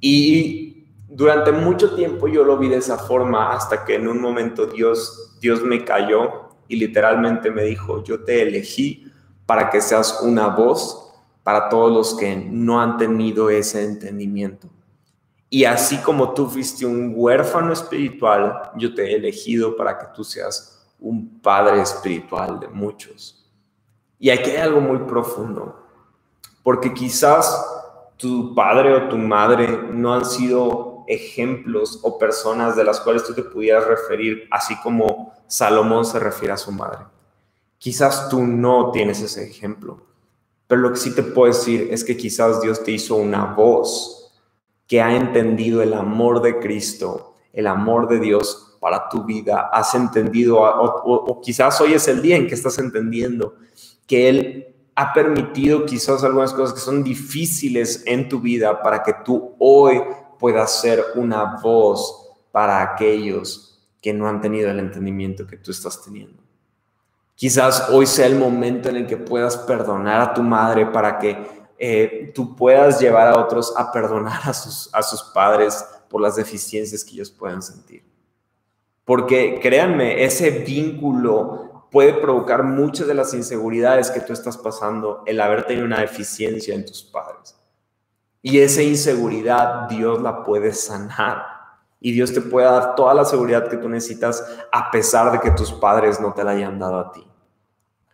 Y 0.00 0.88
durante 1.08 1.52
mucho 1.52 1.94
tiempo 1.94 2.26
yo 2.26 2.44
lo 2.44 2.58
vi 2.58 2.68
de 2.68 2.78
esa 2.78 2.98
forma 2.98 3.52
hasta 3.52 3.84
que 3.84 3.94
en 3.94 4.08
un 4.08 4.20
momento 4.20 4.66
Dios, 4.66 5.36
Dios 5.40 5.62
me 5.62 5.84
cayó 5.84 6.50
y 6.66 6.76
literalmente 6.76 7.52
me 7.52 7.62
dijo, 7.62 8.02
yo 8.02 8.24
te 8.24 8.42
elegí 8.42 9.06
para 9.46 9.70
que 9.70 9.80
seas 9.80 10.20
una 10.22 10.48
voz 10.48 11.12
para 11.44 11.68
todos 11.68 11.92
los 11.92 12.14
que 12.14 12.34
no 12.34 12.80
han 12.80 12.96
tenido 12.96 13.48
ese 13.48 13.84
entendimiento. 13.84 14.68
Y 15.50 15.66
así 15.66 15.98
como 15.98 16.34
tú 16.34 16.48
fuiste 16.48 16.84
un 16.84 17.12
huérfano 17.14 17.72
espiritual, 17.72 18.72
yo 18.76 18.92
te 18.92 19.04
he 19.04 19.14
elegido 19.14 19.76
para 19.76 19.96
que 19.96 20.06
tú 20.16 20.24
seas 20.24 20.73
un 21.04 21.38
padre 21.40 21.82
espiritual 21.82 22.58
de 22.58 22.68
muchos. 22.68 23.46
Y 24.18 24.30
aquí 24.30 24.50
hay 24.50 24.56
algo 24.56 24.80
muy 24.80 24.98
profundo, 25.00 25.84
porque 26.62 26.94
quizás 26.94 27.62
tu 28.16 28.54
padre 28.54 28.94
o 28.94 29.08
tu 29.08 29.18
madre 29.18 29.68
no 29.92 30.14
han 30.14 30.24
sido 30.24 31.04
ejemplos 31.06 32.00
o 32.02 32.16
personas 32.18 32.74
de 32.74 32.84
las 32.84 33.00
cuales 33.00 33.24
tú 33.24 33.34
te 33.34 33.42
pudieras 33.42 33.86
referir, 33.86 34.48
así 34.50 34.74
como 34.82 35.34
Salomón 35.46 36.06
se 36.06 36.18
refiere 36.18 36.54
a 36.54 36.56
su 36.56 36.72
madre. 36.72 37.04
Quizás 37.76 38.30
tú 38.30 38.42
no 38.42 38.90
tienes 38.90 39.20
ese 39.20 39.44
ejemplo, 39.44 40.06
pero 40.66 40.80
lo 40.80 40.90
que 40.90 40.96
sí 40.96 41.14
te 41.14 41.22
puedo 41.22 41.52
decir 41.52 41.88
es 41.90 42.02
que 42.02 42.16
quizás 42.16 42.62
Dios 42.62 42.82
te 42.82 42.92
hizo 42.92 43.16
una 43.16 43.44
voz 43.44 44.32
que 44.86 45.02
ha 45.02 45.14
entendido 45.14 45.82
el 45.82 45.92
amor 45.92 46.40
de 46.40 46.60
Cristo, 46.60 47.34
el 47.52 47.66
amor 47.66 48.08
de 48.08 48.20
Dios 48.20 48.73
para 48.84 49.08
tu 49.08 49.24
vida, 49.24 49.70
has 49.72 49.94
entendido, 49.94 50.58
o, 50.60 51.40
quizás 51.40 51.80
hoy 51.80 51.94
es 51.94 52.06
el 52.06 52.20
día 52.20 52.36
en 52.36 52.46
que 52.46 52.52
estás 52.52 52.76
entendiendo 52.76 53.54
que 54.06 54.28
Él 54.28 54.76
ha 54.94 55.14
permitido 55.14 55.86
quizás 55.86 56.22
algunas 56.22 56.52
cosas 56.52 56.74
que 56.74 56.80
son 56.80 57.02
difíciles 57.02 58.02
en 58.04 58.28
tu 58.28 58.40
vida 58.40 58.82
para 58.82 59.02
que 59.02 59.14
tú 59.24 59.54
hoy 59.58 60.02
puedas 60.38 60.82
ser 60.82 61.02
una 61.14 61.58
voz 61.62 62.28
para 62.52 62.82
aquellos 62.82 63.88
que 64.02 64.12
no 64.12 64.28
han 64.28 64.42
tenido 64.42 64.70
el 64.70 64.78
entendimiento 64.78 65.46
que 65.46 65.56
tú 65.56 65.70
estás 65.70 66.02
teniendo. 66.02 66.42
Quizás 67.36 67.88
hoy 67.88 68.04
sea 68.04 68.26
el 68.26 68.38
momento 68.38 68.90
en 68.90 68.96
el 68.96 69.06
que 69.06 69.16
puedas 69.16 69.56
perdonar 69.56 70.20
a 70.20 70.34
tu 70.34 70.42
madre 70.42 70.84
para 70.84 71.18
que 71.18 71.38
eh, 71.78 72.32
tú 72.34 72.54
puedas 72.54 73.00
llevar 73.00 73.28
a 73.28 73.40
otros 73.40 73.72
a 73.78 73.90
perdonar 73.90 74.42
a 74.44 74.52
sus, 74.52 74.90
a 74.92 75.02
sus 75.02 75.22
padres 75.22 75.82
por 76.10 76.20
las 76.20 76.36
deficiencias 76.36 77.02
que 77.02 77.12
ellos 77.12 77.30
puedan 77.30 77.62
sentir. 77.62 78.12
Porque 79.04 79.60
créanme, 79.60 80.24
ese 80.24 80.50
vínculo 80.50 81.88
puede 81.90 82.14
provocar 82.14 82.64
muchas 82.64 83.06
de 83.06 83.14
las 83.14 83.34
inseguridades 83.34 84.10
que 84.10 84.20
tú 84.20 84.32
estás 84.32 84.56
pasando, 84.56 85.22
el 85.26 85.40
haber 85.40 85.64
tenido 85.64 85.86
una 85.86 86.00
deficiencia 86.00 86.74
en 86.74 86.84
tus 86.84 87.02
padres. 87.04 87.56
Y 88.42 88.58
esa 88.58 88.82
inseguridad 88.82 89.88
Dios 89.88 90.20
la 90.20 90.42
puede 90.42 90.72
sanar. 90.72 91.44
Y 92.00 92.12
Dios 92.12 92.34
te 92.34 92.42
puede 92.42 92.66
dar 92.66 92.94
toda 92.94 93.14
la 93.14 93.24
seguridad 93.24 93.68
que 93.68 93.78
tú 93.78 93.88
necesitas 93.88 94.44
a 94.70 94.90
pesar 94.90 95.32
de 95.32 95.40
que 95.40 95.52
tus 95.52 95.72
padres 95.72 96.20
no 96.20 96.34
te 96.34 96.44
la 96.44 96.50
hayan 96.50 96.78
dado 96.78 96.98
a 96.98 97.12
ti. 97.12 97.26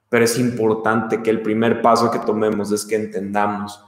Pero 0.08 0.24
es 0.24 0.38
importante 0.38 1.22
que 1.22 1.30
el 1.30 1.42
primer 1.42 1.82
paso 1.82 2.10
que 2.10 2.18
tomemos 2.18 2.70
es 2.72 2.84
que 2.84 2.96
entendamos 2.96 3.84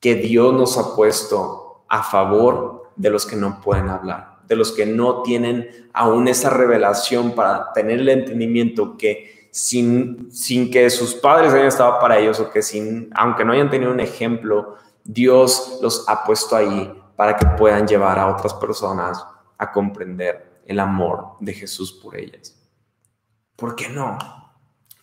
que 0.00 0.14
Dios 0.14 0.54
nos 0.54 0.78
ha 0.78 0.94
puesto 0.96 1.84
a 1.88 2.02
favor 2.02 2.90
de 2.96 3.10
los 3.10 3.26
que 3.26 3.36
no 3.36 3.60
pueden 3.60 3.88
hablar, 3.88 4.35
de 4.48 4.56
los 4.56 4.72
que 4.72 4.86
no 4.86 5.22
tienen 5.22 5.88
aún 5.92 6.28
esa 6.28 6.50
revelación 6.50 7.32
para 7.32 7.72
tener 7.72 8.00
el 8.00 8.08
entendimiento 8.08 8.96
que 8.96 9.48
sin, 9.50 10.30
sin 10.30 10.70
que 10.70 10.90
sus 10.90 11.14
padres 11.14 11.52
hayan 11.52 11.66
estado 11.66 11.98
para 11.98 12.18
ellos 12.18 12.38
o 12.40 12.50
que 12.50 12.62
sin, 12.62 13.10
aunque 13.14 13.44
no 13.44 13.52
hayan 13.52 13.70
tenido 13.70 13.90
un 13.90 14.00
ejemplo, 14.00 14.76
Dios 15.02 15.78
los 15.80 16.06
ha 16.08 16.24
puesto 16.24 16.56
ahí 16.56 16.92
para 17.16 17.36
que 17.36 17.46
puedan 17.56 17.86
llevar 17.86 18.18
a 18.18 18.28
otras 18.28 18.52
personas 18.54 19.24
a 19.56 19.72
comprender 19.72 20.60
el 20.66 20.80
amor 20.80 21.36
de 21.40 21.54
Jesús 21.54 21.92
por 21.92 22.16
ellas. 22.16 22.54
¿Por 23.56 23.74
qué 23.74 23.88
no? 23.88 24.18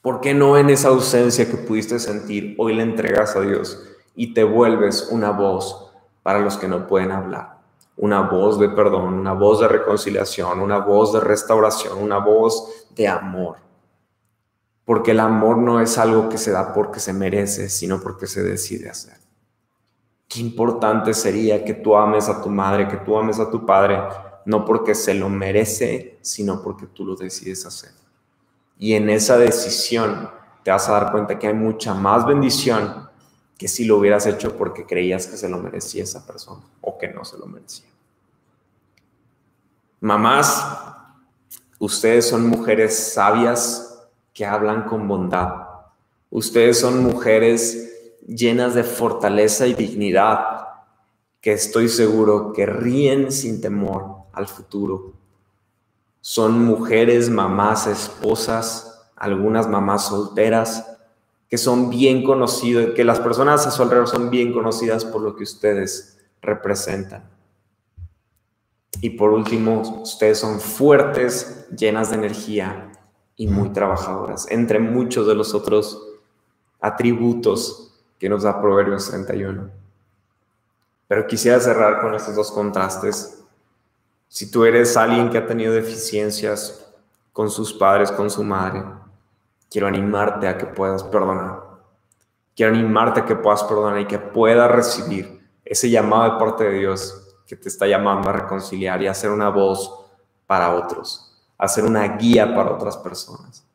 ¿Por 0.02 0.22
qué 0.22 0.34
no 0.34 0.58
en 0.58 0.70
esa 0.70 0.90
ausencia 0.90 1.50
que 1.50 1.58
pudiste 1.58 1.98
sentir, 1.98 2.56
hoy 2.60 2.76
le 2.76 2.84
entregas 2.84 3.36
a 3.36 3.42
Dios 3.42 3.82
y 4.16 4.34
te 4.34 4.44
vuelves 4.44 5.08
una 5.10 5.32
voz 5.32 5.92
para 6.22 6.40
los 6.40 6.58
que 6.58 6.68
no 6.68 6.88
pueden 6.88 7.12
hablar? 7.12 7.53
Una 7.96 8.22
voz 8.22 8.60
de 8.60 8.70
perdón, 8.70 9.14
una 9.14 9.34
voz 9.34 9.60
de 9.60 9.68
reconciliación, 9.68 10.60
una 10.60 10.80
voz 10.80 11.14
de 11.14 11.20
restauración, 11.20 11.98
una 11.98 12.18
voz 12.18 12.88
de 12.96 13.08
amor. 13.08 13.58
Porque 14.86 15.12
el 15.12 15.20
amor 15.20 15.58
no 15.58 15.80
es 15.80 15.98
algo 15.98 16.28
que 16.28 16.38
se 16.38 16.52
da 16.52 16.74
porque 16.74 17.00
se 17.00 17.14
merece, 17.14 17.70
sino 17.70 18.02
porque 18.02 18.28
se 18.28 18.44
decide 18.44 18.90
hacer. 18.90 19.18
Qué 20.28 20.40
importante 20.40 21.14
sería 21.14 21.64
que 21.64 21.76
tú 21.76 21.96
ames 21.96 22.28
a 22.28 22.42
tu 22.42 22.50
madre, 22.50 22.88
que 22.88 22.98
tú 22.98 23.18
ames 23.18 23.40
a 23.40 23.50
tu 23.50 23.66
padre, 23.66 24.00
no 24.46 24.66
porque 24.66 24.96
se 24.96 25.14
lo 25.14 25.30
merece, 25.30 26.18
sino 26.22 26.62
porque 26.62 26.88
tú 26.88 27.06
lo 27.06 27.16
decides 27.16 27.66
hacer. 27.66 27.92
Y 28.78 28.94
en 28.96 29.10
esa 29.10 29.38
decisión 29.38 30.30
te 30.64 30.72
vas 30.72 30.90
a 30.90 30.94
dar 30.94 31.12
cuenta 31.12 31.38
que 31.38 31.48
hay 31.48 31.54
mucha 31.54 31.94
más 31.94 32.26
bendición 32.26 33.03
que 33.64 33.70
si 33.70 33.86
lo 33.86 33.96
hubieras 33.96 34.26
hecho 34.26 34.58
porque 34.58 34.86
creías 34.86 35.26
que 35.26 35.38
se 35.38 35.48
lo 35.48 35.58
merecía 35.58 36.04
esa 36.04 36.28
persona 36.28 36.64
o 36.82 36.98
que 36.98 37.08
no 37.08 37.24
se 37.24 37.38
lo 37.38 37.46
merecía. 37.46 37.88
Mamás, 40.02 40.68
ustedes 41.80 42.28
son 42.28 42.46
mujeres 42.46 43.14
sabias 43.14 44.04
que 44.34 44.46
hablan 44.46 44.84
con 44.84 45.08
bondad. 45.08 45.66
Ustedes 46.30 46.78
son 46.78 47.04
mujeres 47.04 48.20
llenas 48.28 48.74
de 48.74 48.84
fortaleza 48.84 49.66
y 49.66 49.76
dignidad 49.76 50.68
que 51.40 51.54
estoy 51.54 51.88
seguro 51.88 52.52
que 52.52 52.66
ríen 52.66 53.32
sin 53.32 53.62
temor 53.62 54.24
al 54.34 54.50
futuro 54.50 55.14
son 56.20 56.66
mujeres, 56.66 57.30
mamás, 57.30 57.88
esposas, 57.88 59.10
algunas 59.16 59.70
mamás 59.70 60.08
solteras, 60.08 60.93
que 61.54 61.60
son 61.60 61.92
bien 61.92 62.24
conocidas, 62.24 62.96
que 62.96 63.04
las 63.04 63.20
personas 63.20 63.68
a 63.68 63.70
su 63.70 63.84
alrededor 63.84 64.08
son 64.08 64.32
bien 64.32 64.52
conocidas 64.52 65.06
por 65.06 65.22
lo 65.22 65.36
que 65.36 65.44
ustedes 65.44 66.18
representan. 66.42 67.30
Y 69.02 69.12
por 69.12 69.30
último, 69.30 70.02
ustedes 70.02 70.40
son 70.40 70.60
fuertes, 70.60 71.68
llenas 71.70 72.10
de 72.10 72.16
energía 72.16 72.92
y 73.36 73.46
muy 73.46 73.70
trabajadoras, 73.70 74.50
entre 74.50 74.80
muchos 74.80 75.28
de 75.28 75.36
los 75.36 75.54
otros 75.54 76.02
atributos 76.82 78.02
que 78.18 78.30
nos 78.30 78.42
da 78.42 78.60
Proverbios 78.60 79.12
31. 79.12 79.70
Pero 81.08 81.28
quisiera 81.28 81.60
cerrar 81.60 82.02
con 82.02 82.16
estos 82.16 82.36
dos 82.36 82.52
contrastes. 82.52 83.44
Si 84.28 84.50
tú 84.50 84.66
eres 84.66 84.98
alguien 84.98 85.30
que 85.30 85.38
ha 85.38 85.46
tenido 85.46 85.72
deficiencias 85.72 86.92
con 87.32 87.52
sus 87.52 87.72
padres, 87.72 88.12
con 88.12 88.32
su 88.32 88.44
madre, 88.44 89.03
quiero 89.74 89.88
animarte 89.88 90.48
a 90.48 90.56
que 90.56 90.68
puedas 90.68 91.04
perdonar. 91.04 91.64
Quiero 92.56 92.76
animarte 92.76 93.22
a 93.22 93.26
que 93.26 93.36
puedas 93.36 93.64
perdonar 93.64 94.00
y 94.00 94.06
que 94.06 94.20
puedas 94.20 94.70
recibir 94.70 95.50
ese 95.66 95.90
llamado 95.90 96.32
de 96.32 96.40
parte 96.40 96.64
de 96.66 96.78
Dios 96.78 97.36
que 97.48 97.56
te 97.56 97.70
está 97.70 97.88
llamando 97.88 98.30
a 98.30 98.34
reconciliar 98.34 99.02
y 99.02 99.08
a 99.08 99.16
ser 99.16 99.32
una 99.32 99.50
voz 99.50 100.06
para 100.46 100.76
otros, 100.76 101.44
a 101.58 101.68
ser 101.68 101.86
una 101.86 102.08
guía 102.18 102.54
para 102.54 102.72
otras 102.72 102.98
personas. 102.98 103.66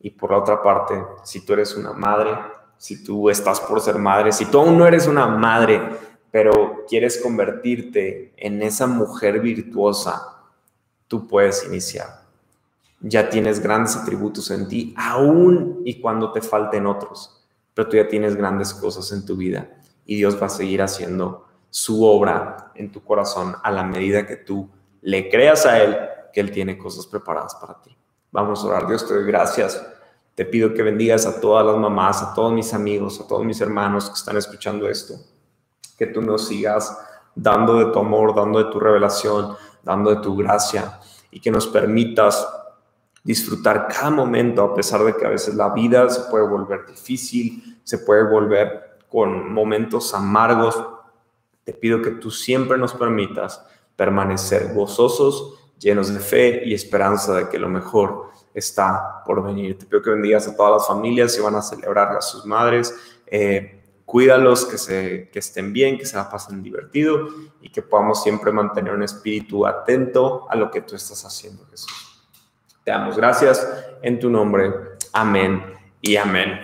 Y 0.00 0.10
por 0.10 0.32
la 0.32 0.38
otra 0.38 0.60
parte, 0.64 1.00
si 1.22 1.46
tú 1.46 1.52
eres 1.52 1.76
una 1.76 1.92
madre, 1.92 2.36
si 2.76 3.04
tú 3.04 3.30
estás 3.30 3.60
por 3.60 3.80
ser 3.80 3.98
madre, 3.98 4.32
si 4.32 4.46
tú 4.46 4.58
aún 4.58 4.76
no 4.76 4.84
eres 4.84 5.06
una 5.06 5.28
madre, 5.28 5.80
pero 6.32 6.84
quieres 6.88 7.18
convertirte 7.22 8.32
en 8.36 8.62
esa 8.62 8.88
mujer 8.88 9.38
virtuosa, 9.38 10.40
tú 11.06 11.28
puedes 11.28 11.64
iniciar. 11.66 12.19
Ya 13.00 13.30
tienes 13.30 13.60
grandes 13.60 13.96
atributos 13.96 14.50
en 14.50 14.68
ti, 14.68 14.94
aún 14.96 15.82
y 15.84 16.00
cuando 16.00 16.32
te 16.32 16.42
falten 16.42 16.86
otros, 16.86 17.44
pero 17.74 17.88
tú 17.88 17.96
ya 17.96 18.06
tienes 18.06 18.36
grandes 18.36 18.74
cosas 18.74 19.10
en 19.12 19.24
tu 19.24 19.36
vida 19.36 19.70
y 20.04 20.16
Dios 20.16 20.40
va 20.40 20.46
a 20.46 20.50
seguir 20.50 20.82
haciendo 20.82 21.46
su 21.70 22.04
obra 22.04 22.72
en 22.74 22.90
tu 22.92 23.02
corazón 23.02 23.54
a 23.62 23.70
la 23.70 23.84
medida 23.84 24.26
que 24.26 24.36
tú 24.36 24.68
le 25.02 25.30
creas 25.30 25.66
a 25.66 25.82
Él 25.82 25.96
que 26.32 26.40
Él 26.40 26.50
tiene 26.50 26.78
cosas 26.78 27.06
preparadas 27.06 27.54
para 27.54 27.80
ti. 27.80 27.96
Vamos 28.30 28.62
a 28.62 28.68
orar. 28.68 28.86
Dios, 28.86 29.06
te 29.06 29.14
doy 29.14 29.24
gracias. 29.24 29.84
Te 30.34 30.44
pido 30.44 30.72
que 30.72 30.82
bendigas 30.82 31.26
a 31.26 31.40
todas 31.40 31.66
las 31.66 31.76
mamás, 31.76 32.22
a 32.22 32.34
todos 32.34 32.52
mis 32.52 32.72
amigos, 32.72 33.20
a 33.20 33.26
todos 33.26 33.44
mis 33.44 33.60
hermanos 33.60 34.08
que 34.08 34.14
están 34.14 34.36
escuchando 34.36 34.88
esto. 34.88 35.14
Que 35.98 36.06
tú 36.06 36.22
nos 36.22 36.46
sigas 36.48 36.96
dando 37.34 37.74
de 37.74 37.92
tu 37.92 37.98
amor, 37.98 38.34
dando 38.34 38.62
de 38.62 38.70
tu 38.70 38.78
revelación, 38.78 39.56
dando 39.82 40.14
de 40.14 40.22
tu 40.22 40.36
gracia 40.36 41.00
y 41.30 41.40
que 41.40 41.50
nos 41.50 41.66
permitas 41.66 42.46
disfrutar 43.22 43.88
cada 43.88 44.10
momento 44.10 44.62
a 44.62 44.74
pesar 44.74 45.04
de 45.04 45.14
que 45.14 45.26
a 45.26 45.30
veces 45.30 45.54
la 45.54 45.70
vida 45.70 46.08
se 46.08 46.30
puede 46.30 46.46
volver 46.46 46.86
difícil, 46.86 47.80
se 47.84 47.98
puede 47.98 48.24
volver 48.24 48.98
con 49.08 49.52
momentos 49.52 50.14
amargos. 50.14 50.82
Te 51.64 51.72
pido 51.72 52.00
que 52.00 52.12
tú 52.12 52.30
siempre 52.30 52.78
nos 52.78 52.94
permitas 52.94 53.64
permanecer 53.96 54.72
gozosos, 54.72 55.58
llenos 55.78 56.12
de 56.12 56.20
fe 56.20 56.62
y 56.64 56.74
esperanza 56.74 57.34
de 57.34 57.48
que 57.48 57.58
lo 57.58 57.68
mejor 57.68 58.30
está 58.54 59.22
por 59.26 59.42
venir. 59.42 59.78
Te 59.78 59.86
pido 59.86 60.02
que 60.02 60.10
bendigas 60.10 60.48
a 60.48 60.56
todas 60.56 60.72
las 60.72 60.86
familias 60.86 61.36
y 61.36 61.40
van 61.40 61.54
a 61.54 61.62
celebrar 61.62 62.16
a 62.16 62.20
sus 62.20 62.46
madres. 62.46 62.94
Eh, 63.26 63.82
cuídalos, 64.04 64.64
que, 64.64 64.78
se, 64.78 65.30
que 65.30 65.38
estén 65.38 65.72
bien, 65.72 65.98
que 65.98 66.06
se 66.06 66.16
la 66.16 66.28
pasen 66.28 66.62
divertido 66.62 67.28
y 67.60 67.70
que 67.70 67.82
podamos 67.82 68.22
siempre 68.22 68.50
mantener 68.50 68.92
un 68.94 69.02
espíritu 69.02 69.66
atento 69.66 70.46
a 70.50 70.56
lo 70.56 70.70
que 70.70 70.80
tú 70.80 70.96
estás 70.96 71.24
haciendo, 71.24 71.64
Jesús. 71.66 72.09
Te 72.84 72.92
damos 72.92 73.14
gracias 73.16 73.68
en 74.00 74.18
tu 74.18 74.30
nombre. 74.30 74.72
Amén 75.12 75.62
y 76.00 76.16
amén. 76.16 76.60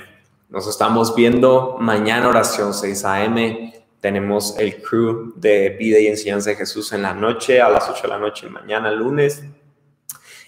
Nos 0.49 0.67
estamos 0.67 1.14
viendo 1.14 1.77
mañana, 1.79 2.29
oración 2.29 2.73
6 2.73 3.05
a.m. 3.05 3.85
Tenemos 4.01 4.59
el 4.59 4.81
crew 4.81 5.35
de 5.37 5.77
vida 5.79 5.99
y 5.99 6.07
enseñanza 6.07 6.51
de 6.51 6.57
Jesús 6.57 6.95
en 6.95 7.03
la 7.03 7.12
noche, 7.12 7.61
a 7.61 7.69
las 7.69 7.87
8 7.91 8.03
de 8.05 8.09
la 8.09 8.19
noche, 8.19 8.49
mañana 8.49 8.91
lunes. 8.91 9.45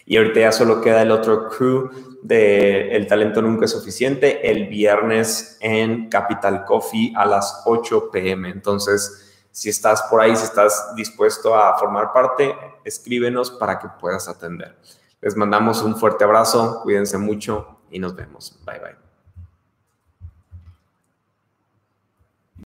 Y 0.07 0.17
ahorita 0.17 0.41
ya 0.41 0.53
solo 0.53 0.81
queda 0.81 1.03
el 1.03 1.11
otro 1.11 1.51
crew 1.51 1.91
de 2.23 2.97
El 2.97 3.07
Talento 3.07 3.43
Nunca 3.43 3.67
es 3.67 3.73
Suficiente 3.73 4.51
el 4.51 4.69
viernes 4.69 5.59
en 5.61 6.09
Capital 6.09 6.65
Coffee 6.65 7.13
a 7.15 7.27
las 7.27 7.63
8 7.67 8.11
pm. 8.11 8.49
Entonces, 8.49 9.47
si 9.51 9.69
estás 9.69 10.03
por 10.05 10.23
ahí, 10.23 10.35
si 10.35 10.45
estás 10.45 10.95
dispuesto 10.97 11.55
a 11.55 11.77
formar 11.77 12.15
parte, 12.15 12.55
escríbenos 12.85 13.51
para 13.51 13.79
que 13.79 13.89
puedas 14.01 14.29
atender. 14.29 14.75
Les 15.21 15.37
mandamos 15.37 15.83
un 15.83 15.97
fuerte 15.97 16.25
abrazo, 16.25 16.81
cuídense 16.83 17.19
mucho 17.19 17.81
y 17.91 17.99
nos 17.99 18.15
vemos. 18.15 18.59
Bye 18.65 18.79
bye. 18.79 18.98